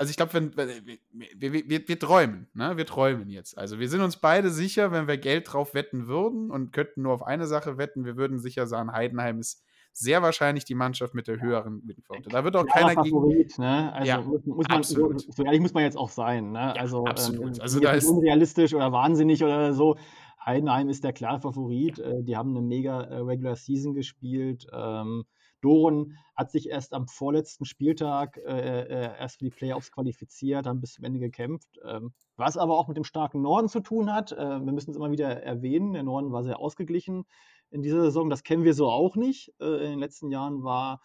[0.00, 2.78] also ich glaube, wenn, wir, wir, wir, wir, träumen, ne?
[2.78, 3.58] Wir träumen jetzt.
[3.58, 7.12] Also wir sind uns beide sicher, wenn wir Geld drauf wetten würden und könnten nur
[7.12, 11.28] auf eine Sache wetten, wir würden sicher sagen, Heidenheim ist sehr wahrscheinlich die Mannschaft mit
[11.28, 12.30] der höheren Mittenquote.
[12.30, 13.62] Da wird auch keiner Favorit, gegen.
[13.62, 13.92] Ne?
[13.92, 15.20] Also ja, muss, muss man, absolut.
[15.20, 16.52] So, so, ehrlich muss man jetzt auch sein.
[16.52, 16.58] Ne?
[16.58, 17.58] Ja, also, absolut.
[17.58, 19.98] Ähm, also da ist unrealistisch oder wahnsinnig oder so.
[20.42, 21.98] Heidenheim ist der klare Favorit.
[21.98, 22.06] Ja.
[22.06, 24.66] Äh, die haben eine mega äh, Regular Season gespielt.
[24.72, 25.24] Ähm,
[25.60, 30.80] Doren hat sich erst am vorletzten Spieltag äh, äh, erst für die Playoffs qualifiziert, haben
[30.80, 31.78] bis zum Ende gekämpft.
[31.84, 34.32] Ähm, was aber auch mit dem starken Norden zu tun hat.
[34.32, 35.92] Äh, wir müssen es immer wieder erwähnen.
[35.92, 37.24] Der Norden war sehr ausgeglichen
[37.70, 38.30] in dieser Saison.
[38.30, 39.52] Das kennen wir so auch nicht.
[39.60, 41.00] Äh, in den letzten Jahren war,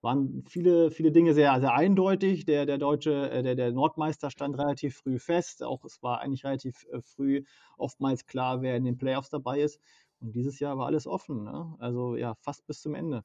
[0.00, 2.44] waren viele, viele Dinge sehr, sehr eindeutig.
[2.44, 5.62] Der, der deutsche, äh, der, der Nordmeister stand relativ früh fest.
[5.62, 7.44] Auch es war eigentlich relativ früh
[7.78, 9.80] oftmals klar, wer in den Playoffs dabei ist.
[10.20, 11.44] Und dieses Jahr war alles offen.
[11.44, 11.74] Ne?
[11.78, 13.24] Also ja, fast bis zum Ende.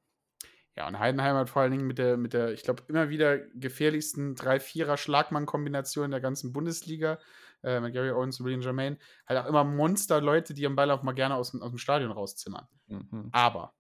[0.78, 3.39] Ja, und Heidenheim hat vor allen Dingen mit der, mit der ich glaube, immer wieder
[3.39, 7.17] gefährlichsten 3-4er-Schlagmann-Kombination der ganzen Bundesliga,
[7.63, 11.01] äh, mit Gary Owens und William Germain, halt auch immer Monster-Leute, die ihren Ball auch
[11.01, 12.67] mal gerne aus, aus dem Stadion rauszimmern.
[12.86, 13.30] Mhm.
[13.32, 13.73] Aber,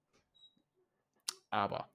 [1.51, 1.91] aber,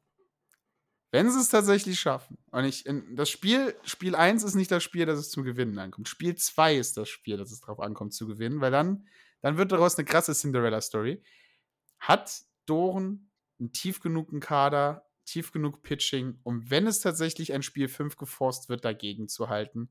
[1.10, 4.84] wenn sie es tatsächlich schaffen, und ich, in, das Spiel, Spiel 1 ist nicht das
[4.84, 6.08] Spiel, das es zum Gewinnen ankommt.
[6.08, 9.08] Spiel 2 ist das Spiel, das es darauf ankommt zu gewinnen, weil dann,
[9.40, 11.20] dann wird daraus eine krasse Cinderella-Story.
[11.98, 17.88] Hat Doren einen tief genugen Kader, tief genug Pitching, um wenn es tatsächlich ein Spiel
[17.88, 19.88] 5 geforst wird, dagegen zu halten.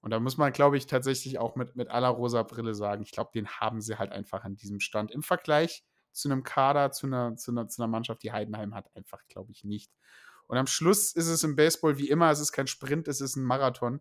[0.00, 3.12] Und da muss man, glaube ich, tatsächlich auch mit, mit aller rosa Brille sagen, ich
[3.12, 5.12] glaube, den haben sie halt einfach an diesem Stand.
[5.12, 8.94] Im Vergleich zu einem Kader, zu einer, zu einer, zu einer Mannschaft, die Heidenheim hat,
[8.96, 9.92] einfach, glaube ich, nicht.
[10.48, 13.36] Und am Schluss ist es im Baseball wie immer, es ist kein Sprint, es ist
[13.36, 14.00] ein Marathon.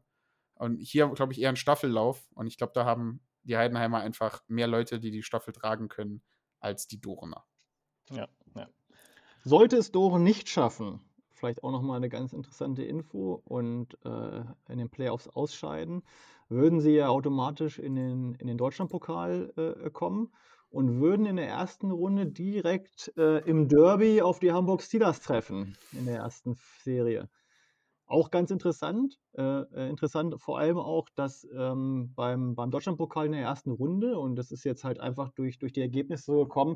[0.56, 2.28] Und hier, glaube ich, eher ein Staffellauf.
[2.34, 6.24] Und ich glaube, da haben die Heidenheimer einfach mehr Leute, die die Staffel tragen können,
[6.60, 7.46] als die Dorener.
[8.10, 8.28] Ja.
[9.44, 14.78] Sollte es Dore nicht schaffen, vielleicht auch nochmal eine ganz interessante Info, und äh, in
[14.78, 16.04] den Playoffs ausscheiden,
[16.50, 20.32] würden sie ja automatisch in den, in den Deutschlandpokal äh, kommen
[20.70, 25.76] und würden in der ersten Runde direkt äh, im Derby auf die Hamburg Steelers treffen,
[25.92, 27.28] in der ersten Serie.
[28.12, 29.22] Auch ganz interessant.
[29.38, 34.20] Äh, äh, interessant vor allem auch, dass ähm, beim, beim Deutschlandpokal in der ersten Runde,
[34.20, 36.76] und das ist jetzt halt einfach durch, durch die Ergebnisse so gekommen,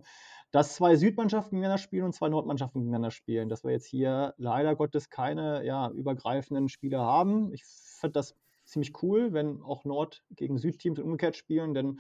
[0.52, 3.50] dass zwei Südmannschaften gegeneinander spielen und zwei Nordmannschaften gegeneinander spielen.
[3.50, 7.52] Dass wir jetzt hier leider Gottes keine ja, übergreifenden Spiele haben.
[7.54, 12.00] Ich fand das ziemlich cool, wenn auch Nord gegen Südteams umgekehrt spielen, denn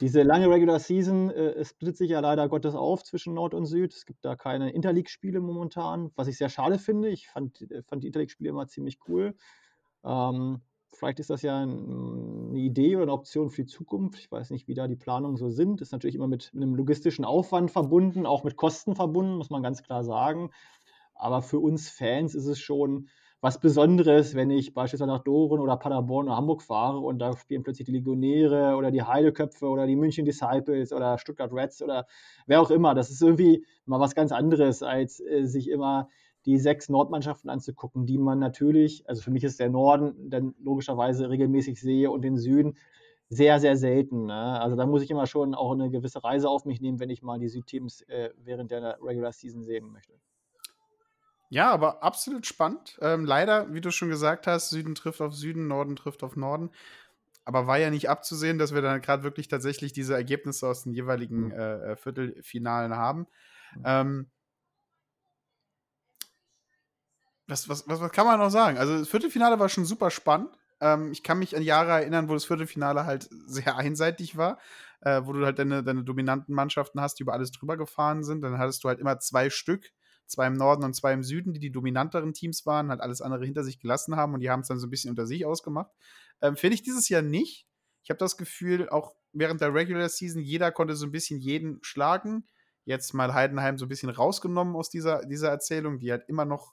[0.00, 3.92] diese lange Regular Season äh, splittet sich ja leider Gottes auf zwischen Nord und Süd.
[3.92, 7.10] Es gibt da keine Interleague-Spiele momentan, was ich sehr schade finde.
[7.10, 9.34] Ich fand, äh, fand die Interleague-Spiele immer ziemlich cool.
[10.02, 14.18] Ähm, vielleicht ist das ja eine Idee oder eine Option für die Zukunft.
[14.18, 15.82] Ich weiß nicht, wie da die Planungen so sind.
[15.82, 19.62] Ist natürlich immer mit, mit einem logistischen Aufwand verbunden, auch mit Kosten verbunden, muss man
[19.62, 20.50] ganz klar sagen.
[21.14, 23.10] Aber für uns Fans ist es schon
[23.40, 27.62] was Besonderes, wenn ich beispielsweise nach Doren oder Paderborn oder Hamburg fahre und da spielen
[27.62, 32.06] plötzlich die Legionäre oder die Heideköpfe oder die München Disciples oder Stuttgart Reds oder
[32.46, 32.94] wer auch immer.
[32.94, 36.08] Das ist irgendwie mal was ganz anderes, als äh, sich immer
[36.46, 41.30] die sechs Nordmannschaften anzugucken, die man natürlich, also für mich ist der Norden dann logischerweise
[41.30, 42.76] regelmäßig sehe und den Süden
[43.30, 44.26] sehr, sehr selten.
[44.26, 44.60] Ne?
[44.60, 47.22] Also da muss ich immer schon auch eine gewisse Reise auf mich nehmen, wenn ich
[47.22, 50.14] mal die Südteams äh, während der Regular Season sehen möchte.
[51.50, 52.96] Ja, aber absolut spannend.
[53.02, 56.70] Ähm, leider, wie du schon gesagt hast, Süden trifft auf Süden, Norden trifft auf Norden.
[57.44, 60.92] Aber war ja nicht abzusehen, dass wir dann gerade wirklich tatsächlich diese Ergebnisse aus den
[60.92, 61.52] jeweiligen mhm.
[61.52, 63.26] äh, äh, Viertelfinalen haben.
[63.74, 63.82] Mhm.
[63.84, 64.30] Ähm,
[67.48, 68.78] was, was, was, was, kann man noch sagen?
[68.78, 70.56] Also, das Viertelfinale war schon super spannend.
[70.80, 74.60] Ähm, ich kann mich an Jahre erinnern, wo das Viertelfinale halt sehr einseitig war,
[75.00, 78.42] äh, wo du halt deine, deine dominanten Mannschaften hast, die über alles drüber gefahren sind.
[78.42, 79.90] Dann hattest du halt immer zwei Stück
[80.30, 83.44] zwei im Norden und zwei im Süden, die die dominanteren Teams waren, halt alles andere
[83.44, 85.90] hinter sich gelassen haben und die haben es dann so ein bisschen unter sich ausgemacht.
[86.40, 87.66] Ähm, Finde ich dieses Jahr nicht.
[88.02, 91.78] Ich habe das Gefühl, auch während der Regular Season, jeder konnte so ein bisschen jeden
[91.82, 92.48] schlagen.
[92.84, 96.72] Jetzt mal Heidenheim so ein bisschen rausgenommen aus dieser, dieser Erzählung, die halt immer noch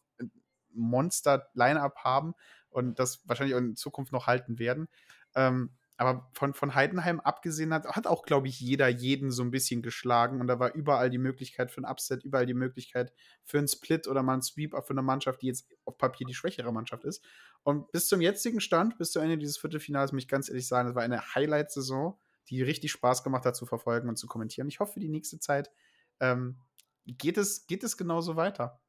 [0.74, 2.34] Monster-Line-Up haben
[2.70, 4.88] und das wahrscheinlich auch in Zukunft noch halten werden.
[5.36, 9.52] Ähm, aber von, von Heidenheim abgesehen hat, hat auch, glaube ich, jeder jeden so ein
[9.52, 10.39] bisschen geschlagen.
[10.41, 14.08] Und da war überall die Möglichkeit für ein Upset, überall die Möglichkeit für einen Split
[14.08, 17.24] oder mal einen Sweep für eine Mannschaft, die jetzt auf Papier die schwächere Mannschaft ist.
[17.64, 20.88] Und bis zum jetzigen Stand, bis zu Ende dieses Viertelfinals, muss ich ganz ehrlich sagen,
[20.88, 22.20] das war eine Highlight-Saison,
[22.50, 24.68] die richtig Spaß gemacht hat zu verfolgen und zu kommentieren.
[24.68, 25.72] Ich hoffe, die nächste Zeit
[26.20, 26.58] Ähm,
[27.06, 28.82] geht, es, geht es genauso weiter?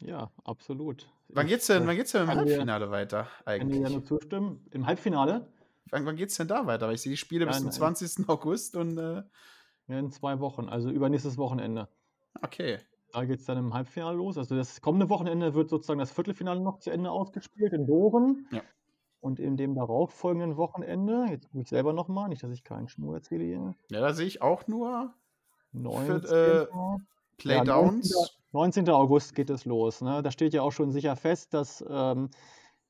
[0.00, 1.08] Ja, absolut.
[1.32, 3.90] Wann Ich, geht's denn, äh, wann geht's denn im Halbfinale weiter kann dir ja eigentlich?
[3.90, 4.66] nur zustimmen.
[4.70, 5.52] Im Halbfinale,
[5.90, 6.86] Wann, wann geht's denn da weiter?
[6.86, 7.96] Weil ich sehe die Spiele bis Ja, zum nein.
[7.96, 8.28] 20.
[8.28, 9.22] August und äh,
[9.88, 11.88] ja, in zwei Wochen, also übernächstes Wochenende.
[12.42, 12.78] okay.
[13.14, 14.36] Da geht es dann im Halbfinale los.
[14.36, 18.46] Also das kommende Wochenende wird sozusagen das Viertelfinale noch zu Ende ausgespielt in Doren.
[18.50, 18.60] Ja.
[19.20, 23.14] Und in dem darauffolgenden Wochenende, jetzt gucke ich selber nochmal, nicht, dass ich keinen Schmur
[23.16, 23.74] erzähle hier.
[23.90, 25.14] Ja, da sehe ich auch nur
[25.72, 26.24] 19.
[26.30, 26.66] äh,
[27.38, 28.12] Playdowns.
[28.52, 28.84] 19.
[28.84, 28.88] 19.
[28.90, 30.02] August geht es los.
[30.02, 30.22] Ne?
[30.22, 32.28] Da steht ja auch schon sicher fest, dass ähm,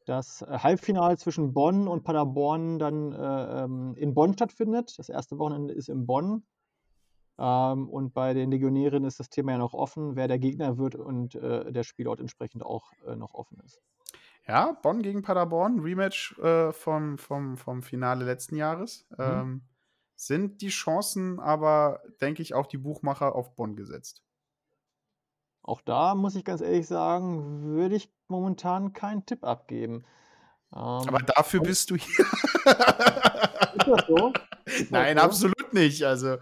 [0.08, 4.98] das Halbfinale zwischen Bonn und Paderborn dann äh, ähm, in Bonn stattfindet.
[4.98, 6.44] Das erste Wochenende ist in Bonn.
[7.38, 10.94] Ähm, und bei den Legionären ist das Thema ja noch offen, wer der Gegner wird
[10.94, 13.80] und äh, der Spielort entsprechend auch äh, noch offen ist.
[14.46, 19.06] Ja, Bonn gegen Paderborn, Rematch äh, vom, vom, vom Finale letzten Jahres.
[19.10, 19.16] Mhm.
[19.18, 19.62] Ähm,
[20.16, 24.24] sind die Chancen aber, denke ich, auch die Buchmacher auf Bonn gesetzt.
[25.62, 30.04] Auch da muss ich ganz ehrlich sagen, würde ich momentan keinen Tipp abgeben.
[30.74, 32.26] Ähm, Aber dafür bist du hier.
[33.74, 34.32] ist das so?
[34.66, 35.22] Ist das Nein, so?
[35.22, 36.02] absolut nicht.
[36.04, 36.36] Also,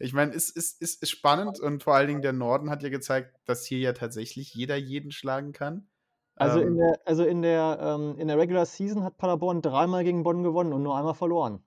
[0.00, 2.88] ich meine, es ist, ist, ist spannend und vor allen Dingen der Norden hat ja
[2.88, 5.88] gezeigt, dass hier ja tatsächlich jeder jeden schlagen kann.
[6.36, 10.04] Also in Ähm, der, also in der, ähm, in der Regular Season hat Paderborn dreimal
[10.04, 11.62] gegen Bonn gewonnen und nur einmal verloren.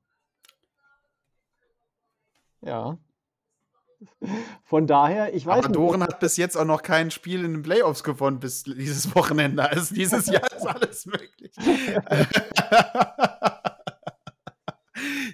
[2.62, 2.98] Ja.
[4.64, 5.76] Von daher, ich weiß aber nicht.
[5.76, 9.70] Doren hat bis jetzt auch noch kein Spiel in den Playoffs gewonnen bis dieses Wochenende.
[9.70, 11.54] Also dieses Jahr ist alles möglich.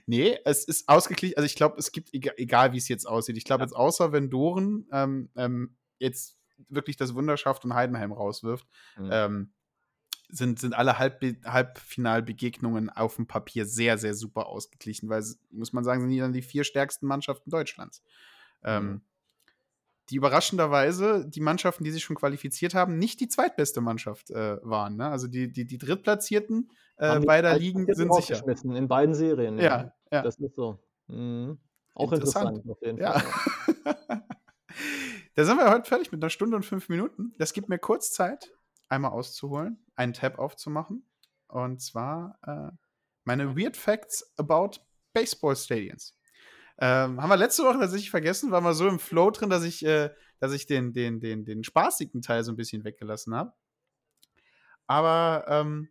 [0.05, 1.37] nee, es ist ausgeglichen.
[1.37, 3.37] Also ich glaube, es gibt, egal, egal wie es jetzt aussieht.
[3.37, 6.37] Ich glaube jetzt außer wenn Doren ähm, ähm, jetzt
[6.69, 9.09] wirklich das Wunder schafft und Heidenheim rauswirft, Mhm.
[9.11, 9.53] ähm,
[10.29, 15.85] sind, sind alle Halb Halbfinalbegegnungen auf dem Papier sehr, sehr super ausgeglichen, weil, muss man
[15.85, 18.03] sagen, sind die dann die vier stärksten Mannschaften Deutschlands.
[18.63, 19.01] Ähm, Mhm.
[20.09, 24.95] die überraschenderweise die Mannschaften, die sich schon qualifiziert haben, nicht die zweitbeste Mannschaft äh, waren.
[24.95, 25.07] Ne?
[25.09, 28.41] Also die, die, die Drittplatzierten äh, beider Ligen sind sicher.
[28.63, 29.57] In beiden Serien.
[29.59, 30.21] Ja, ja.
[30.21, 30.79] Das ist so.
[31.07, 31.59] Mhm.
[31.93, 32.57] Auch Interessant.
[32.57, 33.19] interessant, auf jeden Ja.
[33.19, 33.95] Fall.
[35.35, 37.33] da sind wir heute fertig mit einer Stunde und fünf Minuten.
[37.37, 38.51] Das gibt mir kurz Zeit,
[38.87, 41.05] einmal auszuholen, einen Tab aufzumachen.
[41.47, 42.75] Und zwar äh,
[43.23, 44.79] meine Weird Facts about
[45.13, 46.16] Baseball Stadiums.
[46.79, 49.83] Ähm, haben wir letzte Woche tatsächlich vergessen, waren wir so im Flow drin, dass ich,
[49.85, 53.53] äh, dass ich den, den, den, den spaßigen Teil so ein bisschen weggelassen habe.
[54.85, 55.89] Aber ähm,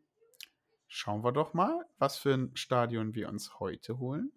[0.87, 4.33] schauen wir doch mal, was für ein Stadion wir uns heute holen.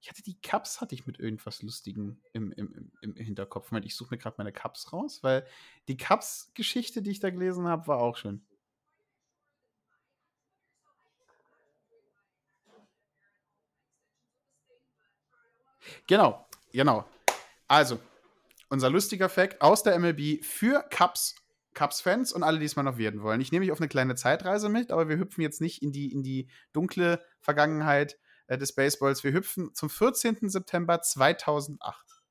[0.00, 3.70] Ich hatte die Cups, hatte ich mit irgendwas Lustigem im, im, im, Hinterkopf.
[3.82, 5.46] Ich suche mir gerade meine Cups raus, weil
[5.88, 8.42] die Cups-Geschichte, die ich da gelesen habe, war auch schön.
[16.06, 17.04] Genau, genau.
[17.68, 17.98] Also,
[18.68, 21.34] unser lustiger Fact aus der MLB für Cups,
[21.74, 23.40] Cups-Fans und alle, die es mal noch werden wollen.
[23.40, 26.12] Ich nehme mich auf eine kleine Zeitreise mit, aber wir hüpfen jetzt nicht in die,
[26.12, 29.24] in die dunkle Vergangenheit äh, des Baseballs.
[29.24, 30.48] Wir hüpfen zum 14.
[30.48, 32.22] September 2008.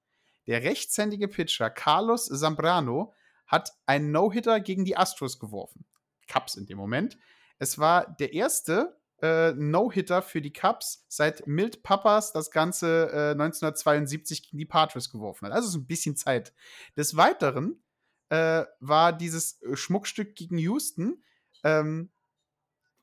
[0.47, 3.13] Der rechtshändige Pitcher Carlos Zambrano
[3.47, 5.85] hat einen No-Hitter gegen die Astros geworfen.
[6.27, 7.17] Cubs in dem Moment.
[7.57, 13.31] Es war der erste äh, No-Hitter für die Cubs seit Milt Papas das Ganze äh,
[13.31, 15.53] 1972 gegen die Padres geworfen hat.
[15.53, 16.53] Also so ein bisschen Zeit.
[16.97, 17.83] Des Weiteren
[18.29, 21.23] äh, war dieses äh, Schmuckstück gegen Houston
[21.63, 22.09] ähm,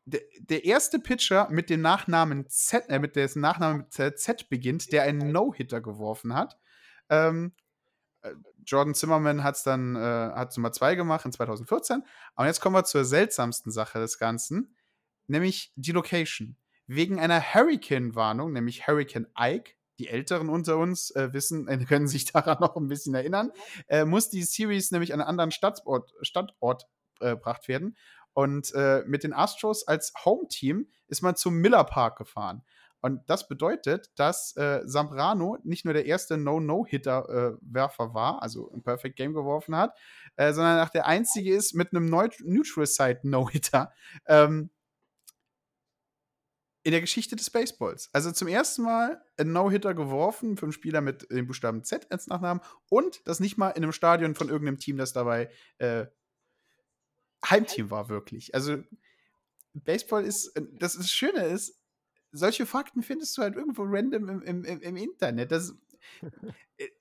[0.07, 5.33] der, erste Pitcher mit dem Nachnamen Z, äh, mit dessen Nachnamen Z, beginnt, der einen
[5.33, 6.57] No-Hitter geworfen hat.
[7.09, 7.53] Ähm,
[8.23, 8.33] äh,
[8.65, 12.03] Jordan Zimmerman hat es dann äh, hat Nummer 2 gemacht in 2014.
[12.37, 14.76] Und jetzt kommen wir zur seltsamsten Sache des Ganzen,
[15.27, 16.57] nämlich die Location.
[16.87, 22.25] Wegen einer Hurricane-Warnung, nämlich Hurricane Ike, die Älteren unter uns äh, wissen, äh, können sich
[22.33, 23.51] daran noch ein bisschen erinnern,
[23.89, 26.87] äh, muss die Series nämlich an einen anderen Stadtort, Stadtort
[27.21, 27.97] äh, gebracht werden.
[28.33, 32.63] Und äh, mit den Astros als Home-Team ist man zum Miller Park gefahren.
[33.01, 39.33] Und das bedeutet, dass Zambrano nicht nur der erste No-No-Hitter-Werfer war, also ein Perfect Game
[39.33, 39.97] geworfen hat,
[40.37, 43.93] sondern auch der einzige ist mit einem Neut Neutral Side No-Hitter
[44.27, 44.71] ähm,
[46.87, 48.11] in der Geschichte des Baseballs.
[48.13, 52.29] Also zum ersten Mal ein No-Hitter geworfen für einen Spieler mit dem Buchstaben Z als
[52.29, 56.07] Nachnamen und das nicht mal in einem Stadion von irgendeinem Team, das dabei äh,
[57.45, 58.55] Heimteam war, wirklich.
[58.55, 58.85] Also
[59.75, 61.83] Baseball ist, das, das Schöne ist,
[62.31, 65.51] solche Fakten findest du halt irgendwo random im, im, im, Internet.
[65.51, 65.75] Das,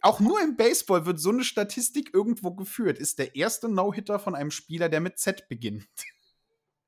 [0.01, 2.97] auch nur im Baseball wird so eine Statistik irgendwo geführt.
[2.97, 5.87] Ist der erste No-Hitter von einem Spieler, der mit Z beginnt.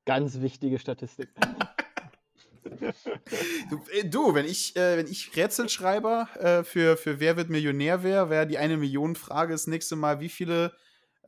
[0.04, 1.28] Ganz wichtige Statistik.
[3.70, 8.02] Du, äh, du, wenn ich, äh, wenn ich Rätselschreiber äh, für, für Wer wird Millionär
[8.02, 10.72] wäre, wäre die eine Million Frage das nächste Mal, wie viele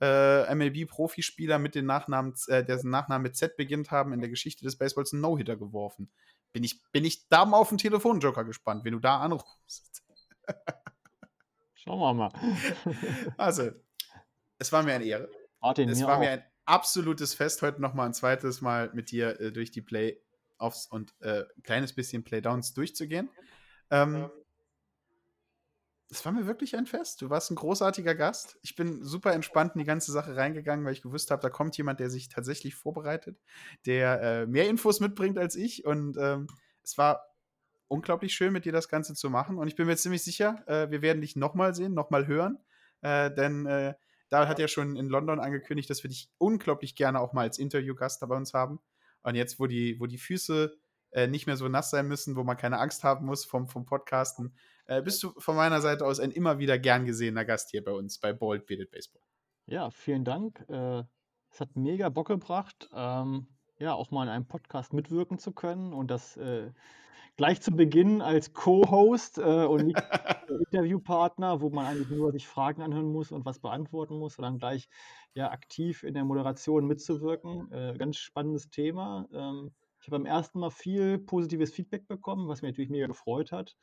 [0.00, 4.64] äh, MLB-Profispieler mit den Nachnamen, äh, dessen Nachname mit Z beginnt haben, in der Geschichte
[4.64, 6.10] des Baseballs einen No-Hitter geworfen.
[6.52, 10.02] Bin ich, bin ich da mal auf den Telefonjoker gespannt, wenn du da anrufst.
[11.74, 12.32] Schauen wir mal.
[13.36, 13.70] Also,
[14.58, 15.30] es war mir eine Ehre.
[15.60, 16.20] Martin, es war auch.
[16.20, 19.82] mir ein absolutes Fest, heute nochmal ein zweites Mal mit dir äh, durch die
[20.60, 23.30] Playoffs und äh, ein kleines bisschen Playdowns durchzugehen.
[23.90, 24.30] Ähm,
[26.10, 27.22] es war mir wirklich ein Fest.
[27.22, 28.58] Du warst ein großartiger Gast.
[28.62, 31.76] Ich bin super entspannt in die ganze Sache reingegangen, weil ich gewusst habe, da kommt
[31.76, 33.40] jemand, der sich tatsächlich vorbereitet,
[33.86, 35.84] der äh, mehr Infos mitbringt als ich.
[35.84, 36.48] Und ähm,
[36.82, 37.26] es war
[37.86, 39.58] unglaublich schön, mit dir das Ganze zu machen.
[39.58, 42.58] Und ich bin mir ziemlich sicher, äh, wir werden dich nochmal sehen, nochmal hören.
[43.02, 43.94] Äh, denn äh,
[44.30, 47.58] da hat ja schon in London angekündigt, dass wir dich unglaublich gerne auch mal als
[47.58, 48.80] Interviewgast da bei uns haben.
[49.22, 50.76] Und jetzt, wo die, wo die Füße
[51.12, 53.84] äh, nicht mehr so nass sein müssen, wo man keine Angst haben muss vom, vom
[53.84, 54.54] Podcasten,
[54.86, 57.92] äh, bist du von meiner Seite aus ein immer wieder gern gesehener Gast hier bei
[57.92, 59.22] uns bei Bold Bearded Baseball.
[59.66, 60.64] Ja, vielen Dank.
[60.68, 61.04] Äh,
[61.50, 63.48] es hat mega Bock gebracht, ähm,
[63.80, 66.70] ja, auch mal in einem Podcast mitwirken zu können und das äh,
[67.36, 69.96] gleich zu Beginn als Co-Host äh, und nicht
[70.70, 74.90] Interviewpartner, wo man eigentlich nur sich Fragen anhören muss und was beantworten muss, sondern gleich
[75.32, 77.72] ja aktiv in der Moderation mitzuwirken.
[77.72, 79.26] Äh, ganz spannendes Thema.
[79.32, 83.50] Ähm, ich habe beim ersten Mal viel positives Feedback bekommen, was mich natürlich mega gefreut
[83.50, 83.76] hat.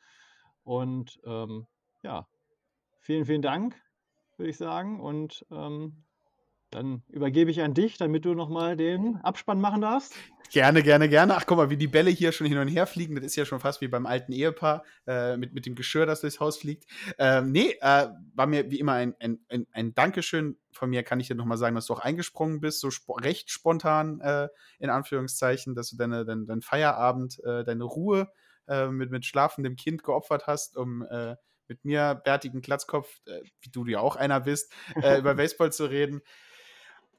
[0.62, 1.66] Und ähm,
[2.04, 2.28] ja,
[3.00, 3.74] vielen, vielen Dank,
[4.36, 5.00] würde ich sagen.
[5.00, 6.04] Und ähm,
[6.70, 10.14] dann übergebe ich an dich, damit du nochmal den Abspann machen darfst.
[10.50, 11.36] Gerne, gerne, gerne.
[11.36, 13.14] Ach, guck mal, wie die Bälle hier schon hin und her fliegen.
[13.14, 16.22] Das ist ja schon fast wie beim alten Ehepaar äh, mit, mit dem Geschirr, das
[16.22, 16.86] durchs Haus fliegt.
[17.18, 20.58] Ähm, nee, äh, war mir wie immer ein, ein, ein, ein Dankeschön.
[20.72, 23.50] Von mir kann ich dir nochmal sagen, dass du auch eingesprungen bist, so spo recht
[23.50, 28.28] spontan, äh, in Anführungszeichen, dass du deine, dein, dein Feierabend, äh, deine Ruhe
[28.68, 31.36] äh, mit, mit schlafendem Kind geopfert hast, um äh,
[31.66, 33.20] mit mir, bärtigen Glatzkopf,
[33.60, 36.22] wie du ja auch einer bist, über Baseball zu reden.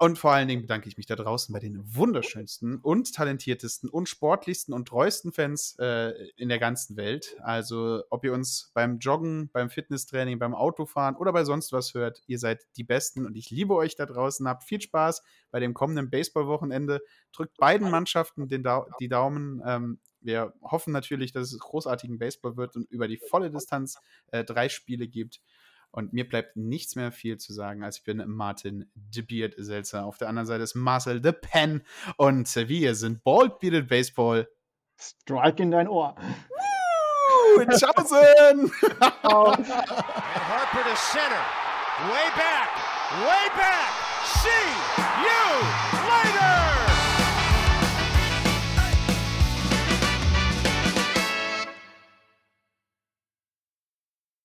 [0.01, 4.07] Und vor allen Dingen bedanke ich mich da draußen bei den wunderschönsten und talentiertesten und
[4.07, 7.35] sportlichsten und treuesten Fans äh, in der ganzen Welt.
[7.41, 12.21] Also, ob ihr uns beim Joggen, beim Fitnesstraining, beim Autofahren oder bei sonst was hört,
[12.27, 14.47] ihr seid die Besten und ich liebe euch da draußen.
[14.47, 15.21] Habt viel Spaß
[15.51, 17.01] bei dem kommenden Baseballwochenende.
[17.33, 19.61] Drückt beiden Mannschaften den da die Daumen.
[19.65, 23.97] Ähm, wir hoffen natürlich, dass es großartigen Baseball wird und über die volle Distanz
[24.31, 25.41] äh, drei Spiele gibt.
[25.91, 30.05] Und mir bleibt nichts mehr viel zu sagen, als ich bin Martin The Beard Seltzer.
[30.05, 31.83] Auf der anderen Seite ist Marcel The Pen.
[32.17, 34.47] Und wir sind Bald Bearded Baseball.
[34.99, 36.15] Strike in dein Ohr.
[36.17, 37.65] Woo!
[37.65, 38.71] Tschaußen!
[39.23, 41.43] And Harper to center.
[42.07, 42.69] Way back.
[43.25, 43.91] Way back.
[44.41, 44.98] See.